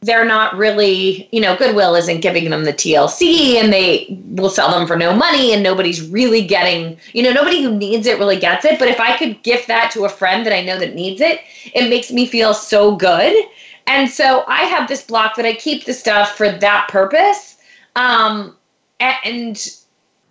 they're 0.00 0.24
not 0.24 0.56
really, 0.56 1.28
you 1.32 1.40
know, 1.40 1.56
Goodwill 1.56 1.94
isn't 1.94 2.20
giving 2.20 2.50
them 2.50 2.64
the 2.64 2.72
TLC 2.72 3.54
and 3.54 3.72
they 3.72 4.06
will 4.30 4.50
sell 4.50 4.70
them 4.70 4.86
for 4.86 4.96
no 4.96 5.14
money 5.14 5.52
and 5.52 5.62
nobody's 5.62 6.06
really 6.08 6.46
getting, 6.46 6.98
you 7.12 7.22
know, 7.22 7.32
nobody 7.32 7.62
who 7.62 7.74
needs 7.74 8.06
it 8.06 8.18
really 8.18 8.38
gets 8.38 8.64
it. 8.64 8.78
But 8.78 8.88
if 8.88 9.00
I 9.00 9.16
could 9.16 9.42
gift 9.42 9.68
that 9.68 9.90
to 9.92 10.04
a 10.04 10.08
friend 10.08 10.44
that 10.44 10.52
I 10.52 10.62
know 10.62 10.78
that 10.78 10.94
needs 10.94 11.20
it, 11.20 11.40
it 11.74 11.88
makes 11.88 12.12
me 12.12 12.26
feel 12.26 12.54
so 12.54 12.94
good. 12.94 13.46
And 13.86 14.10
so 14.10 14.44
I 14.46 14.64
have 14.64 14.88
this 14.88 15.02
block 15.02 15.36
that 15.36 15.46
I 15.46 15.54
keep 15.54 15.84
the 15.84 15.94
stuff 15.94 16.36
for 16.36 16.50
that 16.50 16.88
purpose. 16.88 17.55
Um, 17.96 18.56
and 19.00 19.74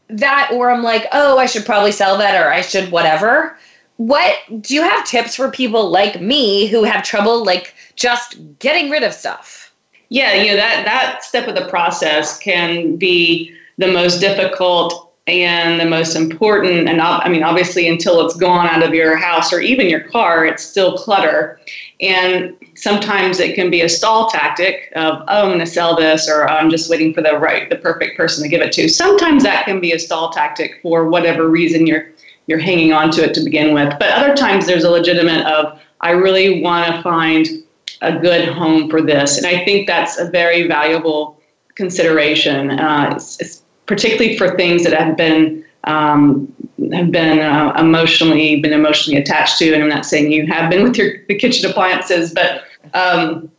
that, 0.08 0.52
or 0.54 0.70
I'm 0.70 0.84
like, 0.84 1.08
oh, 1.12 1.38
I 1.38 1.48
should 1.48 1.66
probably 1.66 1.92
sell 1.92 2.18
that 2.18 2.42
or 2.42 2.50
I 2.50 2.62
should 2.62 2.92
whatever. 2.92 3.58
What 3.98 4.36
do 4.62 4.74
you 4.74 4.84
have 4.84 5.06
tips 5.06 5.36
for 5.36 5.50
people 5.50 5.90
like 5.90 6.22
me 6.22 6.68
who 6.68 6.84
have 6.84 7.04
trouble 7.04 7.44
like 7.44 7.74
just 7.96 8.38
getting 8.60 8.90
rid 8.90 9.04
of 9.04 9.14
stuff? 9.14 9.74
Yeah, 10.10 10.34
you 10.34 10.52
know 10.52 10.58
that 10.58 10.86
that 10.86 11.24
step 11.24 11.48
of 11.48 11.56
the 11.56 11.68
process 11.68 12.38
can 12.38 12.96
be 12.96 13.54
the 13.78 13.88
most 13.88 14.20
difficult 14.20 15.12
and 15.28 15.80
the 15.80 15.86
most 15.86 16.16
important. 16.16 16.88
And 16.88 17.02
I 17.02 17.28
mean, 17.30 17.42
obviously, 17.42 17.88
until 17.88 18.24
it's 18.26 18.36
gone 18.36 18.68
out 18.68 18.84
of 18.84 18.94
your 18.94 19.16
house 19.16 19.52
or 19.52 19.60
even 19.60 19.90
your 19.90 20.02
car, 20.02 20.46
it's 20.46 20.64
still 20.64 20.98
clutter. 20.98 21.60
And 22.02 22.56
sometimes 22.76 23.40
it 23.40 23.56
can 23.56 23.72
be 23.72 23.82
a 23.82 23.90
stall 23.90 24.30
tactic 24.30 24.92
of, 24.96 25.24
oh, 25.28 25.44
I'm 25.44 25.48
going 25.48 25.60
to 25.60 25.66
sell 25.66 25.96
this, 25.96 26.30
or 26.30 26.48
I'm 26.48 26.70
just 26.70 26.90
waiting 26.90 27.14
for 27.14 27.22
the 27.22 27.38
right, 27.38 27.70
the 27.70 27.78
perfect 27.78 28.18
person 28.18 28.44
to 28.44 28.50
give 28.50 28.62
it 28.62 28.74
to. 28.74 28.90
Sometimes 28.90 29.44
that 29.44 29.66
can 29.66 29.80
be 29.80 29.94
a 29.94 30.00
stall 30.00 30.30
tactic 30.30 30.82
for 30.82 31.08
whatever 31.10 31.50
reason 31.50 31.88
you're 31.88 32.10
you're 32.48 32.60
hanging 32.60 32.94
on 32.94 33.10
to 33.10 33.24
it 33.24 33.34
to 33.34 33.44
begin 33.44 33.74
with. 33.74 33.92
But 33.98 34.12
other 34.12 34.36
times 34.36 34.68
there's 34.68 34.84
a 34.84 34.92
legitimate 34.92 35.48
of, 35.48 35.82
I 36.02 36.12
really 36.12 36.62
want 36.62 36.94
to 36.94 37.02
find 37.02 37.48
a 38.02 38.20
good 38.20 38.48
home 38.50 38.88
for 38.88 39.02
this. 39.02 39.40
And 39.40 39.48
I 39.48 39.66
think 39.66 39.88
that's 39.88 40.20
a 40.20 40.30
very 40.30 40.68
valuable 40.68 41.42
consideration, 41.74 42.70
uh, 42.70 43.14
it's, 43.16 43.42
it's 43.42 43.64
particularly 43.88 44.38
for 44.38 44.56
things 44.56 44.84
that 44.84 44.94
have 44.94 45.18
been 45.18 45.65
um, 45.86 46.54
have 46.94 47.12
been 47.12 47.40
uh, 47.40 47.74
emotionally 47.78 48.62
been 48.62 48.74
emotionally 48.74 49.20
attached 49.20 49.58
to. 49.60 49.74
And 49.74 49.84
I'm 49.84 49.90
not 49.90 50.06
saying 50.06 50.32
you 50.32 50.46
have 50.48 50.70
been 50.70 50.84
with 50.88 50.98
your 50.98 51.26
the 51.28 51.36
kitchen 51.36 51.70
appliances, 51.70 52.34
but 52.34 52.64
um, 52.94 53.50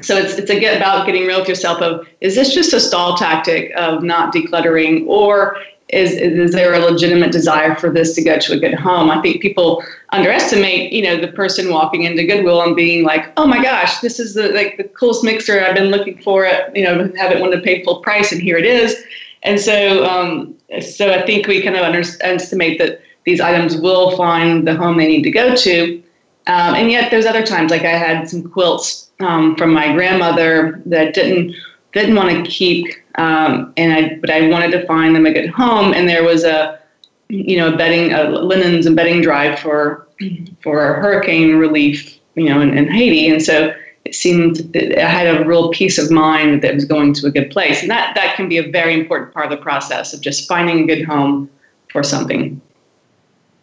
so 0.00 0.16
it's 0.16 0.34
it's 0.34 0.50
about 0.50 1.06
getting 1.06 1.26
real 1.26 1.40
with 1.40 1.48
yourself. 1.48 1.80
Of 1.80 2.06
is 2.20 2.34
this 2.34 2.54
just 2.54 2.72
a 2.72 2.80
stall 2.80 3.16
tactic 3.16 3.72
of 3.76 4.02
not 4.02 4.32
decluttering, 4.32 5.06
or 5.06 5.56
is, 5.88 6.12
is 6.12 6.52
there 6.52 6.74
a 6.74 6.78
legitimate 6.78 7.32
desire 7.32 7.74
for 7.74 7.90
this 7.90 8.14
to 8.14 8.22
go 8.22 8.38
to 8.38 8.52
a 8.52 8.58
good 8.58 8.74
home? 8.74 9.10
I 9.10 9.22
think 9.22 9.40
people 9.40 9.82
underestimate, 10.10 10.92
you 10.92 11.02
know, 11.02 11.18
the 11.18 11.28
person 11.28 11.70
walking 11.70 12.02
into 12.02 12.26
Goodwill 12.26 12.62
and 12.62 12.76
being 12.76 13.04
like, 13.04 13.32
"Oh 13.38 13.46
my 13.46 13.62
gosh, 13.62 14.00
this 14.00 14.20
is 14.20 14.34
the 14.34 14.50
like 14.50 14.76
the 14.76 14.84
coolest 14.84 15.24
mixer 15.24 15.60
I've 15.60 15.74
been 15.74 15.90
looking 15.90 16.18
for. 16.18 16.44
It, 16.44 16.76
you 16.76 16.84
know, 16.84 17.10
haven't 17.16 17.40
wanted 17.40 17.56
to 17.56 17.62
pay 17.62 17.82
full 17.82 18.00
price, 18.02 18.32
and 18.32 18.40
here 18.42 18.58
it 18.58 18.66
is." 18.66 19.02
And 19.42 19.60
so, 19.60 20.04
um, 20.04 20.54
so 20.80 21.12
I 21.12 21.22
think 21.22 21.46
we 21.46 21.62
kind 21.62 21.76
of 21.76 21.82
underestimate 21.82 22.78
that 22.78 23.00
these 23.24 23.40
items 23.40 23.76
will 23.76 24.16
find 24.16 24.66
the 24.66 24.74
home 24.74 24.96
they 24.96 25.06
need 25.06 25.22
to 25.22 25.30
go 25.30 25.54
to. 25.54 26.02
Um, 26.46 26.74
and 26.74 26.90
yet, 26.90 27.10
there's 27.10 27.26
other 27.26 27.44
times, 27.44 27.70
like 27.70 27.82
I 27.82 27.90
had 27.90 28.28
some 28.28 28.42
quilts 28.42 29.10
um, 29.20 29.54
from 29.56 29.72
my 29.72 29.92
grandmother 29.92 30.80
that 30.86 31.14
didn't 31.14 31.54
didn't 31.92 32.14
want 32.14 32.44
to 32.44 32.50
keep 32.50 32.86
um, 33.18 33.72
and 33.76 33.92
I 33.92 34.14
but 34.20 34.30
I 34.30 34.48
wanted 34.48 34.70
to 34.72 34.86
find 34.86 35.14
them 35.14 35.26
a 35.26 35.32
good 35.32 35.50
home, 35.50 35.92
and 35.92 36.08
there 36.08 36.22
was 36.22 36.44
a 36.44 36.80
you 37.28 37.58
know 37.58 37.74
a 37.74 37.76
bedding 37.76 38.12
a 38.12 38.30
linens 38.30 38.86
and 38.86 38.96
bedding 38.96 39.20
drive 39.20 39.58
for 39.58 40.06
for 40.62 40.94
hurricane 40.94 41.56
relief, 41.56 42.18
you 42.36 42.44
know, 42.44 42.60
in, 42.60 42.78
in 42.78 42.88
Haiti, 42.88 43.28
and 43.28 43.42
so 43.42 43.74
seemed 44.14 44.76
I 44.76 45.00
had 45.00 45.36
a 45.36 45.44
real 45.44 45.70
peace 45.70 45.98
of 45.98 46.10
mind 46.10 46.62
that 46.62 46.70
it 46.70 46.74
was 46.74 46.84
going 46.84 47.14
to 47.14 47.26
a 47.26 47.30
good 47.30 47.50
place, 47.50 47.82
and 47.82 47.90
that 47.90 48.14
that 48.14 48.36
can 48.36 48.48
be 48.48 48.58
a 48.58 48.70
very 48.70 48.98
important 48.98 49.32
part 49.32 49.50
of 49.50 49.50
the 49.50 49.62
process 49.62 50.12
of 50.12 50.20
just 50.20 50.48
finding 50.48 50.80
a 50.80 50.86
good 50.86 51.04
home 51.04 51.50
for 51.90 52.02
something. 52.02 52.60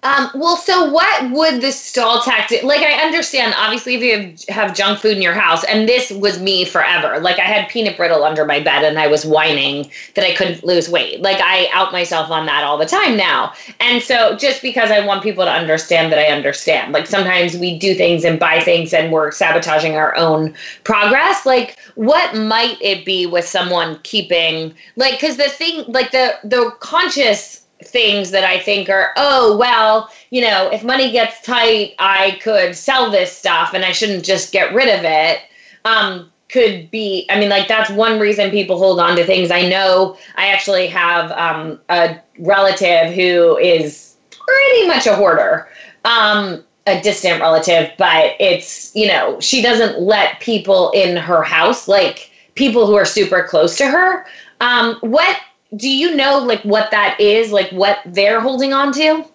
Um, 0.05 0.29
well, 0.35 0.55
so 0.55 0.87
what 0.91 1.31
would 1.31 1.61
the 1.61 1.71
stall 1.71 2.21
tactic 2.21 2.61
like? 2.61 2.81
I 2.81 3.03
understand, 3.03 3.55
obviously, 3.57 3.95
if 3.95 4.03
you 4.03 4.19
have, 4.53 4.67
have 4.67 4.77
junk 4.77 4.99
food 4.99 5.17
in 5.17 5.21
your 5.23 5.33
house, 5.33 5.63
and 5.63 5.89
this 5.89 6.11
was 6.11 6.39
me 6.39 6.63
forever. 6.63 7.19
Like, 7.19 7.39
I 7.39 7.45
had 7.45 7.67
peanut 7.69 7.97
brittle 7.97 8.23
under 8.23 8.45
my 8.45 8.59
bed 8.59 8.83
and 8.83 8.99
I 8.99 9.07
was 9.07 9.25
whining 9.25 9.89
that 10.13 10.23
I 10.23 10.35
couldn't 10.35 10.63
lose 10.63 10.87
weight. 10.87 11.21
Like, 11.21 11.39
I 11.41 11.69
out 11.73 11.91
myself 11.91 12.29
on 12.29 12.45
that 12.45 12.63
all 12.63 12.77
the 12.77 12.85
time 12.85 13.17
now. 13.17 13.53
And 13.79 13.99
so, 13.99 14.37
just 14.37 14.61
because 14.61 14.91
I 14.91 15.03
want 15.03 15.23
people 15.23 15.43
to 15.43 15.51
understand 15.51 16.11
that 16.11 16.19
I 16.19 16.25
understand, 16.25 16.93
like, 16.93 17.07
sometimes 17.07 17.57
we 17.57 17.79
do 17.79 17.95
things 17.95 18.23
and 18.23 18.39
buy 18.39 18.59
things 18.59 18.93
and 18.93 19.11
we're 19.11 19.31
sabotaging 19.31 19.95
our 19.95 20.15
own 20.15 20.53
progress. 20.83 21.47
Like, 21.47 21.79
what 21.95 22.35
might 22.35 22.77
it 22.79 23.05
be 23.05 23.25
with 23.25 23.47
someone 23.47 23.99
keeping, 24.03 24.71
like, 24.97 25.13
because 25.13 25.37
the 25.37 25.49
thing, 25.49 25.83
like, 25.87 26.11
the, 26.11 26.35
the 26.43 26.71
conscious 26.79 27.64
things 27.83 28.31
that 28.31 28.43
I 28.43 28.59
think 28.59 28.89
are, 28.89 29.11
oh, 29.17 29.57
well, 29.57 30.09
you 30.29 30.41
know, 30.41 30.69
if 30.71 30.83
money 30.83 31.11
gets 31.11 31.41
tight, 31.41 31.93
I 31.99 32.39
could 32.41 32.75
sell 32.75 33.11
this 33.11 33.35
stuff 33.35 33.73
and 33.73 33.83
I 33.83 33.91
shouldn't 33.91 34.23
just 34.23 34.51
get 34.51 34.73
rid 34.73 34.87
of 34.87 35.03
it. 35.03 35.41
Um, 35.83 36.31
could 36.49 36.89
be, 36.91 37.25
I 37.29 37.39
mean, 37.39 37.49
like 37.49 37.67
that's 37.67 37.89
one 37.89 38.19
reason 38.19 38.49
people 38.51 38.77
hold 38.77 38.99
on 38.99 39.15
to 39.17 39.25
things. 39.25 39.51
I 39.51 39.67
know 39.67 40.17
I 40.35 40.47
actually 40.47 40.87
have 40.87 41.31
um, 41.31 41.79
a 41.89 42.17
relative 42.39 43.13
who 43.13 43.57
is 43.57 44.15
pretty 44.29 44.87
much 44.87 45.07
a 45.07 45.15
hoarder. 45.15 45.67
Um, 46.05 46.63
a 46.87 47.01
distant 47.01 47.41
relative, 47.41 47.91
but 47.97 48.35
it's, 48.39 48.95
you 48.95 49.07
know, 49.07 49.39
she 49.39 49.61
doesn't 49.61 49.99
let 49.99 50.39
people 50.39 50.91
in 50.91 51.17
her 51.17 51.41
house, 51.41 51.87
like 51.87 52.31
people 52.53 52.85
who 52.85 52.95
are 52.95 53.05
super 53.05 53.43
close 53.43 53.75
to 53.77 53.87
her. 53.87 54.25
Um, 54.61 54.97
what 55.01 55.39
do 55.75 55.89
you 55.89 56.15
know 56.15 56.39
like 56.39 56.61
what 56.63 56.91
that 56.91 57.19
is 57.19 57.51
like 57.51 57.69
what 57.71 57.99
they're 58.05 58.39
holding 58.41 58.73
on 58.73 58.91
to? 58.93 59.25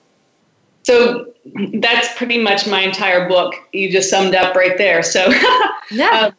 So 0.82 1.32
that's 1.74 2.16
pretty 2.16 2.38
much 2.38 2.66
my 2.66 2.80
entire 2.80 3.28
book. 3.28 3.54
You 3.72 3.90
just 3.90 4.10
summed 4.10 4.34
up 4.34 4.54
right 4.54 4.76
there. 4.78 5.02
So 5.02 5.26
yeah. 5.90 6.10
uh, 6.12 6.30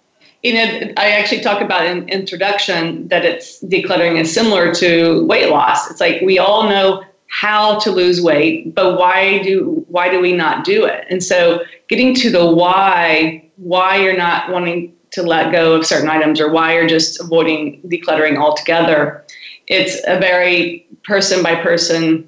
you 0.44 0.54
know 0.54 0.94
i 0.98 1.12
actually 1.12 1.42
talk 1.42 1.62
about 1.62 1.86
in 1.86 2.10
introduction 2.10 3.08
that 3.10 3.24
it's 3.24 3.64
decluttering 3.64 4.20
is 4.20 4.34
similar 4.34 4.74
to 4.76 5.26
weight 5.26 5.50
loss. 5.50 5.90
It's 5.92 6.00
like 6.00 6.22
we 6.22 6.40
all 6.40 6.64
know 6.64 7.04
how 7.28 7.80
to 7.80 7.92
lose 7.92 8.22
weight 8.22 8.76
but 8.76 9.00
why 9.00 9.42
do 9.42 9.86
why 9.88 10.10
do 10.10 10.20
we 10.20 10.34
not 10.34 10.64
do 10.66 10.86
it? 10.86 11.06
And 11.10 11.24
so 11.24 11.64
getting 11.88 12.16
to 12.16 12.30
the 12.30 12.46
why 12.46 13.50
why 13.58 13.98
you're 13.98 14.18
not 14.18 14.50
wanting 14.50 14.94
to 15.12 15.24
let 15.24 15.52
go 15.52 15.74
of 15.74 15.86
certain 15.86 16.10
items 16.10 16.40
or 16.40 16.50
why 16.50 16.74
you're 16.74 16.88
just 16.88 17.20
avoiding 17.20 17.82
decluttering 17.84 18.38
altogether 18.38 19.24
it's 19.72 20.02
a 20.06 20.20
very 20.20 20.86
person 21.04 21.42
by 21.42 21.56
person 21.56 22.28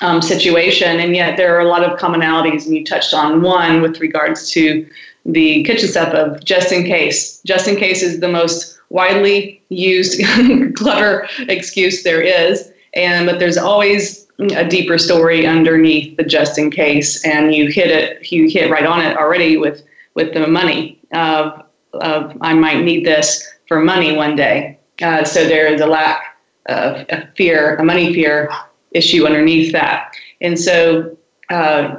um, 0.00 0.22
situation, 0.22 0.98
and 0.98 1.14
yet 1.14 1.36
there 1.36 1.54
are 1.54 1.60
a 1.60 1.68
lot 1.68 1.84
of 1.84 1.98
commonalities. 1.98 2.64
And 2.64 2.74
you 2.74 2.84
touched 2.84 3.12
on 3.12 3.42
one 3.42 3.82
with 3.82 4.00
regards 4.00 4.50
to 4.52 4.88
the 5.26 5.62
kitchen 5.64 5.88
stuff 5.88 6.12
of 6.14 6.42
just 6.42 6.72
in 6.72 6.84
case. 6.84 7.40
Just 7.44 7.68
in 7.68 7.76
case 7.76 8.02
is 8.02 8.20
the 8.20 8.28
most 8.28 8.80
widely 8.88 9.62
used 9.68 10.20
clutter 10.74 11.28
excuse 11.40 12.02
there 12.02 12.22
is, 12.22 12.72
and 12.94 13.26
but 13.26 13.38
there's 13.38 13.58
always 13.58 14.26
a 14.56 14.66
deeper 14.66 14.96
story 14.96 15.46
underneath 15.46 16.16
the 16.16 16.24
just 16.24 16.58
in 16.58 16.70
case, 16.70 17.24
and 17.26 17.54
you 17.54 17.70
hit 17.70 17.90
it. 17.90 18.32
You 18.32 18.48
hit 18.48 18.70
right 18.70 18.86
on 18.86 19.02
it 19.02 19.18
already 19.18 19.58
with 19.58 19.82
with 20.14 20.32
the 20.32 20.46
money 20.46 20.98
of 21.12 21.62
of 21.92 22.38
I 22.40 22.54
might 22.54 22.82
need 22.82 23.04
this 23.04 23.46
for 23.68 23.80
money 23.80 24.16
one 24.16 24.34
day. 24.34 24.78
Uh, 25.02 25.24
so 25.24 25.46
there 25.46 25.66
is 25.66 25.82
a 25.82 25.86
lack 25.86 26.33
a, 26.66 27.28
fear, 27.36 27.76
a 27.76 27.84
money 27.84 28.12
fear 28.12 28.50
issue 28.92 29.26
underneath 29.26 29.72
that. 29.72 30.14
And 30.40 30.58
so 30.58 31.16
uh, 31.50 31.96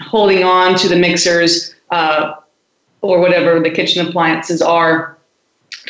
holding 0.00 0.44
on 0.44 0.76
to 0.78 0.88
the 0.88 0.96
mixers 0.96 1.74
uh, 1.90 2.34
or 3.02 3.20
whatever 3.20 3.60
the 3.60 3.70
kitchen 3.70 4.06
appliances 4.06 4.62
are 4.62 5.18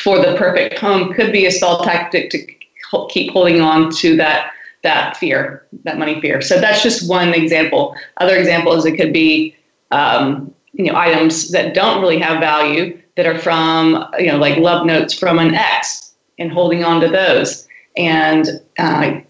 for 0.03 0.19
the 0.19 0.37
perfect 0.37 0.79
home 0.79 1.12
could 1.12 1.33
be 1.33 1.47
a 1.47 1.51
stall 1.51 1.85
tactic 1.85 2.31
to 2.31 2.47
keep 3.09 3.33
holding 3.33 3.61
on 3.61 3.90
to 3.97 4.16
that 4.16 4.53
that 4.83 5.14
fear, 5.19 5.66
that 5.85 5.99
money 5.99 6.19
fear. 6.23 6.40
So 6.40 6.59
that's 6.59 6.83
just 6.83 7.07
one 7.07 7.35
example. 7.35 7.95
Other 8.16 8.37
examples 8.37 8.87
it 8.87 8.97
could 8.97 9.12
be 9.12 9.55
um, 9.90 10.55
you 10.73 10.85
know 10.85 10.97
items 10.97 11.51
that 11.51 11.75
don't 11.75 12.01
really 12.01 12.19
have 12.19 12.40
value 12.40 12.99
that 13.16 13.27
are 13.27 13.38
from 13.38 14.07
you 14.19 14.27
know 14.27 14.38
like 14.38 14.57
love 14.59 14.87
notes 14.87 15.12
from 15.12 15.38
an 15.38 15.55
ex 15.55 16.14
and 16.38 16.51
holding 16.51 16.85
on 16.85 17.01
to 17.03 17.09
those. 17.09 17.66
And 18.00 18.48
uh, 18.78 19.20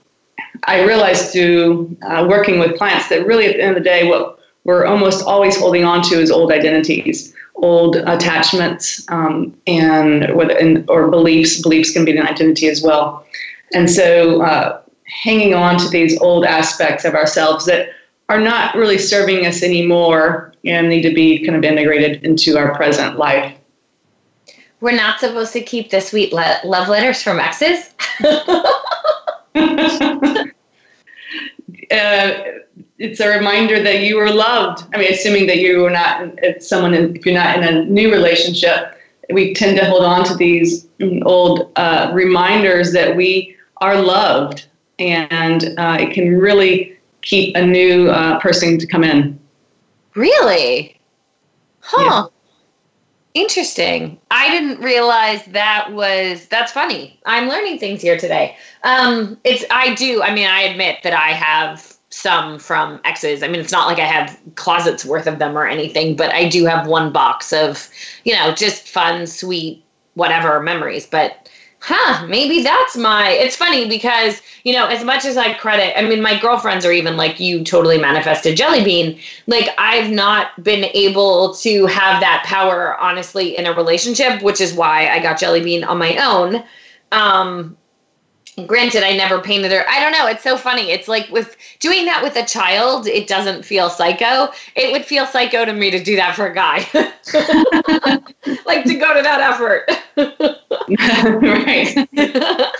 I 0.65 0.85
realized 0.85 1.33
through 1.33 1.97
uh, 2.03 2.27
working 2.29 2.61
with 2.61 2.79
clients 2.79 3.09
that 3.09 3.27
really 3.27 3.47
at 3.47 3.57
the 3.57 3.63
end 3.63 3.77
of 3.77 3.83
the 3.83 3.89
day, 3.89 4.09
what 4.09 4.39
we're 4.65 4.87
almost 4.87 5.25
always 5.27 5.59
holding 5.59 5.85
on 5.85 6.03
to 6.05 6.21
is 6.21 6.31
old 6.31 6.53
identities, 6.53 7.35
old 7.57 7.97
attachments, 7.97 9.05
um, 9.09 9.55
and, 9.67 10.25
and, 10.25 10.89
or 10.89 11.09
beliefs. 11.09 11.61
Beliefs 11.63 11.93
can 11.93 12.05
be 12.05 12.17
an 12.17 12.25
identity 12.25 12.69
as 12.69 12.83
well. 12.83 13.27
And 13.75 13.91
so, 13.91 14.43
uh, 14.43 14.81
hanging 15.07 15.55
on 15.55 15.77
to 15.79 15.89
these 15.89 16.17
old 16.21 16.45
aspects 16.45 17.05
of 17.05 17.15
ourselves 17.15 17.67
that 17.67 17.89
are 18.29 18.41
not 18.41 18.77
really 18.77 18.99
serving 18.99 19.45
us 19.45 19.61
anymore 19.63 20.55
and 20.65 20.89
need 20.89 21.03
to 21.03 21.13
be 21.13 21.45
kind 21.45 21.57
of 21.57 21.65
integrated 21.65 22.23
into 22.23 22.57
our 22.57 22.73
present 22.77 23.19
life. 23.19 23.53
We're 24.81 24.97
not 24.97 25.21
supposed 25.21 25.53
to 25.53 25.61
keep 25.61 25.91
the 25.91 26.01
sweet 26.01 26.33
le- 26.33 26.61
love 26.65 26.89
letters 26.89 27.23
from 27.23 27.39
exes. 27.39 27.91
uh, 31.91 32.33
it's 32.99 33.21
a 33.21 33.29
reminder 33.29 33.83
that 33.83 34.01
you 34.01 34.17
were 34.17 34.31
loved. 34.31 34.85
I 34.95 34.99
mean, 34.99 35.13
assuming 35.13 35.47
that 35.49 35.59
you 35.59 35.81
were 35.81 35.91
not 35.91 36.31
someone, 36.61 36.95
if 36.95 37.25
you're 37.25 37.35
not 37.35 37.59
in 37.59 37.65
a 37.65 37.85
new 37.85 38.11
relationship, 38.11 38.97
we 39.33 39.55
tend 39.55 39.79
to 39.79 39.85
hold 39.85 40.03
on 40.03 40.25
to 40.25 40.35
these 40.35 40.87
old 41.23 41.73
uh, 41.77 42.11
reminders 42.13 42.93
that 42.93 43.17
we 43.17 43.57
are 43.79 44.01
loved, 44.01 44.67
and 44.99 45.75
uh, 45.79 45.97
it 46.01 46.13
can 46.13 46.39
really 46.39 46.97
keep 47.23 47.55
a 47.57 47.65
new 47.65 48.09
uh, 48.11 48.39
person 48.41 48.79
to 48.79 48.87
come 48.87 49.05
in. 49.05 49.39
Really? 50.15 50.99
Huh. 51.81 52.03
Yeah. 52.03 52.40
Interesting. 53.35 54.19
I 54.31 54.51
didn't 54.51 54.83
realize 54.83 55.45
that 55.47 55.93
was 55.93 56.47
that's 56.47 56.73
funny. 56.73 57.19
I'm 57.27 57.49
learning 57.49 57.79
things 57.79 58.03
here 58.03 58.19
today. 58.19 58.57
Um 58.83 59.39
it's 59.45 59.65
I 59.71 59.95
do. 59.95 60.23
I 60.23 60.35
mean, 60.35 60.49
I 60.49 60.63
admit 60.63 60.99
that 61.05 61.13
I 61.13 61.33
have 61.33 61.97
some 62.11 62.59
from 62.59 63.01
exes. 63.05 63.43
I 63.43 63.49
mean, 63.49 63.61
it's 63.61 63.71
not 63.71 63.87
like 63.87 64.01
I 64.01 64.05
have 64.07 64.37
closets 64.57 65.05
worth 65.05 65.29
of 65.29 65.39
them 65.39 65.57
or 65.57 65.65
anything, 65.67 66.17
but 66.17 66.35
I 66.35 66.49
do 66.49 66.67
have 66.67 66.89
one 66.89 67.13
box 67.13 67.53
of, 67.53 67.89
you 68.25 68.35
know, 68.35 68.53
just 68.53 68.89
fun, 68.89 69.29
sweet, 69.29 69.85
whatever 70.15 70.61
memories, 70.61 71.07
but 71.07 71.49
huh, 71.81 72.27
maybe 72.27 72.63
that's 72.63 72.97
my. 72.97 73.31
It's 73.31 73.57
funny 73.57 73.89
because, 73.89 74.41
you 74.65 74.73
know, 74.73 74.87
as 74.87 75.03
much 75.03 75.25
as 75.25 75.37
I 75.37 75.55
credit, 75.55 75.99
I 75.99 76.03
mean, 76.03 76.21
my 76.23 76.39
girlfriends 76.39 76.85
are 76.85 76.93
even 76.93 77.17
like, 77.17 77.41
you 77.41 77.65
totally 77.65 77.99
manifested 77.99 78.57
jelly 78.57 78.85
bean. 78.85 79.19
Like, 79.47 79.71
I've 79.79 80.11
not 80.11 80.63
been 80.63 80.85
able 80.95 81.55
to 81.55 81.87
have 81.87 82.21
that 82.21 82.45
power, 82.47 82.99
honestly, 82.99 83.57
in 83.57 83.67
a 83.67 83.73
relationship, 83.73 84.43
which 84.43 84.61
is 84.61 84.75
why 84.75 85.09
I 85.09 85.21
got 85.21 85.39
jelly 85.39 85.63
bean 85.63 85.83
on 85.83 85.99
my 85.99 86.17
own. 86.19 86.63
Um, 87.13 87.77
granted 88.67 89.03
i 89.03 89.17
never 89.17 89.41
painted 89.41 89.73
her. 89.73 89.85
I 89.89 90.01
don't 90.01 90.13
know. 90.13 90.27
It's 90.27 90.43
so 90.43 90.57
funny. 90.57 90.91
It's 90.91 91.09
like 91.09 91.29
with 91.31 91.57
doing 91.79 92.05
that 92.07 92.23
with 92.23 92.37
a 92.37 92.45
child 92.45 93.07
it 93.07 93.27
doesn't 93.27 93.65
feel 93.65 93.91
psycho. 93.91 94.49
It 94.77 94.93
would 94.93 95.05
feel 95.05 95.27
psycho 95.27 95.65
to 95.65 95.73
me 95.73 95.91
to 95.91 96.03
do 96.03 96.17
that 96.17 96.35
for 96.35 96.47
a 96.47 96.55
guy. 96.55 96.87
Like 98.67 98.85
to 98.85 98.95
go 98.95 99.15
to 99.15 99.23
that 99.23 99.41
effort. 99.41 99.91
Right. 101.43 102.09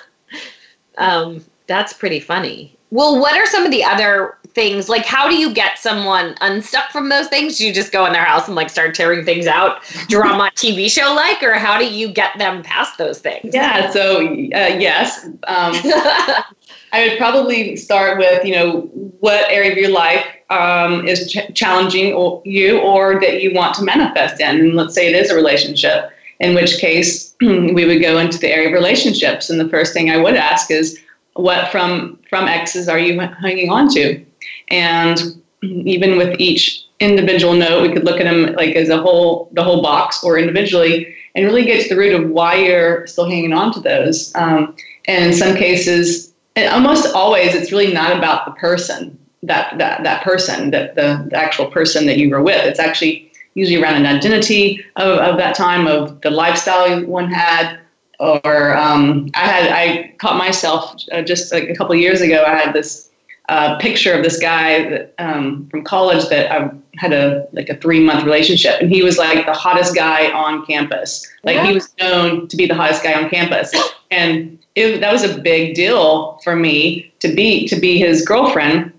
Um, 0.99 1.43
that's 1.67 1.95
pretty 1.95 2.21
funny. 2.21 2.77
Well 2.91 3.19
what 3.19 3.35
are 3.39 3.47
some 3.47 3.65
of 3.65 3.71
the 3.71 3.83
other 3.85 4.37
things 4.55 4.89
like 4.89 5.05
how 5.05 5.29
do 5.29 5.37
you 5.37 5.53
get 5.53 5.79
someone 5.79 6.35
unstuck 6.41 6.91
from 6.91 7.09
those 7.09 7.29
things? 7.29 7.59
Do 7.59 7.67
you 7.67 7.73
just 7.73 7.93
go 7.93 8.07
in 8.07 8.13
their 8.13 8.25
house 8.25 8.47
and 8.47 8.55
like 8.55 8.71
start 8.71 8.95
tearing 8.95 9.25
things 9.25 9.47
out 9.47 9.83
drama 10.09 10.51
tv 10.57 10.91
show 10.91 11.15
like 11.15 11.43
or 11.43 11.55
how 11.55 11.79
do 11.79 11.93
you 11.93 12.13
get 12.13 12.37
them 12.39 12.63
past 12.63 12.99
those 12.99 13.21
things? 13.21 13.55
Yeah 13.55 13.91
so 13.91 14.27
uh, 14.27 14.77
yes 14.79 15.25
um, 15.25 15.75
i 16.93 17.07
would 17.09 17.19
probably 17.19 17.77
start 17.77 18.19
with 18.19 18.45
you 18.45 18.55
know 18.55 18.81
what 19.21 19.49
area 19.51 19.73
of 19.73 19.79
your 19.79 19.91
life 19.91 20.27
um, 20.51 21.07
is 21.07 21.31
ch- 21.31 21.55
challenging 21.55 22.13
or 22.13 22.43
you 22.45 22.81
or 22.81 23.21
that 23.21 23.41
you 23.43 23.55
want 23.55 23.75
to 23.77 23.85
manifest 23.85 24.41
in? 24.41 24.61
And 24.61 24.75
let's 24.75 24.95
say 24.95 25.09
it 25.09 25.15
is 25.15 25.31
a 25.31 25.37
relationship 25.37 26.11
in 26.41 26.55
which 26.55 26.79
case 26.79 27.37
we 27.41 27.85
would 27.85 28.01
go 28.01 28.19
into 28.19 28.39
the 28.39 28.49
area 28.49 28.69
of 28.69 28.73
relationships 28.73 29.51
and 29.51 29.61
the 29.61 29.69
first 29.69 29.93
thing 29.93 30.11
i 30.11 30.17
would 30.17 30.35
ask 30.35 30.71
is 30.71 30.99
what 31.35 31.71
from 31.71 32.19
from 32.29 32.49
exes 32.49 32.89
are 32.89 32.99
you 32.99 33.19
hanging 33.21 33.71
on 33.71 33.89
to 33.89 34.25
and 34.71 35.41
even 35.63 36.17
with 36.17 36.39
each 36.41 36.85
individual 37.01 37.55
note, 37.55 37.83
we 37.83 37.93
could 37.93 38.05
look 38.05 38.21
at 38.21 38.25
them 38.25 38.55
like 38.55 38.77
as 38.77 38.89
a 38.89 38.99
whole, 38.99 39.49
the 39.53 39.63
whole 39.63 39.83
box, 39.83 40.23
or 40.23 40.39
individually, 40.39 41.15
and 41.35 41.45
really 41.45 41.65
get 41.65 41.83
to 41.83 41.89
the 41.89 41.97
root 41.97 42.15
of 42.15 42.31
why 42.31 42.55
you're 42.55 43.07
still 43.07 43.29
hanging 43.29 43.53
on 43.53 43.73
to 43.73 43.81
those. 43.81 44.35
Um, 44.35 44.75
and 45.07 45.27
in 45.27 45.33
some 45.33 45.57
cases, 45.57 46.33
and 46.57 46.73
almost 46.73 47.15
always, 47.15 47.55
it's 47.55 47.73
really 47.73 47.93
not 47.93 48.17
about 48.17 48.45
the 48.45 48.53
person 48.53 49.19
that 49.43 49.79
that 49.79 50.03
that 50.03 50.23
person, 50.23 50.71
that 50.71 50.95
the, 50.95 51.27
the 51.31 51.37
actual 51.37 51.67
person 51.67 52.07
that 52.07 52.19
you 52.19 52.31
were 52.31 52.43
with. 52.43 52.65
It's 52.65 52.81
actually 52.81 53.31
usually 53.55 53.83
around 53.83 53.95
an 53.97 54.07
identity 54.07 54.85
of, 54.97 55.19
of 55.19 55.37
that 55.39 55.55
time, 55.55 55.87
of 55.87 56.21
the 56.21 56.31
lifestyle 56.31 57.05
one 57.07 57.31
had, 57.31 57.79
or 58.19 58.77
um, 58.77 59.31
I 59.35 59.47
had 59.47 59.73
I 59.73 60.15
caught 60.19 60.37
myself 60.37 60.95
uh, 61.13 61.23
just 61.23 61.53
like 61.53 61.69
a 61.69 61.75
couple 61.75 61.95
years 61.95 62.21
ago. 62.21 62.45
I 62.47 62.57
had 62.57 62.75
this 62.75 63.10
a 63.51 63.77
picture 63.81 64.13
of 64.13 64.23
this 64.23 64.39
guy 64.39 64.89
that, 64.89 65.15
um, 65.19 65.69
from 65.71 65.83
college 65.83 66.29
that 66.29 66.53
I 66.53 66.71
had 66.99 67.13
a 67.13 67.49
like 67.53 67.69
a 67.69 67.77
three 67.77 67.99
month 67.99 68.25
relationship, 68.25 68.81
and 68.81 68.89
he 68.89 69.03
was 69.03 69.19
like 69.19 69.45
the 69.45 69.53
hottest 69.53 69.95
guy 69.95 70.31
on 70.31 70.65
campus. 70.65 71.29
Like 71.43 71.57
yeah. 71.57 71.67
he 71.67 71.75
was 71.75 71.93
known 72.01 72.47
to 72.47 72.57
be 72.57 72.67
the 72.67 72.77
hottest 72.77 73.03
guy 73.03 73.21
on 73.21 73.29
campus, 73.29 73.75
and 74.13 74.57
it, 74.77 75.01
that 75.01 75.13
was 75.13 75.25
a 75.25 75.41
big 75.41 75.75
deal 75.75 76.39
for 76.45 76.55
me 76.55 77.13
to 77.19 77.35
be 77.35 77.67
to 77.67 77.77
be 77.81 77.99
his 77.99 78.25
girlfriend. 78.25 78.93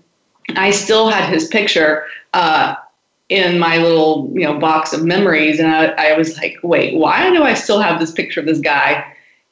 I 0.50 0.70
still 0.70 1.08
had 1.08 1.32
his 1.32 1.48
picture 1.48 2.04
uh, 2.34 2.74
in 3.30 3.58
my 3.58 3.78
little 3.78 4.30
you 4.34 4.44
know 4.44 4.58
box 4.58 4.92
of 4.92 5.02
memories, 5.02 5.60
and 5.60 5.68
I, 5.68 5.86
I 5.92 6.18
was 6.18 6.36
like, 6.36 6.58
wait, 6.62 6.98
why 6.98 7.30
do 7.30 7.42
I 7.42 7.54
still 7.54 7.80
have 7.80 7.98
this 7.98 8.12
picture 8.12 8.40
of 8.40 8.46
this 8.46 8.60
guy? 8.60 9.02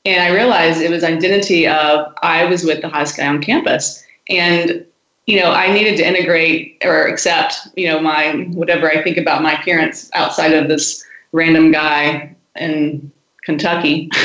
And 0.04 0.22
I 0.22 0.34
realized 0.34 0.82
it 0.82 0.90
was 0.90 1.04
identity 1.04 1.66
of 1.66 2.12
I 2.22 2.44
was 2.44 2.64
with 2.64 2.82
the 2.82 2.90
hottest 2.90 3.16
guy 3.16 3.26
on 3.26 3.40
campus. 3.40 4.04
And 4.28 4.86
you 5.30 5.38
know, 5.38 5.52
I 5.52 5.72
needed 5.72 5.96
to 5.98 6.06
integrate 6.06 6.76
or 6.84 7.06
accept, 7.06 7.68
you 7.76 7.86
know, 7.86 8.00
my 8.00 8.32
whatever 8.52 8.90
I 8.90 9.00
think 9.00 9.16
about 9.16 9.42
my 9.42 9.52
appearance 9.52 10.10
outside 10.12 10.52
of 10.52 10.66
this 10.66 11.04
random 11.30 11.70
guy 11.70 12.34
in 12.56 13.10
Kentucky. 13.44 14.10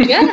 Yeah. 0.00 0.32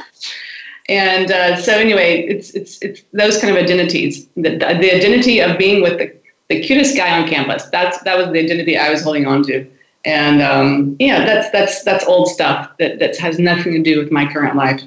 and 0.89 1.31
uh, 1.31 1.57
so 1.59 1.73
anyway, 1.73 2.21
it's 2.27 2.51
it's 2.51 2.79
it's 2.83 3.01
those 3.13 3.41
kind 3.41 3.49
of 3.49 3.59
identities. 3.59 4.27
The, 4.35 4.57
the 4.59 4.95
identity 4.95 5.39
of 5.39 5.57
being 5.57 5.81
with 5.81 5.97
the, 5.97 6.15
the 6.49 6.61
cutest 6.61 6.95
guy 6.95 7.19
on 7.19 7.27
campus. 7.27 7.65
That's 7.71 7.97
that 8.03 8.15
was 8.15 8.27
the 8.31 8.39
identity 8.39 8.77
I 8.77 8.91
was 8.91 9.01
holding 9.01 9.25
on 9.25 9.41
to. 9.45 9.67
And 10.05 10.43
um, 10.43 10.95
yeah, 10.99 11.25
that's 11.25 11.49
that's 11.49 11.83
that's 11.83 12.05
old 12.05 12.27
stuff 12.29 12.69
that 12.77 12.99
that 12.99 13.17
has 13.17 13.39
nothing 13.39 13.73
to 13.73 13.81
do 13.81 13.97
with 13.97 14.11
my 14.11 14.31
current 14.31 14.55
life. 14.55 14.83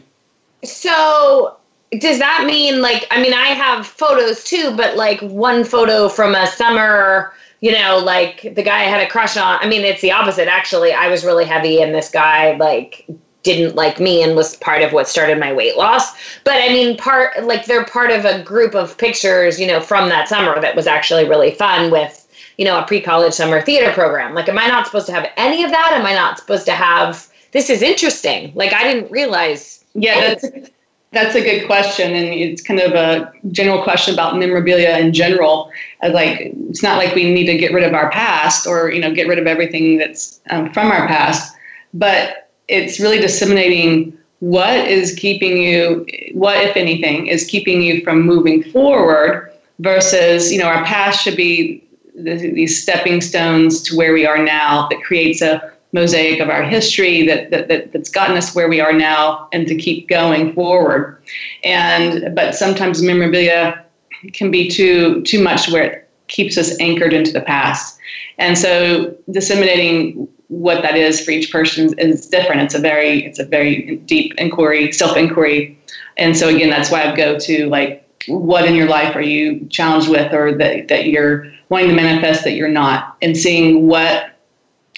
So 0.62 1.56
does 1.98 2.18
that 2.18 2.44
mean 2.46 2.82
like 2.82 3.06
i 3.10 3.20
mean 3.20 3.32
i 3.32 3.46
have 3.46 3.86
photos 3.86 4.44
too 4.44 4.74
but 4.76 4.96
like 4.96 5.20
one 5.20 5.64
photo 5.64 6.08
from 6.08 6.34
a 6.34 6.46
summer 6.46 7.32
you 7.60 7.72
know 7.72 7.98
like 7.98 8.42
the 8.54 8.62
guy 8.62 8.80
i 8.80 8.84
had 8.84 9.00
a 9.00 9.08
crush 9.08 9.36
on 9.36 9.58
i 9.60 9.68
mean 9.68 9.82
it's 9.82 10.02
the 10.02 10.12
opposite 10.12 10.48
actually. 10.48 10.92
I 10.92 11.08
was 11.08 11.24
really 11.24 11.44
heavy 11.44 11.80
and 11.80 11.94
this 11.94 12.10
guy 12.10 12.56
like 12.56 13.06
didn't 13.42 13.76
like 13.76 14.00
me 14.00 14.22
and 14.22 14.36
was 14.36 14.56
part 14.56 14.82
of 14.82 14.92
what 14.92 15.08
started 15.08 15.38
my 15.38 15.52
weight 15.52 15.76
loss. 15.76 16.12
But 16.44 16.56
i 16.56 16.68
mean 16.68 16.96
part 16.96 17.42
like 17.44 17.64
they're 17.64 17.84
part 17.84 18.10
of 18.10 18.24
a 18.24 18.42
group 18.42 18.74
of 18.74 18.98
pictures 18.98 19.58
you 19.58 19.66
know 19.66 19.80
from 19.80 20.08
that 20.10 20.28
summer 20.28 20.60
that 20.60 20.76
was 20.76 20.86
actually 20.86 21.26
really 21.26 21.52
fun 21.52 21.90
with 21.90 22.26
you 22.58 22.64
know 22.64 22.78
a 22.78 22.86
pre-college 22.86 23.32
summer 23.32 23.62
theater 23.62 23.92
program. 23.92 24.34
Like 24.34 24.48
am 24.48 24.58
i 24.58 24.66
not 24.66 24.84
supposed 24.84 25.06
to 25.06 25.12
have 25.12 25.30
any 25.36 25.64
of 25.64 25.70
that? 25.70 25.92
Am 25.94 26.04
i 26.04 26.12
not 26.12 26.38
supposed 26.38 26.66
to 26.66 26.72
have 26.72 27.28
this 27.52 27.70
is 27.70 27.80
interesting. 27.80 28.52
Like 28.54 28.74
i 28.74 28.82
didn't 28.82 29.10
realize 29.10 29.84
yeah 29.94 30.20
that's 30.20 30.70
that's 31.12 31.34
a 31.34 31.40
good 31.40 31.66
question, 31.66 32.14
and 32.14 32.34
it's 32.34 32.62
kind 32.62 32.80
of 32.80 32.92
a 32.92 33.32
general 33.50 33.82
question 33.82 34.12
about 34.12 34.36
memorabilia 34.36 34.98
in 34.98 35.12
general. 35.12 35.70
Like, 36.02 36.52
it's 36.68 36.82
not 36.82 36.98
like 36.98 37.14
we 37.14 37.32
need 37.32 37.46
to 37.46 37.56
get 37.56 37.72
rid 37.72 37.84
of 37.84 37.94
our 37.94 38.10
past 38.10 38.66
or 38.66 38.90
you 38.90 39.00
know 39.00 39.14
get 39.14 39.26
rid 39.26 39.38
of 39.38 39.46
everything 39.46 39.98
that's 39.98 40.40
um, 40.50 40.72
from 40.72 40.90
our 40.90 41.06
past, 41.06 41.56
but 41.94 42.50
it's 42.68 43.00
really 43.00 43.18
disseminating 43.18 44.16
what 44.40 44.86
is 44.86 45.14
keeping 45.14 45.56
you, 45.56 46.06
what 46.32 46.58
if 46.58 46.76
anything, 46.76 47.26
is 47.26 47.44
keeping 47.46 47.82
you 47.82 48.02
from 48.02 48.22
moving 48.22 48.62
forward. 48.62 49.46
Versus, 49.80 50.50
you 50.50 50.58
know, 50.58 50.66
our 50.66 50.84
past 50.84 51.22
should 51.22 51.36
be 51.36 51.84
these 52.16 52.82
stepping 52.82 53.20
stones 53.20 53.80
to 53.82 53.96
where 53.96 54.12
we 54.12 54.26
are 54.26 54.42
now 54.42 54.88
that 54.88 55.00
creates 55.04 55.40
a 55.40 55.72
mosaic 55.92 56.40
of 56.40 56.50
our 56.50 56.62
history 56.62 57.26
that, 57.26 57.50
that, 57.50 57.68
that, 57.68 57.92
that's 57.92 58.10
gotten 58.10 58.36
us 58.36 58.54
where 58.54 58.68
we 58.68 58.80
are 58.80 58.92
now 58.92 59.48
and 59.52 59.66
to 59.66 59.74
keep 59.74 60.08
going 60.08 60.52
forward. 60.52 61.20
And 61.64 62.34
but 62.34 62.54
sometimes 62.54 63.02
memorabilia 63.02 63.84
can 64.32 64.50
be 64.50 64.68
too 64.68 65.22
too 65.22 65.42
much 65.42 65.70
where 65.70 65.84
it 65.84 66.08
keeps 66.28 66.58
us 66.58 66.78
anchored 66.80 67.12
into 67.12 67.32
the 67.32 67.40
past. 67.40 67.98
And 68.38 68.56
so 68.58 69.16
disseminating 69.30 70.28
what 70.48 70.82
that 70.82 70.96
is 70.96 71.20
for 71.20 71.30
each 71.30 71.50
person 71.50 71.98
is 71.98 72.26
different. 72.26 72.62
It's 72.62 72.74
a 72.74 72.78
very 72.78 73.24
it's 73.24 73.38
a 73.38 73.44
very 73.44 73.96
deep 74.06 74.34
inquiry, 74.38 74.92
self 74.92 75.16
inquiry. 75.16 75.78
And 76.16 76.36
so 76.36 76.48
again, 76.48 76.70
that's 76.70 76.90
why 76.90 77.04
I 77.04 77.16
go 77.16 77.38
to 77.38 77.66
like 77.68 78.04
what 78.26 78.64
in 78.66 78.74
your 78.74 78.88
life 78.88 79.14
are 79.14 79.22
you 79.22 79.64
challenged 79.66 80.08
with 80.08 80.32
or 80.34 80.56
that, 80.58 80.88
that 80.88 81.06
you're 81.06 81.46
wanting 81.68 81.88
to 81.88 81.94
manifest 81.94 82.44
that 82.44 82.52
you're 82.52 82.68
not 82.68 83.16
and 83.22 83.36
seeing 83.36 83.86
what 83.86 84.37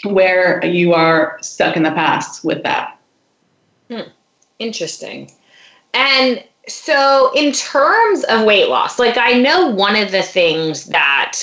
where 0.04 0.64
you 0.64 0.94
are 0.94 1.38
stuck 1.40 1.76
in 1.76 1.82
the 1.82 1.90
past 1.92 2.44
with 2.44 2.62
that. 2.62 2.98
Hmm. 3.88 4.08
Interesting. 4.58 5.30
And 5.94 6.44
so, 6.68 7.32
in 7.34 7.52
terms 7.52 8.24
of 8.24 8.44
weight 8.44 8.68
loss, 8.68 8.98
like 8.98 9.16
I 9.16 9.32
know 9.32 9.68
one 9.68 9.96
of 9.96 10.12
the 10.12 10.22
things 10.22 10.86
that, 10.86 11.38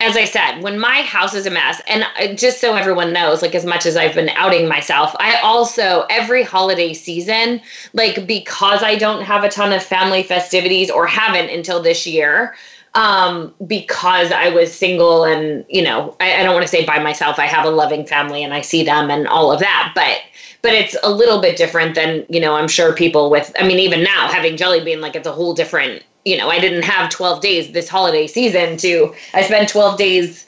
as 0.00 0.16
I 0.16 0.24
said, 0.24 0.62
when 0.62 0.78
my 0.78 1.02
house 1.02 1.34
is 1.34 1.46
a 1.46 1.50
mess, 1.50 1.80
and 1.86 2.04
just 2.36 2.60
so 2.60 2.74
everyone 2.74 3.12
knows, 3.12 3.42
like 3.42 3.54
as 3.54 3.64
much 3.64 3.86
as 3.86 3.96
I've 3.96 4.14
been 4.14 4.30
outing 4.30 4.68
myself, 4.68 5.14
I 5.20 5.38
also, 5.42 6.06
every 6.10 6.42
holiday 6.42 6.92
season, 6.92 7.60
like 7.92 8.26
because 8.26 8.82
I 8.82 8.96
don't 8.96 9.22
have 9.22 9.44
a 9.44 9.48
ton 9.48 9.72
of 9.72 9.82
family 9.82 10.22
festivities 10.22 10.90
or 10.90 11.06
haven't 11.06 11.50
until 11.50 11.80
this 11.80 12.06
year, 12.06 12.56
um, 12.94 13.52
because 13.66 14.30
I 14.30 14.50
was 14.50 14.72
single 14.72 15.24
and, 15.24 15.64
you 15.68 15.82
know, 15.82 16.16
I, 16.20 16.40
I 16.40 16.42
don't 16.42 16.54
want 16.54 16.62
to 16.62 16.68
say 16.68 16.84
by 16.84 17.00
myself, 17.00 17.38
I 17.38 17.46
have 17.46 17.64
a 17.64 17.70
loving 17.70 18.06
family 18.06 18.44
and 18.44 18.54
I 18.54 18.60
see 18.60 18.84
them 18.84 19.10
and 19.10 19.26
all 19.26 19.52
of 19.52 19.60
that, 19.60 19.92
but 19.94 20.18
but 20.62 20.72
it's 20.72 20.96
a 21.02 21.10
little 21.10 21.42
bit 21.42 21.58
different 21.58 21.94
than, 21.94 22.24
you 22.30 22.40
know, 22.40 22.54
I'm 22.54 22.68
sure 22.68 22.94
people 22.94 23.30
with 23.30 23.52
I 23.58 23.66
mean, 23.66 23.78
even 23.78 24.02
now 24.02 24.28
having 24.28 24.56
jelly 24.56 24.82
bean, 24.82 25.00
like 25.00 25.16
it's 25.16 25.26
a 25.26 25.32
whole 25.32 25.54
different, 25.54 26.04
you 26.24 26.36
know, 26.36 26.48
I 26.48 26.60
didn't 26.60 26.84
have 26.84 27.10
12 27.10 27.40
days 27.40 27.72
this 27.72 27.88
holiday 27.88 28.26
season 28.26 28.76
to 28.78 29.14
I 29.34 29.42
spent 29.42 29.68
12 29.68 29.98
days 29.98 30.46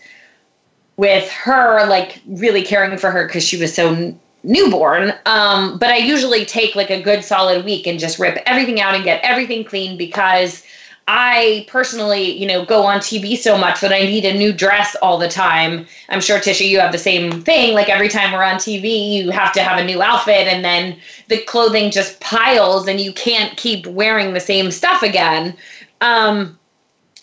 with 0.96 1.30
her, 1.30 1.86
like 1.86 2.22
really 2.26 2.62
caring 2.62 2.96
for 2.96 3.10
her 3.10 3.26
because 3.26 3.44
she 3.44 3.58
was 3.58 3.74
so 3.74 4.14
newborn. 4.44 5.12
Um, 5.26 5.78
but 5.78 5.90
I 5.90 5.96
usually 5.96 6.44
take 6.46 6.76
like 6.76 6.90
a 6.90 7.02
good 7.02 7.24
solid 7.24 7.64
week 7.64 7.86
and 7.86 7.98
just 7.98 8.18
rip 8.18 8.38
everything 8.46 8.80
out 8.80 8.94
and 8.94 9.04
get 9.04 9.20
everything 9.24 9.64
clean 9.64 9.98
because 9.98 10.62
I 11.08 11.64
personally, 11.68 12.36
you 12.36 12.46
know, 12.48 12.64
go 12.64 12.84
on 12.84 12.98
TV 12.98 13.36
so 13.36 13.56
much 13.56 13.80
that 13.80 13.92
I 13.92 14.00
need 14.00 14.24
a 14.24 14.36
new 14.36 14.52
dress 14.52 14.96
all 15.00 15.18
the 15.18 15.28
time. 15.28 15.86
I'm 16.08 16.20
sure 16.20 16.40
Tisha, 16.40 16.68
you 16.68 16.80
have 16.80 16.90
the 16.90 16.98
same 16.98 17.42
thing. 17.42 17.74
Like 17.74 17.88
every 17.88 18.08
time 18.08 18.32
we're 18.32 18.42
on 18.42 18.56
TV, 18.56 19.12
you 19.12 19.30
have 19.30 19.52
to 19.52 19.62
have 19.62 19.78
a 19.78 19.84
new 19.84 20.02
outfit, 20.02 20.48
and 20.48 20.64
then 20.64 20.98
the 21.28 21.38
clothing 21.42 21.92
just 21.92 22.18
piles, 22.20 22.88
and 22.88 23.00
you 23.00 23.12
can't 23.12 23.56
keep 23.56 23.86
wearing 23.86 24.34
the 24.34 24.40
same 24.40 24.72
stuff 24.72 25.04
again. 25.04 25.56
Um, 26.00 26.58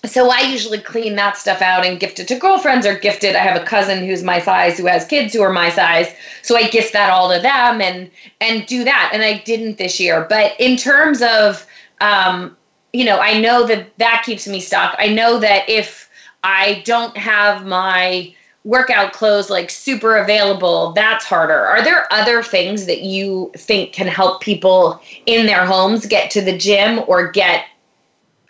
so 0.06 0.30
I 0.30 0.42
usually 0.42 0.80
clean 0.80 1.16
that 1.16 1.38
stuff 1.38 1.62
out 1.62 1.86
and 1.86 2.00
gift 2.00 2.20
it 2.20 2.28
to 2.30 2.40
girlfriends 2.40 2.86
or 2.86 2.98
gift 2.98 3.24
it. 3.24 3.36
I 3.36 3.40
have 3.40 3.62
a 3.62 3.66
cousin 3.66 4.06
who's 4.06 4.24
my 4.24 4.40
size 4.40 4.78
who 4.78 4.86
has 4.86 5.06
kids 5.06 5.34
who 5.34 5.42
are 5.42 5.52
my 5.52 5.70
size, 5.70 6.08
so 6.42 6.56
I 6.56 6.70
gift 6.70 6.94
that 6.94 7.10
all 7.10 7.34
to 7.34 7.42
them 7.42 7.82
and 7.82 8.10
and 8.40 8.66
do 8.66 8.86
that. 8.86 9.12
And 9.14 9.22
I 9.24 9.40
didn't 9.40 9.78
this 9.78 10.00
year, 10.00 10.26
but 10.30 10.54
in 10.58 10.78
terms 10.78 11.22
of 11.22 11.66
um, 12.00 12.56
you 12.94 13.04
know, 13.04 13.20
I 13.20 13.40
know 13.40 13.66
that 13.66 13.98
that 13.98 14.24
keeps 14.26 14.48
me 14.48 14.60
stuck. 14.60 14.96
I 15.00 15.08
know 15.08 15.40
that 15.40 15.68
if 15.68 16.10
I 16.44 16.84
don't 16.86 17.18
have 17.18 17.66
my 17.66 18.34
workout 18.64 19.12
clothes 19.12 19.50
like 19.50 19.70
super 19.70 20.16
available, 20.16 20.94
that's 20.94 21.26
harder. 21.26 21.60
Are 21.60 21.84
there 21.84 22.12
other 22.14 22.42
things 22.44 22.86
that 22.86 23.02
you 23.02 23.52
think 23.58 23.94
can 23.94 24.08
help 24.08 24.42
people 24.42 25.02
in 25.26 25.48
their 25.48 25.66
homes 25.66 26.06
get 26.06 26.32
to 26.32 26.42
the 26.42 26.58
gym 26.58 27.04
or 27.08 27.32
get 27.32 27.66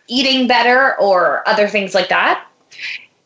eating 0.08 0.48
better 0.48 1.00
or 1.00 1.48
other 1.48 1.68
things 1.68 1.96
like 1.96 2.10
that? 2.10 2.46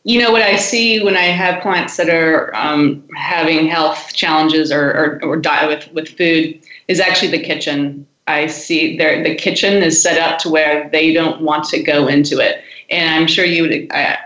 You 0.03 0.21
know 0.21 0.31
what 0.31 0.43
I 0.43 0.55
see 0.55 1.03
when 1.03 1.17
I 1.17 1.23
have 1.23 1.61
clients 1.61 1.97
that 1.97 2.09
are 2.09 2.55
um, 2.55 3.03
having 3.15 3.67
health 3.67 4.13
challenges 4.13 4.71
or, 4.71 5.19
or, 5.21 5.25
or 5.25 5.35
diet 5.35 5.67
with, 5.67 5.93
with 5.93 6.17
food 6.17 6.61
is 6.87 7.01
actually 7.01 7.31
the 7.31 7.43
kitchen 7.43 8.06
I 8.27 8.47
see 8.47 8.97
their 8.97 9.23
the 9.23 9.35
kitchen 9.35 9.81
is 9.81 10.01
set 10.01 10.17
up 10.17 10.39
to 10.39 10.49
where 10.49 10.89
they 10.89 11.13
don't 11.13 11.41
want 11.41 11.63
to 11.65 11.81
go 11.81 12.07
into 12.07 12.39
it. 12.39 12.61
And 12.89 13.15
I'm 13.15 13.27
sure 13.27 13.45
you 13.45 13.63
would. 13.63 13.91
I, 13.91 14.17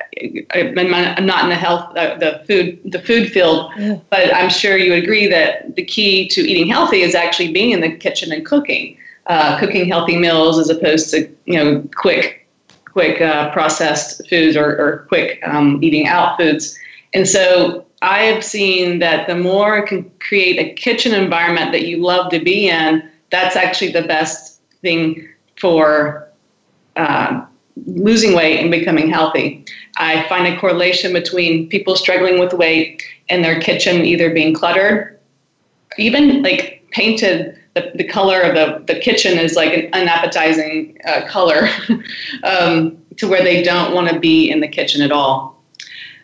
am 0.54 1.26
not 1.26 1.44
in 1.44 1.50
the 1.50 1.56
health, 1.56 1.96
uh, 1.98 2.18
the 2.18 2.44
food, 2.48 2.80
the 2.86 3.00
food 3.00 3.32
field, 3.32 3.72
but 4.10 4.34
I'm 4.36 4.50
sure 4.50 4.78
you 4.78 4.92
would 4.92 5.04
agree 5.04 5.28
that 5.28 5.76
the 5.76 5.84
key 5.84 6.28
to 6.30 6.42
eating 6.42 6.68
healthy 6.68 7.02
is 7.02 7.16
actually 7.16 7.52
being 7.52 7.72
in 7.72 7.82
the 7.82 7.92
kitchen 7.92 8.32
and 8.32 8.46
cooking, 8.46 8.98
uh, 9.28 9.58
cooking 9.60 9.88
healthy 9.88 10.18
meals 10.18 10.60
as 10.60 10.70
opposed 10.70 11.10
to 11.12 11.28
you 11.46 11.56
know 11.56 11.88
quick, 11.96 12.48
quick 12.86 13.20
uh, 13.22 13.52
processed 13.52 14.28
foods 14.30 14.56
or, 14.56 14.78
or 14.78 15.06
quick 15.08 15.40
um, 15.44 15.80
eating 15.84 16.08
out 16.08 16.38
foods. 16.38 16.78
And 17.14 17.28
so 17.28 17.86
I 18.04 18.20
have 18.24 18.44
seen 18.44 19.00
that 19.00 19.28
the 19.28 19.36
more 19.36 19.86
can 19.86 20.10
create 20.20 20.60
a 20.60 20.74
kitchen 20.74 21.14
environment 21.14 21.72
that 21.72 21.88
you 21.88 21.98
love 21.98 22.30
to 22.32 22.40
be 22.40 22.70
in 22.70 23.10
that's 23.32 23.56
actually 23.56 23.92
the 23.92 24.04
best 24.04 24.62
thing 24.82 25.28
for 25.60 26.28
uh, 26.96 27.46
losing 27.86 28.36
weight 28.36 28.60
and 28.60 28.70
becoming 28.70 29.10
healthy. 29.10 29.66
I 29.98 30.28
find 30.28 30.48
a 30.48 30.60
correlation 30.60 31.14
between 31.14 31.70
people 31.70 31.96
struggling 31.96 32.40
with 32.40 32.54
weight 32.54 33.04
and 33.30 33.44
their 33.44 33.60
kitchen 33.60 34.06
either 34.06 34.34
being 34.34 34.54
cluttered, 34.54 35.20
even 35.98 36.44
like 36.44 36.84
painted. 36.92 37.58
The, 37.74 37.90
the 37.96 38.04
color 38.04 38.42
of 38.42 38.54
the, 38.54 38.94
the 38.94 39.00
kitchen 39.00 39.40
is 39.40 39.56
like 39.56 39.74
an 39.74 39.90
unappetizing 39.94 41.00
uh, 41.08 41.26
color 41.26 41.70
um, 42.44 43.02
to 43.16 43.30
where 43.30 43.42
they 43.42 43.64
don't 43.64 43.96
want 43.96 44.10
to 44.10 44.20
be 44.20 44.52
in 44.52 44.60
the 44.60 44.68
kitchen 44.68 45.02
at 45.02 45.14
all. 45.14 45.64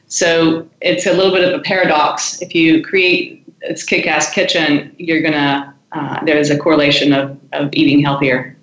So 0.08 0.68
it's 0.82 1.06
a 1.06 1.14
little 1.14 1.32
bit 1.32 1.48
of 1.48 1.58
a 1.58 1.64
paradox. 1.64 2.42
If 2.42 2.54
you 2.54 2.84
create 2.84 3.46
this 3.62 3.84
kick 3.84 4.08
ass 4.08 4.30
kitchen, 4.34 4.94
you're 4.98 5.22
going 5.22 5.34
to 5.34 5.74
uh, 5.98 6.24
there's 6.26 6.50
a 6.50 6.58
correlation 6.58 7.12
of, 7.14 7.38
of 7.54 7.70
eating 7.74 8.04
healthier. 8.04 8.56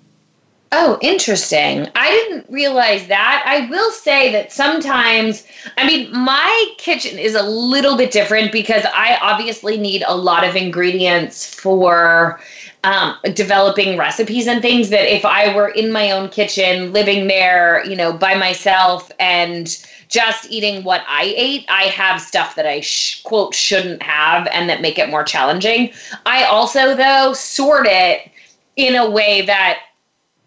Oh, 0.71 0.97
interesting. 1.01 1.87
I 1.95 2.09
didn't 2.11 2.49
realize 2.49 3.07
that. 3.07 3.43
I 3.45 3.69
will 3.69 3.91
say 3.91 4.31
that 4.31 4.51
sometimes, 4.51 5.45
I 5.77 5.85
mean, 5.85 6.11
my 6.11 6.73
kitchen 6.77 7.17
is 7.17 7.35
a 7.35 7.43
little 7.43 7.95
bit 7.95 8.11
different 8.11 8.51
because 8.51 8.83
I 8.93 9.17
obviously 9.21 9.77
need 9.77 10.03
a 10.07 10.15
lot 10.15 10.43
of 10.43 10.55
ingredients 10.55 11.53
for 11.53 12.41
um, 12.85 13.17
developing 13.33 13.97
recipes 13.97 14.45
and 14.45 14.61
things 14.61 14.89
that 14.89 15.11
if 15.11 15.25
I 15.25 15.55
were 15.55 15.69
in 15.69 15.91
my 15.91 16.11
own 16.11 16.29
kitchen, 16.29 16.93
living 16.93 17.25
there, 17.25 17.83
you 17.83 17.95
know, 17.95 18.13
by 18.13 18.35
myself 18.35 19.11
and 19.19 19.65
just 20.07 20.51
eating 20.51 20.83
what 20.83 21.01
I 21.07 21.33
ate, 21.35 21.65
I 21.67 21.85
have 21.85 22.21
stuff 22.21 22.53
that 22.53 22.67
I 22.67 22.81
sh- 22.81 23.23
quote 23.23 23.55
shouldn't 23.55 24.03
have 24.03 24.47
and 24.51 24.69
that 24.69 24.81
make 24.81 24.99
it 24.99 25.09
more 25.09 25.23
challenging. 25.23 25.91
I 26.27 26.43
also, 26.43 26.95
though, 26.95 27.33
sort 27.33 27.87
it 27.89 28.29
in 28.75 28.95
a 28.95 29.09
way 29.09 29.41
that 29.41 29.79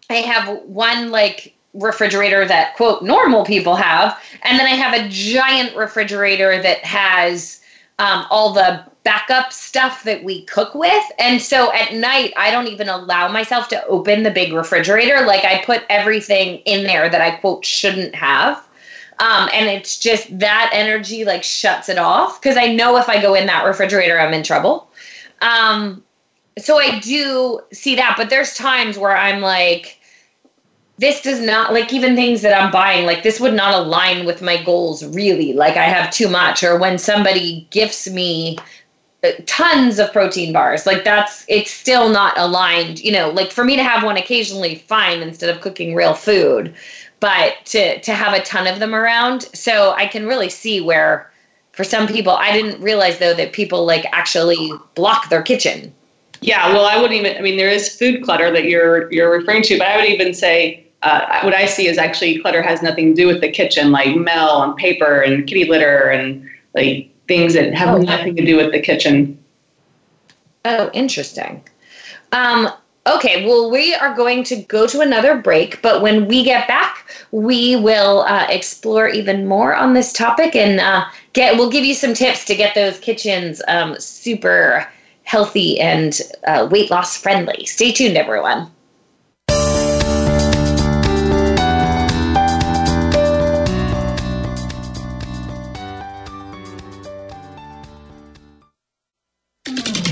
I 0.09 0.15
have 0.15 0.61
one 0.63 1.11
like 1.11 1.53
refrigerator 1.73 2.45
that 2.45 2.73
quote 2.77 3.03
normal 3.03 3.43
people 3.43 3.75
have, 3.75 4.17
and 4.43 4.57
then 4.57 4.65
I 4.65 4.75
have 4.75 4.93
a 4.93 5.09
giant 5.09 5.75
refrigerator 5.75 6.61
that 6.61 6.79
has 6.85 7.59
um, 7.99 8.25
all 8.29 8.53
the 8.53 8.83
backup 9.03 9.53
stuff 9.53 10.03
that 10.03 10.23
we 10.23 10.43
cook 10.45 10.73
with. 10.73 11.03
And 11.19 11.41
so 11.41 11.71
at 11.73 11.93
night, 11.93 12.33
I 12.37 12.49
don't 12.49 12.67
even 12.67 12.89
allow 12.89 13.27
myself 13.27 13.67
to 13.69 13.85
open 13.85 14.23
the 14.23 14.31
big 14.31 14.53
refrigerator. 14.53 15.25
Like 15.25 15.45
I 15.45 15.63
put 15.63 15.83
everything 15.89 16.59
in 16.65 16.85
there 16.85 17.09
that 17.09 17.21
I 17.21 17.31
quote 17.31 17.63
shouldn't 17.63 18.15
have. 18.15 18.57
Um, 19.19 19.49
and 19.53 19.69
it's 19.69 19.99
just 19.99 20.39
that 20.39 20.71
energy 20.73 21.25
like 21.25 21.43
shuts 21.43 21.89
it 21.89 21.97
off 21.97 22.41
because 22.41 22.55
I 22.55 22.73
know 22.73 22.95
if 22.97 23.09
I 23.09 23.21
go 23.21 23.35
in 23.35 23.47
that 23.47 23.65
refrigerator, 23.65 24.17
I'm 24.17 24.33
in 24.33 24.43
trouble. 24.43 24.89
Um, 25.41 26.01
so 26.57 26.77
I 26.77 26.99
do 26.99 27.59
see 27.73 27.95
that, 27.95 28.15
but 28.17 28.29
there's 28.29 28.53
times 28.53 28.97
where 28.97 29.15
I'm 29.15 29.41
like, 29.41 29.98
this 30.99 31.21
does 31.21 31.39
not 31.39 31.71
like 31.71 31.93
even 31.93 32.15
things 32.15 32.41
that 32.41 32.59
I'm 32.59 32.71
buying, 32.71 33.05
like 33.05 33.23
this 33.23 33.39
would 33.39 33.53
not 33.53 33.73
align 33.73 34.25
with 34.25 34.41
my 34.41 34.61
goals 34.61 35.05
really. 35.05 35.53
Like 35.53 35.77
I 35.77 35.85
have 35.85 36.11
too 36.11 36.27
much, 36.27 36.61
or 36.61 36.77
when 36.77 36.97
somebody 36.97 37.65
gifts 37.71 38.09
me 38.09 38.57
uh, 39.23 39.31
tons 39.45 39.99
of 39.99 40.11
protein 40.13 40.53
bars 40.53 40.85
like 40.85 41.03
that's 41.03 41.43
it's 41.49 41.71
still 41.71 42.07
not 42.07 42.37
aligned 42.37 43.01
you 43.01 43.11
know 43.11 43.29
like 43.31 43.51
for 43.51 43.65
me 43.65 43.75
to 43.75 43.83
have 43.83 44.01
one 44.01 44.15
occasionally 44.15 44.75
fine 44.75 45.21
instead 45.21 45.49
of 45.49 45.61
cooking 45.61 45.93
real 45.93 46.13
food. 46.13 46.73
But 47.19 47.55
to 47.65 47.99
to 47.99 48.13
have 48.13 48.33
a 48.33 48.41
ton 48.43 48.65
of 48.65 48.79
them 48.79 48.95
around 48.95 49.43
so 49.53 49.91
i 49.97 50.05
can 50.05 50.25
really 50.25 50.49
see 50.49 50.79
where 50.79 51.29
for 51.73 51.83
some 51.83 52.07
people 52.07 52.33
i 52.33 52.53
didn't 52.53 52.81
realize 52.81 53.19
though 53.19 53.33
that 53.33 53.51
people 53.51 53.85
like 53.85 54.05
actually 54.13 54.71
block 54.95 55.29
their 55.29 55.41
kitchen. 55.41 55.93
Yeah 56.39 56.71
well 56.71 56.85
i 56.85 56.95
wouldn't 56.95 57.19
even 57.19 57.37
i 57.37 57.41
mean 57.41 57.57
there 57.57 57.69
is 57.69 57.97
food 57.97 58.23
clutter 58.23 58.51
that 58.51 58.65
you're 58.65 59.11
you're 59.11 59.31
referring 59.37 59.63
to 59.63 59.77
but 59.77 59.87
i 59.87 59.97
would 59.97 60.05
even 60.05 60.33
say 60.33 60.88
uh, 61.01 61.41
what 61.41 61.53
I 61.53 61.65
see 61.65 61.87
is 61.87 61.97
actually 61.97 62.39
clutter 62.39 62.61
has 62.61 62.81
nothing 62.81 63.15
to 63.15 63.21
do 63.21 63.27
with 63.27 63.41
the 63.41 63.49
kitchen, 63.51 63.91
like 63.91 64.15
mail 64.15 64.63
and 64.63 64.75
paper 64.75 65.21
and 65.21 65.47
kitty 65.47 65.65
litter 65.65 66.09
and 66.09 66.47
like 66.75 67.09
things 67.27 67.53
that 67.53 67.73
have 67.73 67.95
Oh, 67.95 67.97
nothing 67.99 68.35
to 68.35 68.45
do 68.45 68.57
with 68.57 68.71
the 68.71 68.81
kitchen. 68.81 69.37
Oh, 70.65 70.89
interesting. 70.93 71.63
Um, 72.33 72.69
okay, 73.07 73.45
well, 73.45 73.71
we 73.71 73.95
are 73.95 74.13
going 74.13 74.43
to 74.45 74.57
go 74.57 74.87
to 74.87 74.99
another 74.99 75.37
break, 75.37 75.81
but 75.81 76.01
when 76.01 76.27
we 76.27 76.43
get 76.43 76.67
back, 76.67 77.09
we 77.31 77.75
will 77.77 78.21
uh, 78.21 78.45
explore 78.49 79.07
even 79.07 79.47
more 79.47 79.73
on 79.75 79.93
this 79.93 80.11
topic 80.11 80.55
and 80.55 80.79
uh, 80.79 81.05
get. 81.33 81.55
We'll 81.55 81.71
give 81.71 81.85
you 81.85 81.93
some 81.93 82.13
tips 82.13 82.43
to 82.45 82.55
get 82.55 82.75
those 82.75 82.99
kitchens 82.99 83.61
um, 83.67 83.97
super 83.99 84.87
healthy 85.23 85.79
and 85.79 86.19
uh, 86.45 86.67
weight 86.69 86.89
loss 86.91 87.15
friendly. 87.15 87.65
Stay 87.65 87.91
tuned, 87.91 88.17
everyone. 88.17 88.69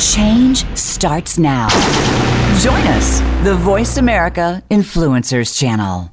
Change 0.00 0.66
starts 0.76 1.38
now. 1.38 1.68
Join 2.60 2.86
us, 2.88 3.20
the 3.44 3.54
Voice 3.54 3.96
America 3.96 4.62
Influencers 4.70 5.58
Channel. 5.58 6.12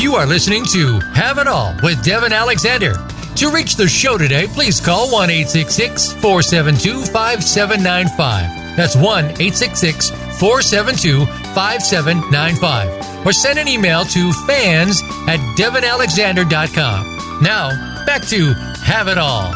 You 0.00 0.14
are 0.14 0.26
listening 0.26 0.64
to 0.72 0.98
Have 1.14 1.38
It 1.38 1.46
All 1.46 1.74
with 1.82 2.02
Devin 2.04 2.32
Alexander. 2.32 2.94
To 3.36 3.50
reach 3.50 3.76
the 3.76 3.88
show 3.88 4.16
today, 4.16 4.46
please 4.46 4.80
call 4.80 5.12
1 5.12 5.28
472 5.28 7.04
5795. 7.06 8.76
That's 8.76 8.96
1 8.96 9.34
472 9.36 11.26
5795. 11.26 13.26
Or 13.26 13.32
send 13.32 13.58
an 13.58 13.66
email 13.68 14.04
to 14.04 14.32
fans 14.46 15.02
at 15.26 15.40
devinalexander.com. 15.58 17.42
Now, 17.42 17.95
back 18.06 18.22
to 18.22 18.52
Have 18.84 19.08
It 19.08 19.18
All. 19.18 19.52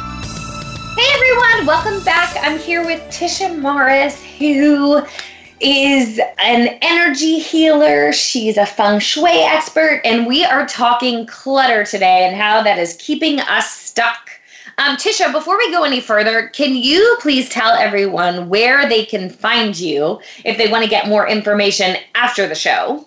Hey 0.96 1.06
everyone, 1.14 1.66
welcome 1.66 2.02
back. 2.02 2.36
I'm 2.40 2.58
here 2.58 2.84
with 2.84 3.00
Tisha 3.02 3.56
Morris, 3.56 4.20
who 4.24 5.02
is 5.60 6.18
an 6.42 6.76
energy 6.82 7.38
healer. 7.38 8.12
She's 8.12 8.56
a 8.56 8.66
feng 8.66 8.98
shui 8.98 9.30
expert, 9.30 10.00
and 10.04 10.26
we 10.26 10.44
are 10.44 10.66
talking 10.66 11.26
clutter 11.26 11.84
today 11.84 12.26
and 12.26 12.34
how 12.34 12.60
that 12.64 12.76
is 12.76 12.96
keeping 12.96 13.38
us 13.38 13.70
stuck. 13.70 14.28
Um, 14.78 14.96
Tisha, 14.96 15.30
before 15.30 15.56
we 15.56 15.70
go 15.70 15.84
any 15.84 16.00
further, 16.00 16.48
can 16.48 16.74
you 16.74 17.18
please 17.20 17.48
tell 17.48 17.74
everyone 17.74 18.48
where 18.48 18.88
they 18.88 19.04
can 19.04 19.30
find 19.30 19.78
you 19.78 20.20
if 20.44 20.58
they 20.58 20.68
want 20.68 20.82
to 20.82 20.90
get 20.90 21.06
more 21.06 21.28
information 21.28 21.98
after 22.16 22.48
the 22.48 22.56
show? 22.56 23.06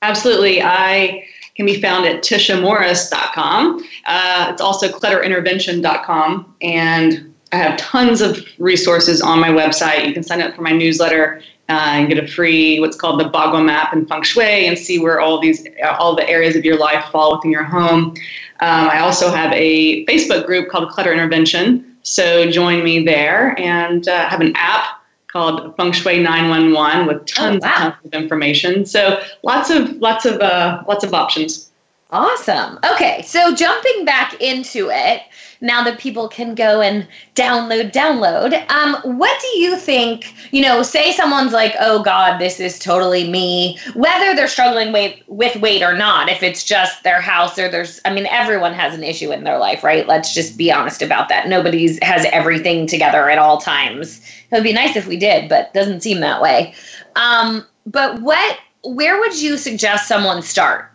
Absolutely. 0.00 0.62
I 0.62 1.26
can 1.56 1.66
be 1.66 1.80
found 1.80 2.06
at 2.06 2.22
tishamorris.com. 2.22 3.84
Uh, 4.06 4.48
it's 4.50 4.60
also 4.60 4.88
clutterintervention.com. 4.88 6.56
And 6.62 7.34
I 7.52 7.56
have 7.56 7.76
tons 7.78 8.20
of 8.20 8.38
resources 8.58 9.20
on 9.20 9.40
my 9.40 9.48
website. 9.48 10.06
You 10.06 10.14
can 10.14 10.22
sign 10.22 10.40
up 10.40 10.54
for 10.54 10.62
my 10.62 10.72
newsletter 10.72 11.42
uh, 11.68 11.90
and 11.92 12.08
get 12.08 12.22
a 12.22 12.26
free 12.26 12.80
what's 12.80 12.96
called 12.96 13.20
the 13.20 13.24
Bagua 13.24 13.64
map 13.64 13.92
in 13.92 14.06
feng 14.06 14.22
shui 14.22 14.66
and 14.66 14.78
see 14.78 14.98
where 14.98 15.20
all 15.20 15.40
these 15.40 15.66
all 15.98 16.16
the 16.16 16.28
areas 16.28 16.56
of 16.56 16.64
your 16.64 16.76
life 16.76 17.04
fall 17.12 17.36
within 17.36 17.50
your 17.50 17.64
home. 17.64 18.14
Um, 18.60 18.88
I 18.90 19.00
also 19.00 19.30
have 19.30 19.52
a 19.52 20.04
Facebook 20.06 20.46
group 20.46 20.68
called 20.68 20.90
Clutter 20.90 21.12
Intervention. 21.12 21.96
So 22.02 22.50
join 22.50 22.82
me 22.82 23.04
there 23.04 23.58
and 23.58 24.06
uh, 24.08 24.28
have 24.28 24.40
an 24.40 24.52
app 24.56 24.99
called 25.32 25.76
Feng 25.76 25.92
Shui 25.92 26.18
911 26.20 27.06
with 27.06 27.26
tons, 27.26 27.62
Oh, 27.64 27.68
wow. 27.68 27.76
tons 27.78 27.94
of 28.04 28.14
information. 28.14 28.84
So 28.86 29.20
lots 29.42 29.70
of 29.70 29.96
lots 29.98 30.24
of 30.24 30.40
uh, 30.40 30.82
lots 30.88 31.04
of 31.04 31.14
options. 31.14 31.70
Awesome. 32.12 32.76
Okay, 32.92 33.22
so 33.22 33.54
jumping 33.54 34.04
back 34.04 34.34
into 34.40 34.90
it, 34.90 35.22
now 35.60 35.84
that 35.84 36.00
people 36.00 36.26
can 36.28 36.56
go 36.56 36.80
and 36.80 37.06
download, 37.36 37.92
download, 37.92 38.68
um, 38.68 38.96
what 39.16 39.40
do 39.40 39.58
you 39.60 39.76
think? 39.76 40.34
You 40.52 40.62
know, 40.62 40.82
say 40.82 41.12
someone's 41.12 41.52
like, 41.52 41.72
oh 41.78 42.02
God, 42.02 42.40
this 42.40 42.58
is 42.58 42.80
totally 42.80 43.30
me, 43.30 43.78
whether 43.94 44.34
they're 44.34 44.48
struggling 44.48 44.92
with, 44.92 45.14
with 45.28 45.54
weight 45.60 45.82
or 45.82 45.94
not, 45.94 46.28
if 46.28 46.42
it's 46.42 46.64
just 46.64 47.04
their 47.04 47.20
house 47.20 47.56
or 47.60 47.68
there's, 47.70 48.00
I 48.04 48.12
mean, 48.12 48.26
everyone 48.26 48.72
has 48.72 48.92
an 48.92 49.04
issue 49.04 49.30
in 49.30 49.44
their 49.44 49.58
life, 49.58 49.84
right? 49.84 50.08
Let's 50.08 50.34
just 50.34 50.56
be 50.56 50.72
honest 50.72 51.02
about 51.02 51.28
that. 51.28 51.46
Nobody's 51.48 51.96
has 52.02 52.26
everything 52.32 52.88
together 52.88 53.30
at 53.30 53.38
all 53.38 53.58
times. 53.58 54.20
It 54.50 54.54
would 54.54 54.64
be 54.64 54.72
nice 54.72 54.96
if 54.96 55.06
we 55.06 55.16
did, 55.16 55.48
but 55.48 55.72
doesn't 55.74 56.02
seem 56.02 56.20
that 56.20 56.42
way. 56.42 56.74
Um, 57.16 57.64
but 57.86 58.20
what, 58.20 58.58
where 58.84 59.18
would 59.20 59.40
you 59.40 59.56
suggest 59.56 60.08
someone 60.08 60.42
start? 60.42 60.90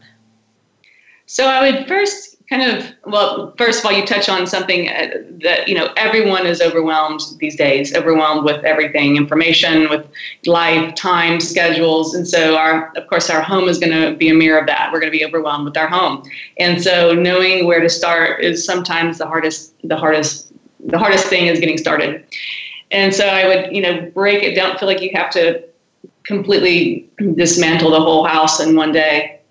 So 1.25 1.47
I 1.47 1.69
would 1.69 1.87
first 1.87 2.35
kind 2.49 2.61
of 2.61 2.91
well, 3.05 3.53
first 3.57 3.79
of 3.79 3.85
all, 3.85 3.91
you 3.91 4.05
touch 4.05 4.29
on 4.29 4.45
something 4.45 4.89
uh, 4.89 5.07
that 5.41 5.67
you 5.67 5.75
know 5.75 5.89
everyone 5.97 6.45
is 6.45 6.61
overwhelmed 6.61 7.21
these 7.39 7.55
days, 7.55 7.95
overwhelmed 7.95 8.45
with 8.45 8.63
everything, 8.63 9.15
information, 9.15 9.89
with 9.89 10.07
life, 10.45 10.93
time, 10.95 11.39
schedules, 11.39 12.13
and 12.13 12.27
so 12.27 12.55
our 12.55 12.91
of 12.95 13.07
course 13.07 13.29
our 13.29 13.41
home 13.41 13.67
is 13.67 13.79
going 13.79 13.91
to 13.91 14.15
be 14.15 14.29
a 14.29 14.33
mirror 14.33 14.59
of 14.59 14.67
that. 14.67 14.91
We're 14.91 14.99
going 14.99 15.11
to 15.11 15.17
be 15.17 15.25
overwhelmed 15.25 15.65
with 15.65 15.77
our 15.77 15.87
home, 15.87 16.23
and 16.57 16.81
so 16.81 17.13
knowing 17.13 17.65
where 17.65 17.81
to 17.81 17.89
start 17.89 18.43
is 18.43 18.63
sometimes 18.63 19.17
the 19.17 19.25
hardest. 19.25 19.73
The 19.83 19.97
hardest. 19.97 20.51
The 20.87 20.99
hardest 20.99 21.25
thing 21.25 21.47
is 21.47 21.59
getting 21.59 21.79
started. 21.79 22.23
And 22.95 23.13
so 23.13 23.27
I 23.27 23.45
would, 23.45 23.75
you 23.75 23.81
know, 23.81 24.09
break 24.11 24.41
it 24.41 24.55
down. 24.55 24.77
Feel 24.77 24.87
like 24.87 25.01
you 25.01 25.11
have 25.15 25.29
to 25.31 25.61
completely 26.23 27.09
dismantle 27.35 27.91
the 27.91 27.99
whole 27.99 28.23
house 28.23 28.61
in 28.61 28.73
one 28.73 28.93
day. 28.93 29.41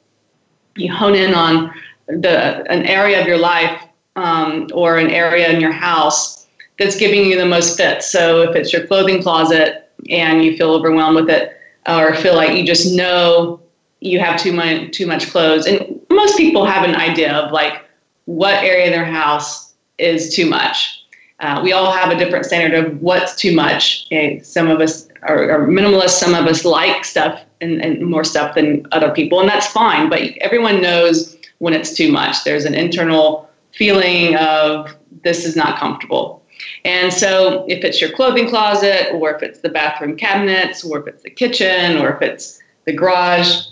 You 0.76 0.90
hone 0.90 1.14
in 1.14 1.34
on 1.34 1.70
the 2.06 2.64
an 2.72 2.86
area 2.86 3.20
of 3.20 3.26
your 3.26 3.36
life 3.36 3.82
um, 4.16 4.68
or 4.72 4.96
an 4.96 5.10
area 5.10 5.50
in 5.50 5.60
your 5.60 5.72
house 5.72 6.46
that's 6.78 6.96
giving 6.96 7.26
you 7.26 7.36
the 7.36 7.44
most 7.44 7.76
fit. 7.76 8.02
So 8.02 8.40
if 8.40 8.56
it's 8.56 8.72
your 8.72 8.86
clothing 8.86 9.22
closet 9.22 9.90
and 10.08 10.42
you 10.42 10.56
feel 10.56 10.72
overwhelmed 10.72 11.16
with 11.16 11.28
it, 11.28 11.52
or 11.86 12.14
feel 12.14 12.34
like 12.36 12.56
you 12.56 12.64
just 12.64 12.96
know 12.96 13.60
you 14.00 14.20
have 14.20 14.40
too 14.40 14.54
much 14.54 14.90
too 14.92 15.06
much 15.06 15.30
clothes, 15.30 15.66
and 15.66 16.00
most 16.10 16.38
people 16.38 16.64
have 16.64 16.88
an 16.88 16.96
idea 16.96 17.30
of 17.34 17.52
like 17.52 17.84
what 18.24 18.54
area 18.64 18.86
of 18.86 18.92
their 18.92 19.04
house 19.04 19.74
is 19.98 20.34
too 20.34 20.48
much. 20.48 21.03
Uh, 21.44 21.60
we 21.62 21.72
all 21.72 21.92
have 21.92 22.10
a 22.10 22.16
different 22.16 22.46
standard 22.46 22.86
of 22.86 23.02
what's 23.02 23.34
too 23.34 23.54
much. 23.54 24.06
Okay? 24.06 24.40
Some 24.40 24.70
of 24.70 24.80
us 24.80 25.08
are, 25.24 25.50
are 25.50 25.66
minimalists. 25.66 26.18
Some 26.18 26.34
of 26.34 26.46
us 26.46 26.64
like 26.64 27.04
stuff 27.04 27.38
and, 27.60 27.84
and 27.84 28.00
more 28.00 28.24
stuff 28.24 28.54
than 28.54 28.86
other 28.92 29.10
people, 29.10 29.40
and 29.40 29.48
that's 29.48 29.66
fine. 29.66 30.08
But 30.08 30.22
everyone 30.40 30.80
knows 30.80 31.36
when 31.58 31.74
it's 31.74 31.94
too 31.94 32.10
much. 32.10 32.44
There's 32.44 32.64
an 32.64 32.74
internal 32.74 33.50
feeling 33.72 34.36
of 34.36 34.96
this 35.22 35.44
is 35.44 35.54
not 35.54 35.78
comfortable. 35.78 36.42
And 36.86 37.12
so, 37.12 37.66
if 37.68 37.84
it's 37.84 38.00
your 38.00 38.10
clothing 38.10 38.48
closet, 38.48 39.12
or 39.12 39.34
if 39.34 39.42
it's 39.42 39.60
the 39.60 39.68
bathroom 39.68 40.16
cabinets, 40.16 40.82
or 40.82 41.00
if 41.00 41.06
it's 41.06 41.24
the 41.24 41.30
kitchen, 41.30 41.98
or 41.98 42.14
if 42.14 42.22
it's 42.22 42.58
the 42.86 42.94
garage, 42.94 43.66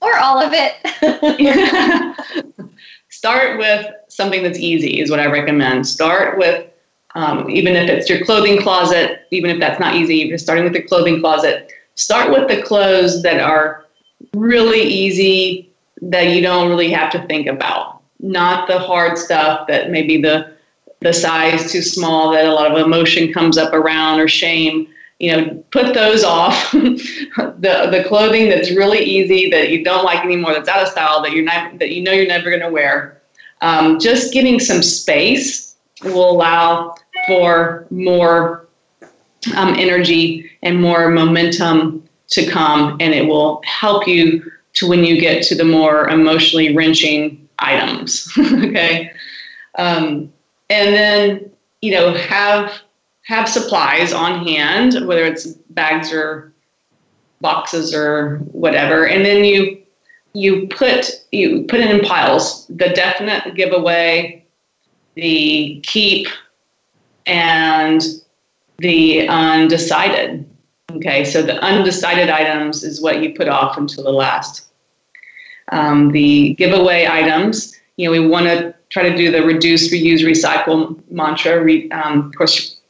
or 0.00 0.16
all 0.18 0.40
of 0.40 0.52
it, 0.54 2.16
start 3.10 3.58
with 3.58 3.86
something 4.08 4.42
that's 4.42 4.58
easy, 4.58 5.00
is 5.00 5.10
what 5.10 5.20
I 5.20 5.26
recommend. 5.26 5.86
Start 5.86 6.38
with, 6.38 6.70
um, 7.14 7.48
even 7.48 7.76
if 7.76 7.88
it's 7.88 8.08
your 8.08 8.24
clothing 8.24 8.60
closet, 8.60 9.26
even 9.30 9.50
if 9.50 9.60
that's 9.60 9.78
not 9.78 9.94
easy, 9.94 10.22
if 10.22 10.28
you're 10.28 10.38
starting 10.38 10.64
with 10.64 10.72
the 10.72 10.82
clothing 10.82 11.20
closet, 11.20 11.72
start 11.94 12.30
with 12.30 12.48
the 12.48 12.62
clothes 12.62 13.22
that 13.22 13.40
are 13.40 13.84
really 14.34 14.82
easy, 14.82 15.72
that 16.02 16.30
you 16.30 16.42
don't 16.42 16.68
really 16.68 16.90
have 16.90 17.10
to 17.12 17.24
think 17.26 17.46
about, 17.46 18.02
not 18.20 18.66
the 18.66 18.78
hard 18.78 19.16
stuff 19.16 19.66
that 19.68 19.90
maybe 19.90 20.20
the 20.20 20.54
the 21.00 21.12
size 21.12 21.70
too 21.70 21.82
small 21.82 22.32
that 22.32 22.46
a 22.46 22.52
lot 22.52 22.72
of 22.72 22.78
emotion 22.78 23.30
comes 23.30 23.58
up 23.58 23.74
around 23.74 24.18
or 24.18 24.28
shame. 24.28 24.88
You 25.20 25.36
know 25.36 25.64
put 25.70 25.94
those 25.94 26.24
off. 26.24 26.74
The 27.36 27.88
the 27.90 28.04
clothing 28.06 28.50
that's 28.50 28.70
really 28.72 28.98
easy 28.98 29.48
that 29.50 29.70
you 29.70 29.82
don't 29.82 30.04
like 30.04 30.22
anymore 30.22 30.52
that's 30.52 30.68
out 30.68 30.82
of 30.82 30.88
style 30.88 31.22
that 31.22 31.32
you're 31.32 31.44
not 31.44 31.78
that 31.78 31.92
you 31.92 32.02
know 32.02 32.12
you're 32.12 32.26
never 32.26 32.50
going 32.50 32.62
to 32.62 32.70
wear. 32.70 33.22
Um, 33.62 33.98
just 33.98 34.34
getting 34.34 34.60
some 34.60 34.82
space 34.82 35.76
will 36.02 36.30
allow 36.30 36.94
for 37.26 37.86
more 37.90 38.66
um, 39.56 39.74
energy 39.74 40.50
and 40.62 40.80
more 40.80 41.10
momentum 41.10 42.02
to 42.28 42.48
come 42.50 42.96
and 43.00 43.12
it 43.14 43.26
will 43.26 43.62
help 43.64 44.08
you 44.08 44.50
to 44.72 44.88
when 44.88 45.04
you 45.04 45.20
get 45.20 45.42
to 45.44 45.54
the 45.54 45.64
more 45.64 46.08
emotionally 46.08 46.74
wrenching 46.74 47.48
items 47.58 48.32
okay? 48.38 49.10
Um, 49.78 50.32
and 50.70 50.94
then 50.94 51.50
you 51.82 51.92
know 51.92 52.14
have 52.14 52.80
have 53.26 53.48
supplies 53.48 54.12
on 54.12 54.46
hand 54.46 55.06
whether 55.06 55.24
it's 55.24 55.46
bags 55.70 56.12
or 56.12 56.52
boxes 57.40 57.94
or 57.94 58.38
whatever 58.52 59.06
and 59.06 59.24
then 59.24 59.44
you 59.44 59.84
you 60.34 60.66
put 60.68 61.24
you 61.32 61.64
put 61.68 61.80
it 61.80 61.90
in 61.90 62.00
piles. 62.00 62.66
The 62.66 62.90
definite 62.90 63.54
giveaway 63.54 64.44
the 65.14 65.80
keep 65.84 66.26
and 67.26 68.02
the 68.78 69.28
undecided 69.28 70.48
okay 70.92 71.24
so 71.24 71.42
the 71.42 71.62
undecided 71.64 72.28
items 72.28 72.82
is 72.82 73.00
what 73.00 73.22
you 73.22 73.34
put 73.34 73.48
off 73.48 73.76
until 73.76 74.04
the 74.04 74.12
last 74.12 74.66
um, 75.72 76.10
the 76.12 76.54
giveaway 76.54 77.06
items 77.06 77.78
you 77.96 78.06
know 78.06 78.10
we 78.10 78.26
want 78.26 78.46
to 78.46 78.74
try 78.94 79.02
to 79.02 79.16
do 79.16 79.30
the 79.30 79.42
reduce, 79.42 79.92
reuse, 79.92 80.20
recycle 80.20 80.96
mantra. 81.10 81.62
Re, 81.62 81.90
um, 81.90 82.28
of 82.28 82.34
course, 82.36 82.80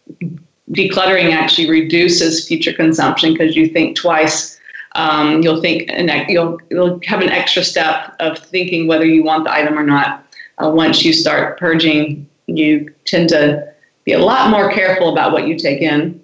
decluttering 0.70 1.32
actually 1.32 1.68
reduces 1.68 2.46
future 2.46 2.74
consumption 2.74 3.32
because 3.32 3.56
you 3.56 3.68
think 3.68 3.96
twice. 3.96 4.60
Um, 4.96 5.42
you'll 5.42 5.60
think 5.60 5.86
and 5.88 6.08
you'll 6.28 6.60
you'll 6.70 7.00
have 7.06 7.20
an 7.20 7.30
extra 7.30 7.64
step 7.64 8.14
of 8.20 8.38
thinking 8.38 8.86
whether 8.86 9.04
you 9.04 9.24
want 9.24 9.44
the 9.44 9.52
item 9.52 9.76
or 9.78 9.82
not. 9.82 10.24
Uh, 10.58 10.70
once 10.70 11.04
you 11.04 11.12
start 11.12 11.58
purging, 11.58 12.28
you 12.46 12.94
tend 13.06 13.30
to 13.30 13.73
be 14.04 14.12
a 14.12 14.18
lot 14.18 14.50
more 14.50 14.70
careful 14.70 15.12
about 15.12 15.32
what 15.32 15.46
you 15.46 15.56
take 15.56 15.80
in, 15.80 16.20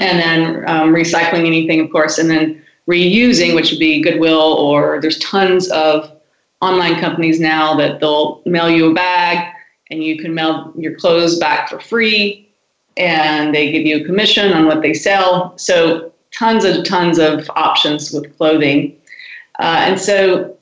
and 0.00 0.18
then 0.18 0.68
um, 0.68 0.94
recycling 0.94 1.46
anything, 1.46 1.80
of 1.80 1.90
course, 1.90 2.18
and 2.18 2.28
then 2.28 2.62
reusing, 2.88 3.54
which 3.54 3.70
would 3.70 3.78
be 3.78 4.00
Goodwill 4.00 4.54
or 4.54 5.00
there's 5.00 5.18
tons 5.18 5.70
of 5.70 6.10
online 6.60 6.98
companies 6.98 7.38
now 7.38 7.74
that 7.76 8.00
they'll 8.00 8.42
mail 8.44 8.68
you 8.68 8.90
a 8.90 8.94
bag 8.94 9.54
and 9.90 10.02
you 10.02 10.18
can 10.18 10.34
mail 10.34 10.72
your 10.76 10.94
clothes 10.96 11.38
back 11.38 11.68
for 11.68 11.78
free 11.78 12.50
and 12.96 13.54
they 13.54 13.70
give 13.70 13.86
you 13.86 14.02
a 14.02 14.04
commission 14.04 14.52
on 14.52 14.66
what 14.66 14.82
they 14.82 14.92
sell. 14.92 15.56
So 15.56 16.12
tons 16.32 16.64
of 16.64 16.84
tons 16.84 17.18
of 17.18 17.48
options 17.50 18.10
with 18.10 18.36
clothing. 18.36 18.96
Uh, 19.58 19.84
and 19.86 20.00
so 20.00 20.56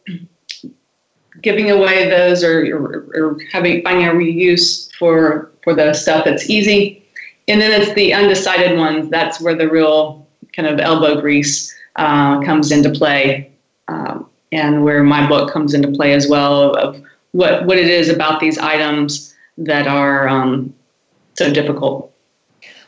giving 1.42 1.70
away 1.70 2.08
those 2.08 2.42
or, 2.42 2.64
or, 2.76 3.06
or, 3.14 3.38
having 3.52 3.82
finding 3.82 4.06
a 4.06 4.12
reuse 4.12 4.92
for 4.98 5.50
for 5.62 5.74
the 5.74 5.92
stuff 5.92 6.24
that's 6.24 6.48
easy. 6.48 7.04
And 7.48 7.60
then 7.60 7.80
it's 7.80 7.92
the 7.94 8.12
undecided 8.12 8.78
ones. 8.78 9.10
That's 9.10 9.40
where 9.40 9.54
the 9.54 9.68
real 9.68 10.26
kind 10.54 10.68
of 10.68 10.80
elbow 10.80 11.20
grease 11.20 11.74
uh, 11.96 12.40
comes 12.40 12.72
into 12.72 12.90
play. 12.90 13.52
Um, 13.88 14.28
and 14.52 14.84
where 14.84 15.02
my 15.02 15.28
book 15.28 15.52
comes 15.52 15.74
into 15.74 15.90
play 15.92 16.12
as 16.12 16.28
well 16.28 16.74
of 16.76 17.00
what 17.32 17.66
what 17.66 17.78
it 17.78 17.88
is 17.88 18.08
about 18.08 18.40
these 18.40 18.58
items 18.58 19.34
that 19.58 19.86
are 19.86 20.28
um, 20.28 20.74
so 21.34 21.52
difficult. 21.52 22.12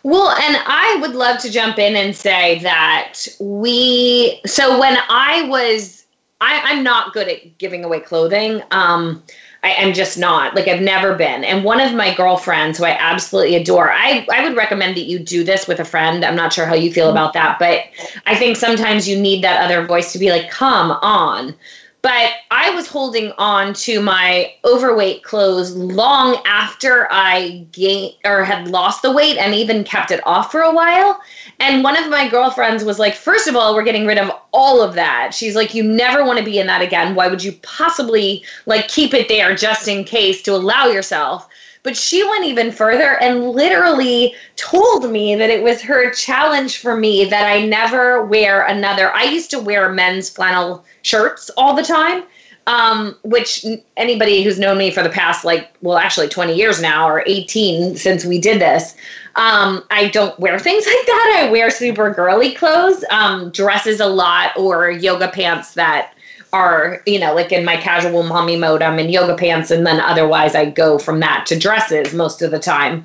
Well, 0.03 0.30
and 0.30 0.57
I 0.66 0.99
would 1.01 1.14
love 1.14 1.40
to 1.40 1.51
jump 1.51 1.78
in 1.78 1.96
and 1.96 2.14
say 2.14 2.61
that 2.61 3.26
we. 3.40 4.40
So 4.46 4.78
when 4.78 4.96
I 5.09 5.46
was, 5.49 5.97
I, 6.41 6.61
I'm 6.64 6.82
not 6.82 7.12
good 7.12 7.28
at 7.28 7.59
giving 7.59 7.84
away 7.84 8.01
clothing. 8.01 8.62
Um, 8.70 9.22
I 9.64 9.70
am 9.70 9.93
just 9.93 10.16
not. 10.16 10.55
Like 10.55 10.68
I've 10.68 10.80
never 10.80 11.14
been. 11.16 11.43
And 11.43 11.64
one 11.64 11.80
of 11.80 11.93
my 11.93 12.14
girlfriends 12.14 12.78
who 12.78 12.84
I 12.84 12.97
absolutely 12.99 13.57
adore, 13.57 13.91
I, 13.91 14.24
I 14.32 14.47
would 14.47 14.57
recommend 14.57 14.97
that 14.97 15.07
you 15.07 15.18
do 15.18 15.43
this 15.43 15.66
with 15.66 15.80
a 15.80 15.84
friend. 15.84 16.24
I'm 16.24 16.36
not 16.36 16.53
sure 16.53 16.64
how 16.64 16.74
you 16.74 16.93
feel 16.93 17.11
about 17.11 17.32
that, 17.32 17.59
but 17.59 17.82
I 18.26 18.36
think 18.36 18.57
sometimes 18.57 19.09
you 19.09 19.18
need 19.20 19.43
that 19.43 19.64
other 19.64 19.84
voice 19.84 20.12
to 20.12 20.18
be 20.18 20.30
like, 20.30 20.49
come 20.49 20.93
on. 20.93 21.55
But 22.01 22.30
I 22.53 22.70
was 22.70 22.86
holding 22.86 23.32
on 23.38 23.74
to 23.74 24.01
my 24.01 24.53
overweight 24.64 25.24
clothes 25.24 25.74
long 25.74 26.40
after 26.46 27.09
I 27.11 27.66
gained 27.72 28.14
or 28.24 28.44
had 28.44 28.68
lost 28.68 29.03
the 29.03 29.11
weight 29.11 29.36
and 29.36 29.53
even 29.53 29.82
kept 29.82 30.12
it 30.12 30.24
off 30.24 30.53
for 30.53 30.61
a 30.61 30.72
while. 30.72 31.20
And 31.59 31.82
one 31.82 31.96
of 31.96 32.09
my 32.09 32.28
girlfriends 32.28 32.84
was 32.84 33.01
like, 33.01 33.14
first 33.14 33.49
of 33.49 33.57
all, 33.57 33.74
we're 33.74 33.82
getting 33.82 34.07
rid 34.07 34.18
of 34.18 34.30
all 34.53 34.80
of 34.80 34.94
that. 34.94 35.34
She's 35.34 35.57
like, 35.57 35.74
you 35.74 35.82
never 35.82 36.24
want 36.24 36.38
to 36.38 36.44
be 36.44 36.61
in 36.61 36.68
that 36.68 36.82
again. 36.82 37.16
Why 37.16 37.26
would 37.26 37.42
you 37.42 37.53
possibly 37.62 38.44
like 38.66 38.86
keep 38.86 39.12
it 39.12 39.28
there 39.28 39.57
just 39.57 39.88
in 39.88 40.05
case 40.05 40.40
to 40.42 40.55
allow 40.55 40.86
yourself? 40.86 41.49
But 41.83 41.97
she 41.97 42.22
went 42.29 42.45
even 42.45 42.72
further 42.72 43.20
and 43.20 43.51
literally 43.51 44.35
told 44.57 45.11
me 45.11 45.35
that 45.37 45.51
it 45.51 45.62
was 45.62 45.81
her 45.83 46.11
challenge 46.11 46.79
for 46.79 46.97
me 46.97 47.24
that 47.26 47.47
I 47.47 47.64
never 47.64 48.24
wear 48.24 48.64
another. 48.64 49.12
I 49.12 49.24
used 49.24 49.51
to 49.53 49.59
wear 49.59 49.89
men's 49.89 50.29
flannel 50.29 50.85
shirts 51.03 51.51
all 51.57 51.74
the 51.74 51.83
time. 51.83 52.24
Um, 52.66 53.16
which 53.22 53.64
anybody 53.97 54.43
who's 54.43 54.59
known 54.59 54.76
me 54.76 54.91
for 54.91 55.03
the 55.03 55.09
past 55.09 55.43
like 55.43 55.70
well 55.81 55.97
actually 55.97 56.29
20 56.29 56.55
years 56.55 56.83
now 56.83 57.09
or 57.09 57.24
18 57.26 57.97
since 57.97 58.26
we 58.26 58.39
did 58.39 58.61
this 58.61 58.95
um, 59.39 59.85
I 59.91 60.09
don't 60.09 60.39
wear 60.41 60.59
things 60.59 60.85
like 60.87 61.07
that. 61.07 61.45
I 61.47 61.51
wear 61.51 61.70
super 61.70 62.12
girly 62.12 62.55
clothes, 62.55 63.05
um, 63.11 63.51
dresses 63.51 64.01
a 64.01 64.07
lot, 64.07 64.57
or 64.57 64.91
yoga 64.91 65.29
pants 65.29 65.74
that 65.74 66.12
are, 66.53 67.03
you 67.07 67.18
know, 67.18 67.34
like 67.34 67.53
in 67.53 67.64
my 67.64 67.76
casual 67.76 68.22
mommy 68.22 68.57
mode, 68.57 68.82
I'm 68.82 68.99
in 68.99 69.09
yoga 69.09 69.36
pants, 69.36 69.70
and 69.70 69.86
then 69.86 70.01
otherwise 70.01 70.55
I 70.55 70.70
go 70.70 70.99
from 70.99 71.20
that 71.20 71.46
to 71.46 71.59
dresses 71.59 72.14
most 72.14 72.42
of 72.42 72.51
the 72.51 72.59
time. 72.59 73.05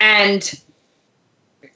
And 0.00 0.60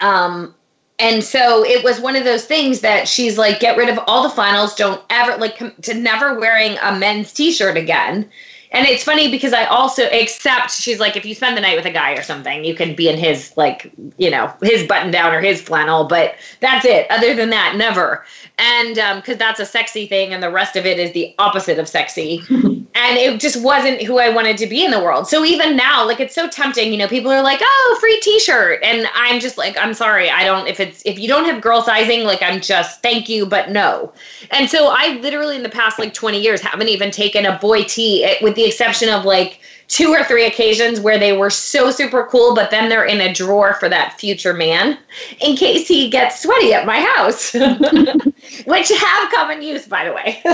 um, 0.00 0.54
and 0.98 1.24
so 1.24 1.64
it 1.64 1.82
was 1.82 1.98
one 1.98 2.14
of 2.14 2.24
those 2.24 2.44
things 2.44 2.80
that 2.80 3.08
she's 3.08 3.38
like, 3.38 3.60
get 3.60 3.76
rid 3.76 3.88
of 3.88 3.98
all 4.06 4.22
the 4.22 4.28
finals, 4.28 4.74
don't 4.74 5.02
ever 5.08 5.36
like 5.38 5.58
to 5.82 5.94
never 5.94 6.38
wearing 6.38 6.76
a 6.82 6.96
men's 6.98 7.32
t-shirt 7.32 7.76
again. 7.76 8.30
And 8.72 8.86
it's 8.86 9.02
funny 9.02 9.30
because 9.30 9.52
I 9.52 9.64
also 9.64 10.04
accept 10.06 10.70
she's 10.70 11.00
like, 11.00 11.16
if 11.16 11.24
you 11.24 11.34
spend 11.34 11.56
the 11.56 11.60
night 11.60 11.76
with 11.76 11.86
a 11.86 11.90
guy 11.90 12.12
or 12.12 12.22
something, 12.22 12.64
you 12.64 12.74
can 12.74 12.94
be 12.94 13.08
in 13.08 13.18
his 13.18 13.56
like, 13.56 13.90
you 14.16 14.30
know, 14.30 14.52
his 14.62 14.86
button 14.86 15.10
down 15.10 15.34
or 15.34 15.40
his 15.40 15.60
flannel, 15.60 16.04
but 16.04 16.36
that's 16.60 16.84
it. 16.84 17.10
Other 17.10 17.34
than 17.34 17.50
that, 17.50 17.74
never. 17.76 18.24
And 18.58 18.94
because 18.94 19.34
um, 19.34 19.38
that's 19.38 19.58
a 19.58 19.66
sexy 19.66 20.06
thing, 20.06 20.32
and 20.32 20.42
the 20.42 20.50
rest 20.50 20.76
of 20.76 20.86
it 20.86 20.98
is 20.98 21.12
the 21.12 21.34
opposite 21.38 21.78
of 21.78 21.88
sexy. 21.88 22.42
and 23.00 23.16
it 23.16 23.40
just 23.40 23.62
wasn't 23.62 24.02
who 24.02 24.18
I 24.18 24.28
wanted 24.28 24.58
to 24.58 24.66
be 24.66 24.84
in 24.84 24.90
the 24.90 25.00
world. 25.00 25.26
So 25.26 25.42
even 25.44 25.74
now, 25.74 26.06
like 26.06 26.20
it's 26.20 26.34
so 26.34 26.48
tempting, 26.48 26.92
you 26.92 26.98
know, 26.98 27.08
people 27.08 27.30
are 27.30 27.42
like, 27.42 27.60
"Oh, 27.62 27.98
free 28.00 28.20
t-shirt." 28.20 28.80
And 28.82 29.08
I'm 29.14 29.40
just 29.40 29.56
like, 29.56 29.76
"I'm 29.78 29.94
sorry. 29.94 30.28
I 30.30 30.44
don't 30.44 30.66
if 30.66 30.80
it's 30.80 31.02
if 31.06 31.18
you 31.18 31.26
don't 31.26 31.46
have 31.46 31.62
girl 31.62 31.82
sizing, 31.82 32.24
like 32.24 32.42
I'm 32.42 32.60
just 32.60 33.00
thank 33.02 33.28
you, 33.28 33.46
but 33.46 33.70
no." 33.70 34.12
And 34.50 34.68
so 34.68 34.88
I 34.88 35.18
literally 35.22 35.56
in 35.56 35.62
the 35.62 35.70
past 35.70 35.98
like 35.98 36.12
20 36.12 36.40
years 36.40 36.60
haven't 36.60 36.88
even 36.88 37.10
taken 37.10 37.46
a 37.46 37.58
boy 37.58 37.84
tee 37.84 38.24
eh, 38.24 38.36
with 38.42 38.54
the 38.54 38.64
exception 38.64 39.08
of 39.08 39.24
like 39.24 39.60
two 39.90 40.10
or 40.10 40.22
three 40.22 40.46
occasions 40.46 41.00
where 41.00 41.18
they 41.18 41.36
were 41.36 41.50
so 41.50 41.90
super 41.90 42.24
cool, 42.30 42.54
but 42.54 42.70
then 42.70 42.88
they're 42.88 43.04
in 43.04 43.20
a 43.20 43.34
drawer 43.34 43.74
for 43.74 43.88
that 43.88 44.18
future 44.20 44.54
man 44.54 44.96
in 45.40 45.56
case 45.56 45.88
he 45.88 46.08
gets 46.08 46.40
sweaty 46.40 46.72
at 46.72 46.86
my 46.86 47.00
house, 47.00 47.52
which 48.66 48.88
have 48.88 49.30
come 49.32 49.50
in 49.50 49.60
use, 49.62 49.88
by 49.88 50.04
the 50.04 50.12
way. 50.12 50.40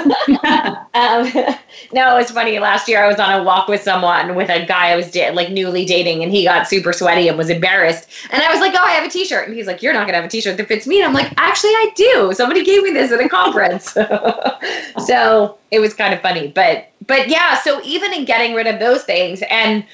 um, 0.94 1.54
no, 1.92 2.16
it's 2.16 2.30
funny. 2.30 2.58
Last 2.58 2.88
year 2.88 3.04
I 3.04 3.06
was 3.06 3.20
on 3.20 3.38
a 3.38 3.44
walk 3.44 3.68
with 3.68 3.82
someone, 3.82 4.34
with 4.34 4.48
a 4.48 4.64
guy 4.64 4.88
I 4.88 4.96
was 4.96 5.10
da- 5.10 5.30
like 5.32 5.50
newly 5.50 5.84
dating, 5.84 6.22
and 6.22 6.32
he 6.32 6.44
got 6.44 6.66
super 6.66 6.94
sweaty 6.94 7.28
and 7.28 7.36
was 7.36 7.50
embarrassed. 7.50 8.08
And 8.30 8.42
I 8.42 8.50
was 8.50 8.60
like, 8.60 8.72
oh, 8.74 8.82
I 8.82 8.92
have 8.92 9.04
a 9.04 9.10
t 9.10 9.26
shirt. 9.26 9.48
And 9.48 9.54
he's 9.56 9.66
like, 9.66 9.82
you're 9.82 9.92
not 9.92 10.06
going 10.06 10.14
to 10.14 10.16
have 10.16 10.24
a 10.24 10.28
t 10.28 10.40
shirt 10.40 10.56
that 10.56 10.66
fits 10.66 10.86
me. 10.86 11.02
And 11.02 11.08
I'm 11.08 11.14
like, 11.14 11.30
actually, 11.36 11.72
I 11.72 11.92
do. 11.94 12.32
Somebody 12.32 12.64
gave 12.64 12.82
me 12.82 12.90
this 12.90 13.12
at 13.12 13.20
a 13.20 13.28
conference. 13.28 13.92
so 15.06 15.58
it 15.70 15.80
was 15.80 15.92
kind 15.92 16.14
of 16.14 16.22
funny. 16.22 16.48
But 16.48 16.90
but 17.06 17.28
yeah, 17.28 17.60
so 17.60 17.80
even 17.84 18.12
in 18.12 18.24
getting 18.24 18.54
rid 18.54 18.66
of 18.66 18.78
those 18.78 19.04
things 19.04 19.42
and 19.48 19.84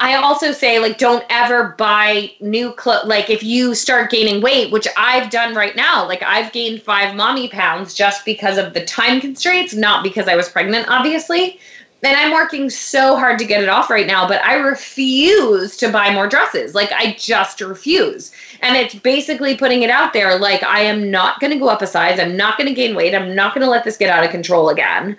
I 0.00 0.14
also 0.14 0.52
say 0.52 0.78
like 0.78 0.96
don't 0.96 1.24
ever 1.28 1.74
buy 1.76 2.32
new 2.40 2.72
clothes. 2.72 3.04
Like 3.04 3.28
if 3.28 3.42
you 3.42 3.74
start 3.74 4.10
gaining 4.10 4.40
weight, 4.40 4.72
which 4.72 4.88
I've 4.96 5.28
done 5.28 5.54
right 5.54 5.76
now, 5.76 6.08
like 6.08 6.22
I've 6.22 6.52
gained 6.52 6.82
five 6.82 7.14
mommy 7.14 7.48
pounds 7.48 7.92
just 7.92 8.24
because 8.24 8.56
of 8.56 8.72
the 8.72 8.84
time 8.86 9.20
constraints, 9.20 9.74
not 9.74 10.02
because 10.02 10.26
I 10.26 10.36
was 10.36 10.48
pregnant, 10.48 10.88
obviously. 10.88 11.60
And 12.02 12.16
I'm 12.16 12.32
working 12.32 12.70
so 12.70 13.14
hard 13.14 13.38
to 13.40 13.44
get 13.44 13.62
it 13.62 13.68
off 13.68 13.90
right 13.90 14.06
now, 14.06 14.26
but 14.26 14.42
I 14.42 14.54
refuse 14.54 15.76
to 15.76 15.92
buy 15.92 16.14
more 16.14 16.26
dresses. 16.26 16.74
Like 16.74 16.90
I 16.92 17.12
just 17.18 17.60
refuse. 17.60 18.32
And 18.62 18.74
it's 18.76 18.94
basically 18.94 19.54
putting 19.54 19.82
it 19.82 19.90
out 19.90 20.14
there 20.14 20.38
like 20.38 20.62
I 20.62 20.80
am 20.80 21.10
not 21.10 21.40
going 21.40 21.52
to 21.52 21.58
go 21.58 21.68
up 21.68 21.82
a 21.82 21.86
size. 21.86 22.18
I'm 22.18 22.38
not 22.38 22.56
going 22.56 22.68
to 22.68 22.74
gain 22.74 22.96
weight. 22.96 23.14
I'm 23.14 23.34
not 23.34 23.54
going 23.54 23.66
to 23.66 23.70
let 23.70 23.84
this 23.84 23.98
get 23.98 24.08
out 24.08 24.24
of 24.24 24.30
control 24.30 24.70
again. 24.70 25.14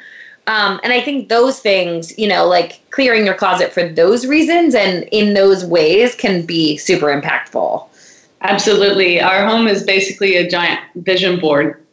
Um, 0.47 0.79
and 0.83 0.91
I 0.91 1.01
think 1.01 1.29
those 1.29 1.59
things, 1.59 2.17
you 2.17 2.27
know, 2.27 2.47
like 2.47 2.81
clearing 2.89 3.25
your 3.25 3.35
closet 3.35 3.71
for 3.71 3.87
those 3.87 4.25
reasons 4.25 4.75
and 4.75 5.03
in 5.11 5.33
those 5.33 5.63
ways 5.63 6.15
can 6.15 6.45
be 6.45 6.77
super 6.77 7.07
impactful. 7.07 7.87
Absolutely. 8.41 9.21
Our 9.21 9.45
home 9.45 9.67
is 9.67 9.83
basically 9.83 10.35
a 10.35 10.49
giant 10.49 10.79
vision 10.95 11.39
board. 11.39 11.83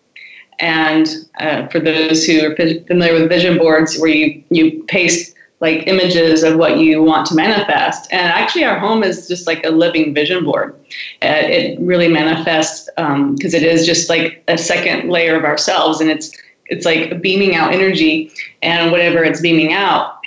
And 0.59 1.09
uh, 1.39 1.69
for 1.69 1.79
those 1.79 2.25
who 2.25 2.45
are 2.45 2.57
familiar 2.57 3.15
with 3.15 3.29
vision 3.29 3.59
boards, 3.59 3.99
where 3.99 4.11
you, 4.11 4.43
you 4.51 4.83
paste 4.85 5.35
like 5.61 5.87
images 5.87 6.43
of 6.43 6.57
what 6.57 6.79
you 6.79 7.03
want 7.03 7.27
to 7.27 7.35
manifest. 7.35 8.13
And 8.13 8.29
actually, 8.29 8.65
our 8.65 8.79
home 8.79 9.03
is 9.03 9.27
just 9.29 9.47
like 9.47 9.65
a 9.65 9.71
living 9.71 10.15
vision 10.15 10.45
board. 10.45 10.75
Uh, 11.23 11.43
it 11.45 11.79
really 11.81 12.09
manifests 12.09 12.89
because 12.97 13.55
um, 13.55 13.61
it 13.61 13.63
is 13.63 13.85
just 13.85 14.09
like 14.09 14.43
a 14.49 14.57
second 14.57 15.11
layer 15.11 15.37
of 15.37 15.45
ourselves. 15.45 16.01
And 16.01 16.11
it's 16.11 16.31
it's 16.69 16.85
like 16.85 17.21
beaming 17.23 17.55
out 17.55 17.73
energy 17.73 18.31
and 18.63 18.93
whatever 18.93 19.25
it's 19.25 19.41
beaming 19.41 19.73
out 19.73 20.19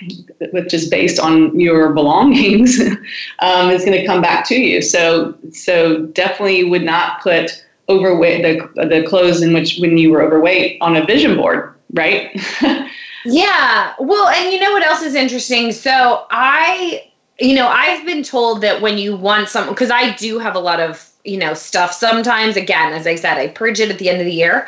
which 0.52 0.74
is 0.74 0.90
based 0.90 1.20
on 1.20 1.58
your 1.60 1.94
belongings 1.94 2.80
um, 3.40 3.70
is 3.70 3.86
going 3.86 4.00
to 4.00 4.06
come 4.06 4.22
back 4.22 4.48
to 4.48 4.56
you. 4.56 4.82
So 4.82 5.36
so 5.52 6.06
definitely 6.08 6.64
would 6.64 6.84
not 6.84 7.22
put 7.22 7.66
overweight 7.90 8.42
the, 8.42 8.86
the 8.86 9.06
clothes 9.08 9.42
in 9.42 9.54
which 9.54 9.78
when 9.80 9.98
you 9.98 10.12
were 10.12 10.22
overweight 10.22 10.78
on 10.82 10.96
a 10.96 11.06
vision 11.06 11.36
board 11.36 11.76
right? 11.94 12.30
Yeah 13.24 13.94
well 14.00 14.30
and 14.30 14.52
you 14.52 14.60
know 14.60 14.72
what 14.72 14.84
else 14.84 15.04
is 15.04 15.14
interesting? 15.14 15.72
So 15.72 16.26
i 16.32 17.08
you 17.40 17.54
know 17.54 17.68
i've 17.68 18.04
been 18.04 18.24
told 18.24 18.62
that 18.62 18.82
when 18.82 18.98
you 18.98 19.16
want 19.16 19.48
something 19.48 19.74
because 19.74 19.92
i 19.92 20.16
do 20.16 20.40
have 20.40 20.56
a 20.56 20.60
lot 20.60 20.80
of 20.80 21.08
you 21.24 21.38
know 21.38 21.54
stuff 21.54 21.94
sometimes. 21.94 22.58
Again 22.58 22.94
as 22.94 23.06
i 23.06 23.14
said 23.14 23.38
i 23.38 23.48
purge 23.48 23.80
it 23.80 23.92
at 23.92 24.00
the 24.00 24.10
end 24.10 24.20
of 24.22 24.26
the 24.26 24.34
year 24.34 24.68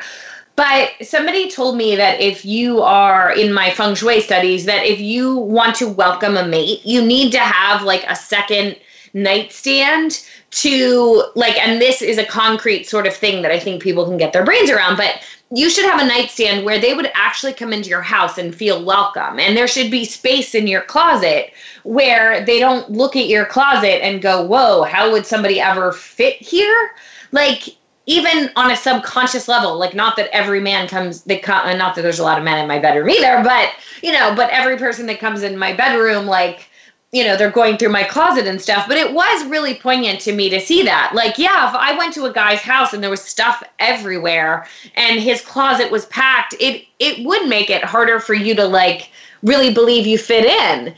but 0.56 0.92
somebody 1.02 1.50
told 1.50 1.78
me 1.78 1.96
that 1.96 2.22
if 2.22 2.46
you 2.46 2.82
are 2.82 3.32
in 3.32 3.54
my 3.54 3.72
feng 3.72 3.96
shui 3.96 4.22
studies, 4.22 4.66
that 4.66 4.86
if 4.86 5.00
you 5.00 5.36
want 5.38 5.76
to 5.78 5.88
welcome 5.88 6.38
a 6.38 6.46
mate, 6.46 6.86
you 6.86 7.04
need 7.04 7.32
to 7.32 7.40
have 7.40 7.82
like 7.84 8.04
a 8.08 8.16
second 8.16 8.78
nightstand 9.14 10.24
to 10.52 11.24
like, 11.36 11.58
and 11.58 11.82
this 11.82 12.02
is 12.02 12.18
a 12.18 12.26
concrete 12.26 12.88
sort 12.88 13.08
of 13.08 13.16
thing 13.16 13.42
that 13.42 13.52
I 13.52 13.60
think 13.60 13.82
people 13.82 14.06
can 14.06 14.18
get 14.18 14.34
their 14.34 14.46
brains 14.46 14.70
around, 14.70 14.98
but 14.98 15.22
you 15.56 15.70
should 15.70 15.86
have 15.86 16.02
a 16.02 16.06
nightstand 16.06 16.66
where 16.66 16.80
they 16.80 16.94
would 16.94 17.10
actually 17.14 17.54
come 17.54 17.74
into 17.74 17.90
your 17.90 18.02
house 18.02 18.38
and 18.38 18.54
feel 18.54 18.84
welcome. 18.84 19.40
And 19.40 19.56
there 19.56 19.68
should 19.68 19.92
be 19.92 20.06
space 20.06 20.56
in 20.56 20.68
your 20.68 20.82
closet 20.82 21.54
where 21.84 22.44
they 22.46 22.60
don't 22.60 22.90
look 22.92 23.16
at 23.16 23.28
your 23.28 23.46
closet 23.46 24.04
and 24.04 24.22
go, 24.22 24.44
whoa, 24.44 24.84
how 24.84 25.12
would 25.12 25.26
somebody 25.26 25.60
ever 25.60 25.92
fit 25.92 26.36
here? 26.36 26.92
Like, 27.32 27.76
even 28.06 28.50
on 28.56 28.72
a 28.72 28.76
subconscious 28.76 29.48
level, 29.48 29.78
like 29.78 29.94
not 29.94 30.16
that 30.18 30.30
every 30.34 30.60
man 30.60 30.88
comes, 30.88 31.24
they 31.24 31.38
come, 31.38 31.78
not 31.78 31.96
that 31.96 32.02
there's 32.02 32.20
a 32.20 32.24
lot 32.24 32.38
of 32.38 32.44
men 32.44 32.60
in 32.60 32.68
my 32.68 32.80
bedroom 32.80 33.10
either, 33.10 33.42
but 33.44 33.72
you 34.02 34.12
know, 34.12 34.34
but 34.36 34.50
every 34.50 34.78
person 34.78 35.06
that 35.08 35.20
comes 35.20 35.42
in 35.42 35.58
my 35.58 35.74
bedroom, 35.74 36.26
like, 36.26 36.70
you 37.14 37.24
know, 37.24 37.38
they're 37.38 37.52
going 37.52 37.78
through 37.78 37.90
my 37.90 38.04
closet 38.04 38.48
and 38.48 38.60
stuff. 38.60 38.88
But 38.88 38.98
it 38.98 39.14
was 39.14 39.46
really 39.46 39.76
poignant 39.76 40.20
to 40.22 40.34
me 40.34 40.50
to 40.50 40.60
see 40.60 40.82
that. 40.84 41.12
Like, 41.14 41.38
yeah, 41.38 41.70
if 41.70 41.76
I 41.76 41.96
went 41.96 42.14
to 42.16 42.26
a 42.26 42.34
guy's 42.34 42.62
house 42.62 42.92
and 42.92 43.04
there 43.04 43.12
was 43.12 43.22
stuff 43.22 43.64
everywhere 43.80 44.68
and 44.96 45.20
his 45.20 45.42
closet 45.42 45.92
was 45.92 46.08
packed, 46.08 46.56
it 46.60 46.86
it 47.00 47.26
would 47.26 47.48
make 47.48 47.70
it 47.70 47.84
harder 47.86 48.20
for 48.20 48.34
you 48.34 48.56
to 48.56 48.66
like 48.66 49.12
really 49.44 49.74
believe 49.74 50.08
you 50.08 50.18
fit 50.18 50.46
in 50.46 50.94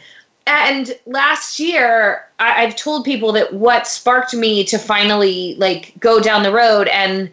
and 0.48 0.96
last 1.06 1.60
year 1.60 2.26
I, 2.40 2.64
have 2.64 2.76
told 2.76 3.06
people 3.06 3.32
that 3.34 3.54
what 3.54 3.88
sparked 3.88 4.34
me 4.34 4.64
to 4.66 4.78
finally 4.78 5.56
like 5.58 5.94
go 6.00 6.20
down 6.20 6.44
the 6.44 6.54
road 6.54 6.88
and 6.90 7.30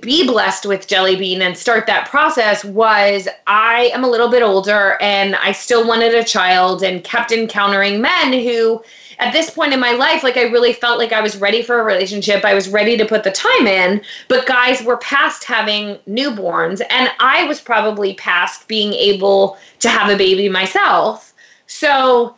be 0.00 0.26
blessed 0.26 0.66
with 0.66 0.86
jelly 0.86 1.16
bean 1.16 1.40
and 1.40 1.56
start 1.56 1.86
that 1.86 2.08
process 2.08 2.64
was 2.64 3.26
i 3.46 3.90
am 3.94 4.04
a 4.04 4.08
little 4.08 4.30
bit 4.30 4.42
older 4.42 4.98
and 5.00 5.34
i 5.36 5.50
still 5.52 5.86
wanted 5.86 6.14
a 6.14 6.24
child 6.24 6.82
and 6.82 7.04
kept 7.04 7.32
encountering 7.32 8.00
men 8.00 8.32
who 8.32 8.82
at 9.18 9.32
this 9.32 9.48
point 9.48 9.72
in 9.72 9.80
my 9.80 9.92
life 9.92 10.22
like 10.22 10.36
i 10.36 10.42
really 10.42 10.74
felt 10.74 10.98
like 10.98 11.12
i 11.12 11.22
was 11.22 11.38
ready 11.38 11.62
for 11.62 11.80
a 11.80 11.84
relationship. 11.84 12.44
I 12.44 12.52
was 12.54 12.68
ready 12.68 12.98
to 12.98 13.06
put 13.06 13.24
the 13.24 13.30
time 13.30 13.66
in 13.66 14.02
but 14.28 14.46
guys 14.46 14.82
were 14.82 14.98
past 14.98 15.44
having 15.44 15.96
newborns 16.06 16.82
and 16.90 17.10
i 17.18 17.44
was 17.44 17.60
probably 17.60 18.12
past 18.14 18.68
being 18.68 18.92
able 18.92 19.56
to 19.80 19.88
have 19.88 20.10
a 20.10 20.18
baby 20.18 20.50
myself 20.50 21.27
so 21.68 22.34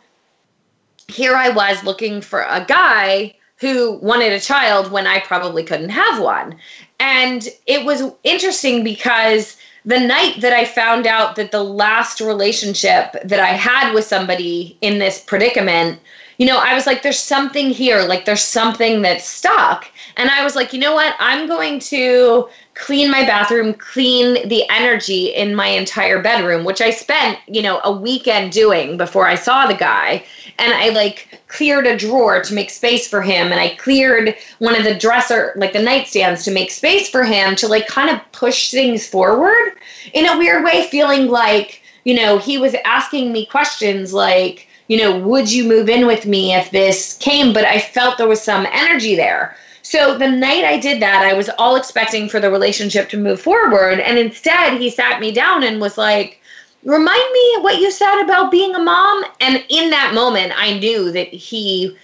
here 1.07 1.35
I 1.35 1.49
was 1.49 1.83
looking 1.83 2.21
for 2.21 2.41
a 2.41 2.63
guy 2.67 3.35
who 3.57 3.93
wanted 3.99 4.33
a 4.33 4.39
child 4.39 4.91
when 4.91 5.07
I 5.07 5.19
probably 5.19 5.63
couldn't 5.63 5.89
have 5.89 6.21
one. 6.21 6.57
And 6.99 7.47
it 7.67 7.85
was 7.85 8.11
interesting 8.23 8.83
because 8.83 9.57
the 9.85 9.99
night 9.99 10.41
that 10.41 10.53
I 10.53 10.65
found 10.65 11.07
out 11.07 11.35
that 11.35 11.51
the 11.51 11.63
last 11.63 12.21
relationship 12.21 13.15
that 13.23 13.39
I 13.39 13.53
had 13.53 13.93
with 13.93 14.05
somebody 14.05 14.77
in 14.81 14.99
this 14.99 15.23
predicament, 15.23 15.99
you 16.37 16.45
know, 16.45 16.57
I 16.57 16.73
was 16.73 16.85
like, 16.85 17.01
there's 17.01 17.19
something 17.19 17.69
here, 17.69 18.01
like 18.01 18.25
there's 18.25 18.43
something 18.43 19.01
that's 19.01 19.25
stuck. 19.25 19.87
And 20.17 20.29
I 20.29 20.43
was 20.43 20.55
like, 20.55 20.73
you 20.73 20.79
know 20.79 20.93
what? 20.93 21.15
I'm 21.19 21.47
going 21.47 21.79
to 21.79 22.49
clean 22.73 23.11
my 23.11 23.23
bathroom, 23.25 23.73
clean 23.73 24.47
the 24.47 24.63
energy 24.69 25.27
in 25.27 25.53
my 25.53 25.67
entire 25.67 26.21
bedroom, 26.21 26.63
which 26.63 26.81
I 26.81 26.89
spent, 26.89 27.37
you 27.47 27.61
know, 27.61 27.81
a 27.83 27.91
weekend 27.91 28.53
doing 28.53 28.97
before 28.97 29.27
I 29.27 29.35
saw 29.35 29.67
the 29.67 29.73
guy. 29.73 30.23
And 30.57 30.73
I 30.73 30.89
like 30.89 31.41
cleared 31.47 31.85
a 31.85 31.97
drawer 31.97 32.41
to 32.41 32.53
make 32.53 32.69
space 32.69 33.07
for 33.07 33.21
him. 33.21 33.51
And 33.51 33.59
I 33.59 33.75
cleared 33.75 34.35
one 34.59 34.75
of 34.75 34.83
the 34.83 34.95
dresser, 34.95 35.53
like 35.57 35.73
the 35.73 35.79
nightstands 35.79 36.43
to 36.45 36.51
make 36.51 36.71
space 36.71 37.09
for 37.09 37.23
him 37.23 37.55
to 37.57 37.67
like 37.67 37.87
kind 37.87 38.09
of 38.09 38.19
push 38.31 38.71
things 38.71 39.07
forward 39.07 39.73
in 40.13 40.27
a 40.27 40.37
weird 40.37 40.63
way, 40.63 40.87
feeling 40.87 41.27
like, 41.27 41.81
you 42.05 42.15
know, 42.15 42.37
he 42.37 42.57
was 42.57 42.75
asking 42.85 43.33
me 43.33 43.45
questions 43.45 44.13
like, 44.13 44.67
you 44.87 44.97
know, 44.97 45.19
would 45.19 45.51
you 45.51 45.65
move 45.65 45.89
in 45.89 46.07
with 46.07 46.25
me 46.25 46.53
if 46.53 46.71
this 46.71 47.17
came? 47.17 47.53
But 47.53 47.65
I 47.65 47.79
felt 47.79 48.17
there 48.17 48.27
was 48.27 48.41
some 48.41 48.65
energy 48.71 49.15
there. 49.15 49.55
So 49.91 50.17
the 50.17 50.31
night 50.31 50.63
I 50.63 50.77
did 50.77 51.01
that, 51.01 51.21
I 51.21 51.33
was 51.33 51.49
all 51.57 51.75
expecting 51.75 52.29
for 52.29 52.39
the 52.39 52.49
relationship 52.49 53.09
to 53.09 53.17
move 53.17 53.41
forward. 53.41 53.99
And 53.99 54.17
instead, 54.17 54.79
he 54.79 54.89
sat 54.89 55.19
me 55.19 55.33
down 55.33 55.63
and 55.63 55.81
was 55.81 55.97
like, 55.97 56.39
Remind 56.85 57.33
me 57.33 57.57
what 57.59 57.77
you 57.77 57.91
said 57.91 58.23
about 58.23 58.51
being 58.51 58.73
a 58.73 58.79
mom. 58.79 59.25
And 59.41 59.61
in 59.67 59.89
that 59.89 60.13
moment, 60.13 60.53
I 60.55 60.79
knew 60.79 61.11
that 61.11 61.27
he, 61.27 61.97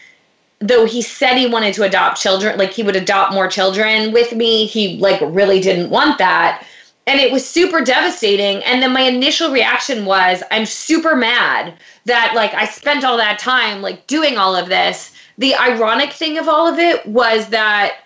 though 0.59 0.83
he 0.85 1.01
said 1.01 1.37
he 1.37 1.47
wanted 1.47 1.75
to 1.75 1.83
adopt 1.83 2.21
children, 2.21 2.57
like 2.57 2.73
he 2.73 2.83
would 2.83 2.97
adopt 2.97 3.33
more 3.33 3.47
children 3.47 4.11
with 4.11 4.35
me, 4.35 4.65
he 4.65 4.97
like 4.97 5.21
really 5.21 5.61
didn't 5.61 5.89
want 5.89 6.17
that. 6.17 6.67
And 7.07 7.21
it 7.21 7.31
was 7.31 7.49
super 7.49 7.79
devastating. 7.79 8.61
And 8.65 8.83
then 8.83 8.91
my 8.91 9.03
initial 9.03 9.49
reaction 9.49 10.03
was, 10.03 10.43
I'm 10.51 10.65
super 10.65 11.15
mad 11.15 11.73
that 12.03 12.33
like 12.35 12.53
I 12.53 12.65
spent 12.65 13.05
all 13.05 13.15
that 13.15 13.39
time 13.39 13.81
like 13.81 14.07
doing 14.07 14.37
all 14.37 14.57
of 14.57 14.67
this 14.67 15.13
the 15.37 15.55
ironic 15.55 16.11
thing 16.11 16.37
of 16.37 16.47
all 16.47 16.67
of 16.67 16.79
it 16.79 17.05
was 17.05 17.49
that 17.49 17.99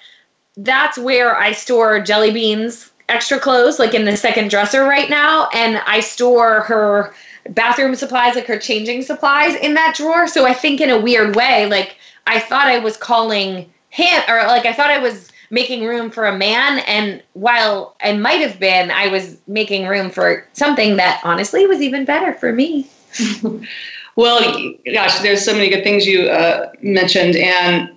that's 0.57 0.97
where 0.97 1.35
I 1.37 1.53
store 1.53 2.01
jelly 2.01 2.31
beans 2.31 2.91
extra 3.09 3.39
clothes, 3.39 3.79
like 3.79 3.93
in 3.93 4.05
the 4.05 4.17
second 4.17 4.49
dresser 4.49 4.83
right 4.83 5.09
now, 5.09 5.49
and 5.53 5.81
I 5.85 5.99
store 5.99 6.61
her 6.61 7.13
bathroom 7.49 7.95
supplies, 7.95 8.35
like 8.35 8.47
her 8.47 8.57
changing 8.57 9.01
supplies, 9.01 9.55
in 9.55 9.73
that 9.73 9.95
drawer. 9.95 10.27
So 10.27 10.45
I 10.45 10.53
think 10.53 10.81
in 10.81 10.89
a 10.89 10.99
weird 10.99 11.35
way, 11.35 11.65
like 11.67 11.97
I 12.27 12.39
thought 12.39 12.67
I 12.67 12.79
was 12.79 12.97
calling 12.97 13.71
him, 13.89 14.21
or 14.27 14.37
like 14.47 14.65
I 14.65 14.73
thought 14.73 14.89
I 14.89 14.99
was 14.99 15.29
making 15.49 15.85
room 15.85 16.09
for 16.09 16.25
a 16.25 16.37
man, 16.37 16.79
and 16.79 17.21
while 17.33 17.95
I 18.01 18.13
might 18.13 18.39
have 18.39 18.59
been, 18.59 18.89
I 18.89 19.07
was 19.07 19.37
making 19.47 19.85
room 19.85 20.09
for 20.09 20.47
something 20.53 20.95
that 20.95 21.21
honestly 21.25 21.67
was 21.67 21.81
even 21.81 22.05
better 22.05 22.33
for 22.33 22.53
me. 22.53 22.89
Well, 24.15 24.73
gosh, 24.93 25.19
there's 25.19 25.43
so 25.43 25.53
many 25.53 25.69
good 25.69 25.83
things 25.83 26.05
you 26.05 26.23
uh, 26.29 26.71
mentioned, 26.81 27.35
and 27.35 27.89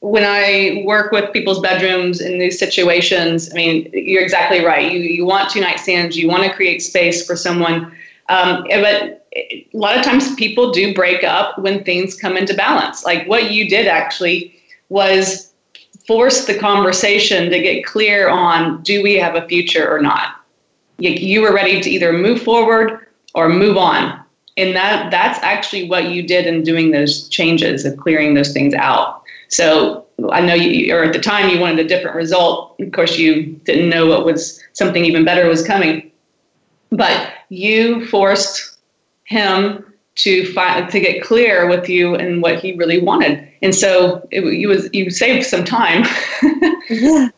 when 0.00 0.24
I 0.24 0.82
work 0.84 1.12
with 1.12 1.32
people's 1.32 1.60
bedrooms 1.60 2.20
in 2.20 2.40
these 2.40 2.58
situations, 2.58 3.48
I 3.52 3.54
mean, 3.54 3.88
you're 3.92 4.22
exactly 4.22 4.64
right. 4.64 4.90
You 4.90 4.98
you 4.98 5.24
want 5.24 5.50
two 5.50 5.60
nightstands, 5.60 6.16
you 6.16 6.28
want 6.28 6.42
to 6.42 6.52
create 6.52 6.82
space 6.82 7.24
for 7.24 7.36
someone, 7.36 7.92
um, 8.28 8.64
but 8.68 9.26
a 9.34 9.66
lot 9.72 9.96
of 9.96 10.04
times 10.04 10.34
people 10.34 10.72
do 10.72 10.92
break 10.92 11.22
up 11.24 11.58
when 11.58 11.84
things 11.84 12.16
come 12.16 12.36
into 12.36 12.54
balance. 12.54 13.04
Like 13.04 13.26
what 13.28 13.52
you 13.52 13.68
did 13.68 13.86
actually 13.86 14.54
was 14.88 15.52
force 16.06 16.46
the 16.46 16.58
conversation 16.58 17.50
to 17.50 17.60
get 17.60 17.86
clear 17.86 18.28
on 18.28 18.82
do 18.82 19.02
we 19.02 19.14
have 19.14 19.36
a 19.36 19.46
future 19.46 19.88
or 19.88 20.00
not. 20.00 20.36
You, 20.98 21.10
you 21.10 21.42
were 21.42 21.54
ready 21.54 21.80
to 21.80 21.88
either 21.88 22.12
move 22.12 22.42
forward 22.42 23.06
or 23.34 23.48
move 23.48 23.76
on 23.76 24.22
and 24.56 24.76
that 24.76 25.10
that's 25.10 25.38
actually 25.42 25.88
what 25.88 26.10
you 26.10 26.22
did 26.22 26.46
in 26.46 26.62
doing 26.62 26.90
those 26.90 27.28
changes 27.28 27.84
of 27.84 27.96
clearing 27.96 28.34
those 28.34 28.52
things 28.52 28.74
out. 28.74 29.22
So 29.48 30.06
I 30.30 30.40
know 30.40 30.54
you, 30.54 30.94
or 30.94 31.04
at 31.04 31.12
the 31.12 31.18
time 31.18 31.48
you 31.48 31.58
wanted 31.60 31.78
a 31.80 31.88
different 31.88 32.16
result. 32.16 32.78
Of 32.80 32.92
course, 32.92 33.18
you 33.18 33.60
didn't 33.64 33.88
know 33.88 34.06
what 34.06 34.24
was 34.24 34.62
something 34.72 35.04
even 35.04 35.24
better 35.24 35.46
was 35.48 35.66
coming, 35.66 36.10
but 36.90 37.32
you 37.48 38.06
forced 38.06 38.78
him 39.24 39.84
to 40.14 40.52
find 40.52 40.90
to 40.90 41.00
get 41.00 41.22
clear 41.22 41.66
with 41.66 41.88
you 41.88 42.14
and 42.14 42.42
what 42.42 42.58
he 42.58 42.74
really 42.74 43.00
wanted, 43.00 43.48
and 43.62 43.74
so 43.74 44.26
it, 44.30 44.44
you 44.44 44.68
was 44.68 44.88
you 44.92 45.10
saved 45.10 45.46
some 45.46 45.64
time. 45.64 46.04
yeah. 46.90 47.28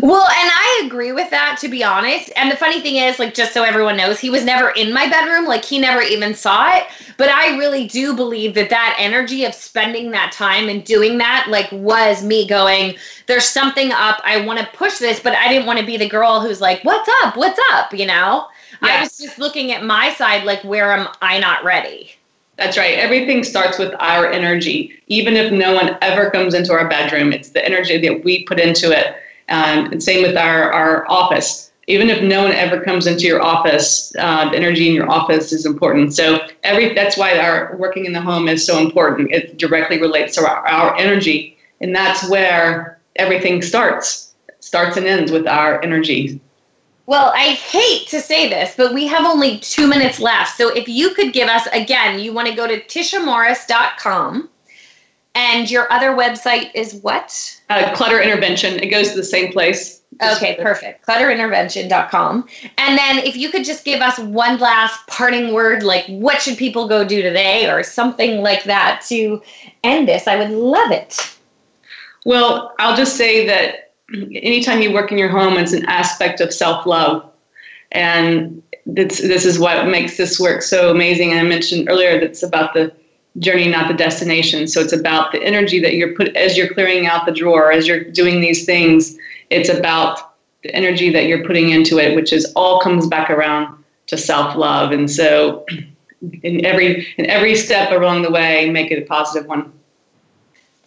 Well, 0.00 0.26
and 0.26 0.50
I 0.52 0.82
agree 0.86 1.12
with 1.12 1.30
that 1.30 1.58
to 1.60 1.68
be 1.68 1.84
honest. 1.84 2.32
And 2.34 2.50
the 2.50 2.56
funny 2.56 2.80
thing 2.80 2.96
is, 2.96 3.18
like, 3.18 3.34
just 3.34 3.52
so 3.52 3.62
everyone 3.62 3.96
knows, 3.96 4.18
he 4.18 4.28
was 4.28 4.44
never 4.44 4.70
in 4.70 4.92
my 4.92 5.08
bedroom. 5.08 5.46
Like, 5.46 5.64
he 5.64 5.78
never 5.78 6.02
even 6.02 6.34
saw 6.34 6.76
it. 6.76 6.86
But 7.16 7.28
I 7.28 7.56
really 7.56 7.86
do 7.86 8.14
believe 8.14 8.54
that 8.54 8.70
that 8.70 8.96
energy 8.98 9.44
of 9.44 9.54
spending 9.54 10.10
that 10.10 10.32
time 10.32 10.68
and 10.68 10.84
doing 10.84 11.18
that, 11.18 11.46
like, 11.48 11.70
was 11.70 12.24
me 12.24 12.46
going, 12.46 12.96
there's 13.26 13.48
something 13.48 13.92
up. 13.92 14.20
I 14.24 14.44
want 14.44 14.58
to 14.58 14.66
push 14.76 14.98
this, 14.98 15.20
but 15.20 15.34
I 15.34 15.48
didn't 15.48 15.66
want 15.66 15.78
to 15.78 15.86
be 15.86 15.96
the 15.96 16.08
girl 16.08 16.40
who's 16.40 16.60
like, 16.60 16.82
what's 16.82 17.08
up? 17.22 17.36
What's 17.36 17.60
up? 17.72 17.92
You 17.92 18.06
know? 18.06 18.46
Yes. 18.82 18.82
I 18.82 19.00
was 19.00 19.18
just 19.18 19.38
looking 19.38 19.72
at 19.72 19.84
my 19.84 20.12
side, 20.14 20.44
like, 20.44 20.62
where 20.64 20.92
am 20.92 21.08
I 21.22 21.38
not 21.38 21.62
ready? 21.62 22.12
That's 22.56 22.76
right. 22.76 22.98
Everything 22.98 23.44
starts 23.44 23.78
with 23.78 23.94
our 24.00 24.28
energy. 24.28 25.00
Even 25.06 25.34
if 25.34 25.52
no 25.52 25.72
one 25.74 25.96
ever 26.02 26.30
comes 26.30 26.54
into 26.54 26.72
our 26.72 26.88
bedroom, 26.88 27.32
it's 27.32 27.50
the 27.50 27.64
energy 27.64 27.98
that 27.98 28.24
we 28.24 28.42
put 28.44 28.58
into 28.58 28.90
it 28.90 29.16
um, 29.48 29.92
and 29.92 30.02
same 30.02 30.22
with 30.22 30.36
our, 30.36 30.72
our 30.72 31.10
office. 31.10 31.70
Even 31.86 32.10
if 32.10 32.22
no 32.22 32.42
one 32.42 32.52
ever 32.52 32.82
comes 32.82 33.06
into 33.06 33.22
your 33.22 33.42
office, 33.42 34.14
uh, 34.18 34.50
the 34.50 34.56
energy 34.56 34.88
in 34.88 34.94
your 34.94 35.10
office 35.10 35.52
is 35.52 35.64
important. 35.64 36.14
So 36.14 36.40
every 36.62 36.92
that's 36.92 37.16
why 37.16 37.38
our 37.38 37.74
working 37.76 38.04
in 38.04 38.12
the 38.12 38.20
home 38.20 38.46
is 38.46 38.64
so 38.64 38.78
important. 38.78 39.32
It 39.32 39.56
directly 39.56 39.98
relates 39.98 40.34
to 40.34 40.46
our, 40.46 40.66
our 40.68 40.96
energy, 40.96 41.56
and 41.80 41.94
that's 41.94 42.28
where 42.28 43.00
everything 43.16 43.62
starts. 43.62 44.34
Starts 44.60 44.98
and 44.98 45.06
ends 45.06 45.32
with 45.32 45.46
our 45.46 45.82
energy. 45.82 46.40
Well, 47.06 47.32
I 47.34 47.54
hate 47.54 48.06
to 48.08 48.20
say 48.20 48.50
this, 48.50 48.74
but 48.76 48.92
we 48.92 49.06
have 49.06 49.24
only 49.24 49.60
two 49.60 49.86
minutes 49.86 50.20
left. 50.20 50.58
So 50.58 50.68
if 50.68 50.88
you 50.88 51.14
could 51.14 51.32
give 51.32 51.48
us, 51.48 51.66
again, 51.72 52.18
you 52.18 52.34
want 52.34 52.48
to 52.48 52.54
go 52.54 52.66
to 52.66 52.82
tishamorris.com 52.82 54.50
and 55.38 55.70
your 55.70 55.90
other 55.92 56.10
website 56.10 56.72
is 56.74 56.94
what? 56.96 57.60
Uh, 57.70 57.94
Clutter 57.94 58.20
Intervention. 58.20 58.80
It 58.80 58.88
goes 58.88 59.10
to 59.10 59.16
the 59.16 59.22
same 59.22 59.52
place. 59.52 60.02
Okay, 60.20 60.56
perfect. 60.60 61.06
Clutterintervention.com. 61.06 62.48
And 62.76 62.98
then 62.98 63.18
if 63.18 63.36
you 63.36 63.48
could 63.48 63.64
just 63.64 63.84
give 63.84 64.00
us 64.00 64.18
one 64.18 64.58
last 64.58 65.06
parting 65.06 65.54
word, 65.54 65.84
like 65.84 66.04
what 66.06 66.42
should 66.42 66.58
people 66.58 66.88
go 66.88 67.04
do 67.04 67.22
today 67.22 67.70
or 67.70 67.84
something 67.84 68.42
like 68.42 68.64
that 68.64 69.04
to 69.08 69.40
end 69.84 70.08
this, 70.08 70.26
I 70.26 70.36
would 70.36 70.50
love 70.50 70.90
it. 70.90 71.36
Well, 72.26 72.74
I'll 72.80 72.96
just 72.96 73.16
say 73.16 73.46
that 73.46 73.92
anytime 74.12 74.82
you 74.82 74.92
work 74.92 75.12
in 75.12 75.18
your 75.18 75.28
home, 75.28 75.56
it's 75.56 75.72
an 75.72 75.86
aspect 75.86 76.40
of 76.40 76.52
self 76.52 76.84
love. 76.84 77.30
And 77.92 78.60
this, 78.86 79.20
this 79.20 79.44
is 79.44 79.60
what 79.60 79.86
makes 79.86 80.16
this 80.16 80.40
work 80.40 80.62
so 80.62 80.90
amazing. 80.90 81.34
I 81.34 81.44
mentioned 81.44 81.88
earlier 81.88 82.18
that's 82.18 82.42
about 82.42 82.74
the 82.74 82.92
journey, 83.38 83.68
not 83.68 83.88
the 83.88 83.94
destination. 83.94 84.66
So 84.66 84.80
it's 84.80 84.92
about 84.92 85.32
the 85.32 85.42
energy 85.42 85.80
that 85.80 85.94
you're 85.94 86.14
put 86.14 86.34
as 86.36 86.56
you're 86.56 86.72
clearing 86.72 87.06
out 87.06 87.26
the 87.26 87.32
drawer, 87.32 87.72
as 87.72 87.86
you're 87.86 88.04
doing 88.04 88.40
these 88.40 88.64
things. 88.64 89.16
It's 89.50 89.68
about 89.68 90.34
the 90.62 90.74
energy 90.74 91.10
that 91.10 91.26
you're 91.26 91.46
putting 91.46 91.70
into 91.70 91.98
it, 91.98 92.14
which 92.14 92.32
is 92.32 92.52
all 92.56 92.80
comes 92.80 93.06
back 93.06 93.30
around 93.30 93.82
to 94.08 94.16
self 94.16 94.56
love. 94.56 94.92
And 94.92 95.10
so, 95.10 95.64
in 96.42 96.64
every 96.64 97.06
in 97.16 97.26
every 97.26 97.54
step 97.54 97.92
along 97.92 98.22
the 98.22 98.30
way, 98.30 98.70
make 98.70 98.90
it 98.90 99.02
a 99.02 99.06
positive 99.06 99.48
one. 99.48 99.72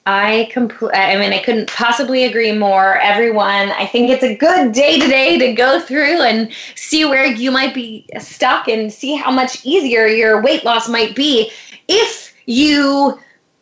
I 0.07 0.49
compl- 0.51 0.89
I 0.95 1.15
mean, 1.17 1.31
I 1.31 1.39
couldn't 1.39 1.69
possibly 1.69 2.23
agree 2.23 2.51
more. 2.51 2.97
Everyone, 2.97 3.69
I 3.69 3.85
think 3.85 4.09
it's 4.09 4.23
a 4.23 4.35
good 4.35 4.71
day 4.71 4.99
today 4.99 5.37
to 5.37 5.53
go 5.53 5.79
through 5.79 6.23
and 6.23 6.51
see 6.75 7.05
where 7.05 7.25
you 7.25 7.51
might 7.51 7.75
be 7.75 8.07
stuck 8.19 8.67
and 8.67 8.91
see 8.91 9.15
how 9.15 9.29
much 9.29 9.63
easier 9.63 10.07
your 10.07 10.41
weight 10.41 10.65
loss 10.65 10.89
might 10.89 11.15
be 11.15 11.51
if 11.87 12.30
you 12.51 13.19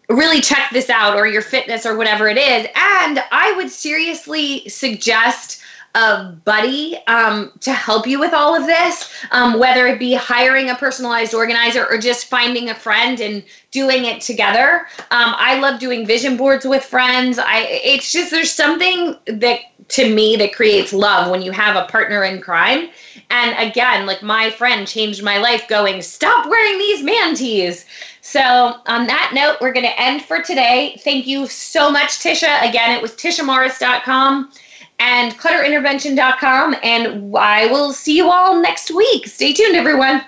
really 0.10 0.42
check 0.42 0.72
this 0.72 0.90
out 0.90 1.16
or 1.16 1.28
your 1.28 1.42
fitness 1.42 1.86
or 1.86 1.96
whatever 1.96 2.28
it 2.28 2.38
is. 2.38 2.68
And 2.76 3.24
I 3.32 3.54
would 3.56 3.70
seriously 3.70 4.68
suggest 4.68 5.62
a 5.96 6.24
buddy 6.46 6.98
um, 7.08 7.52
to 7.62 7.74
help 7.74 8.06
you 8.06 8.20
with 8.20 8.34
all 8.34 8.56
of 8.56 8.68
this, 8.68 9.12
um, 9.32 9.60
whether 9.60 9.88
it 9.88 9.98
be 9.98 10.14
hiring 10.14 10.70
a 10.70 10.76
personalized 10.76 11.34
organizer 11.34 11.86
or 11.86 11.98
just 11.98 12.28
finding 12.28 12.70
a 12.70 12.76
friend 12.76 13.20
and 13.20 13.44
doing 13.72 14.06
it 14.06 14.22
together. 14.22 14.88
Um, 15.12 15.34
I 15.36 15.60
love 15.60 15.80
doing 15.80 16.06
vision 16.06 16.38
boards 16.38 16.66
with 16.66 16.84
friends. 16.84 17.40
I 17.40 17.62
it's 17.84 18.12
just 18.12 18.30
there's 18.30 18.52
something 18.52 19.16
that 19.26 19.62
to 19.90 20.14
me 20.14 20.36
that 20.38 20.54
creates 20.54 20.94
love 20.94 21.30
when 21.30 21.42
you 21.42 21.52
have 21.52 21.76
a 21.76 21.88
partner 21.88 22.24
in 22.24 22.42
crime. 22.42 22.90
And 23.30 23.56
again, 23.58 24.06
like 24.06 24.24
my 24.24 24.50
friend 24.52 24.88
changed 24.88 25.24
my 25.24 25.38
life 25.38 25.68
going, 25.68 26.02
stop 26.02 26.48
wearing 26.48 26.78
these 26.78 27.04
man 27.04 27.36
tees. 27.36 27.86
So, 28.22 28.42
on 28.86 29.08
that 29.08 29.32
note, 29.34 29.58
we're 29.60 29.74
going 29.74 29.86
to 29.86 30.00
end 30.00 30.22
for 30.22 30.42
today. 30.42 31.00
Thank 31.04 31.26
you 31.26 31.48
so 31.48 31.90
much, 31.90 32.20
Tisha. 32.20 32.68
Again, 32.68 32.92
it 32.92 33.02
was 33.02 33.12
tishamorris.com 33.14 34.52
and 35.00 35.34
clutterintervention.com. 35.34 36.76
And 36.84 37.36
I 37.36 37.66
will 37.68 37.94
see 37.94 38.16
you 38.16 38.30
all 38.30 38.62
next 38.62 38.92
week. 38.92 39.26
Stay 39.26 39.54
tuned, 39.54 39.76
everyone. 39.76 40.24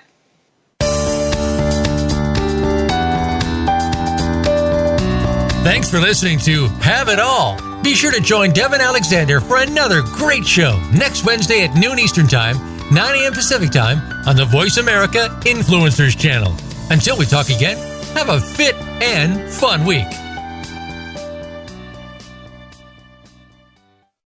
Thanks 5.63 5.91
for 5.91 5.99
listening 5.99 6.39
to 6.39 6.67
Have 6.79 7.07
It 7.07 7.19
All. 7.19 7.70
Be 7.83 7.95
sure 7.95 8.11
to 8.11 8.21
join 8.21 8.51
Devin 8.51 8.79
Alexander 8.79 9.41
for 9.41 9.57
another 9.57 10.03
great 10.03 10.45
show 10.45 10.79
next 10.93 11.25
Wednesday 11.25 11.63
at 11.63 11.75
noon 11.75 11.97
Eastern 11.97 12.27
Time, 12.27 12.57
9 12.93 13.15
a.m. 13.15 13.33
Pacific 13.33 13.71
Time 13.71 13.99
on 14.27 14.35
the 14.35 14.45
Voice 14.45 14.77
America 14.77 15.29
Influencers 15.45 16.15
channel. 16.17 16.55
Until 16.91 17.17
we 17.17 17.25
talk 17.25 17.49
again, 17.49 17.77
have 18.15 18.29
a 18.29 18.39
fit 18.39 18.75
and 19.01 19.51
fun 19.51 19.83
week. 19.83 20.05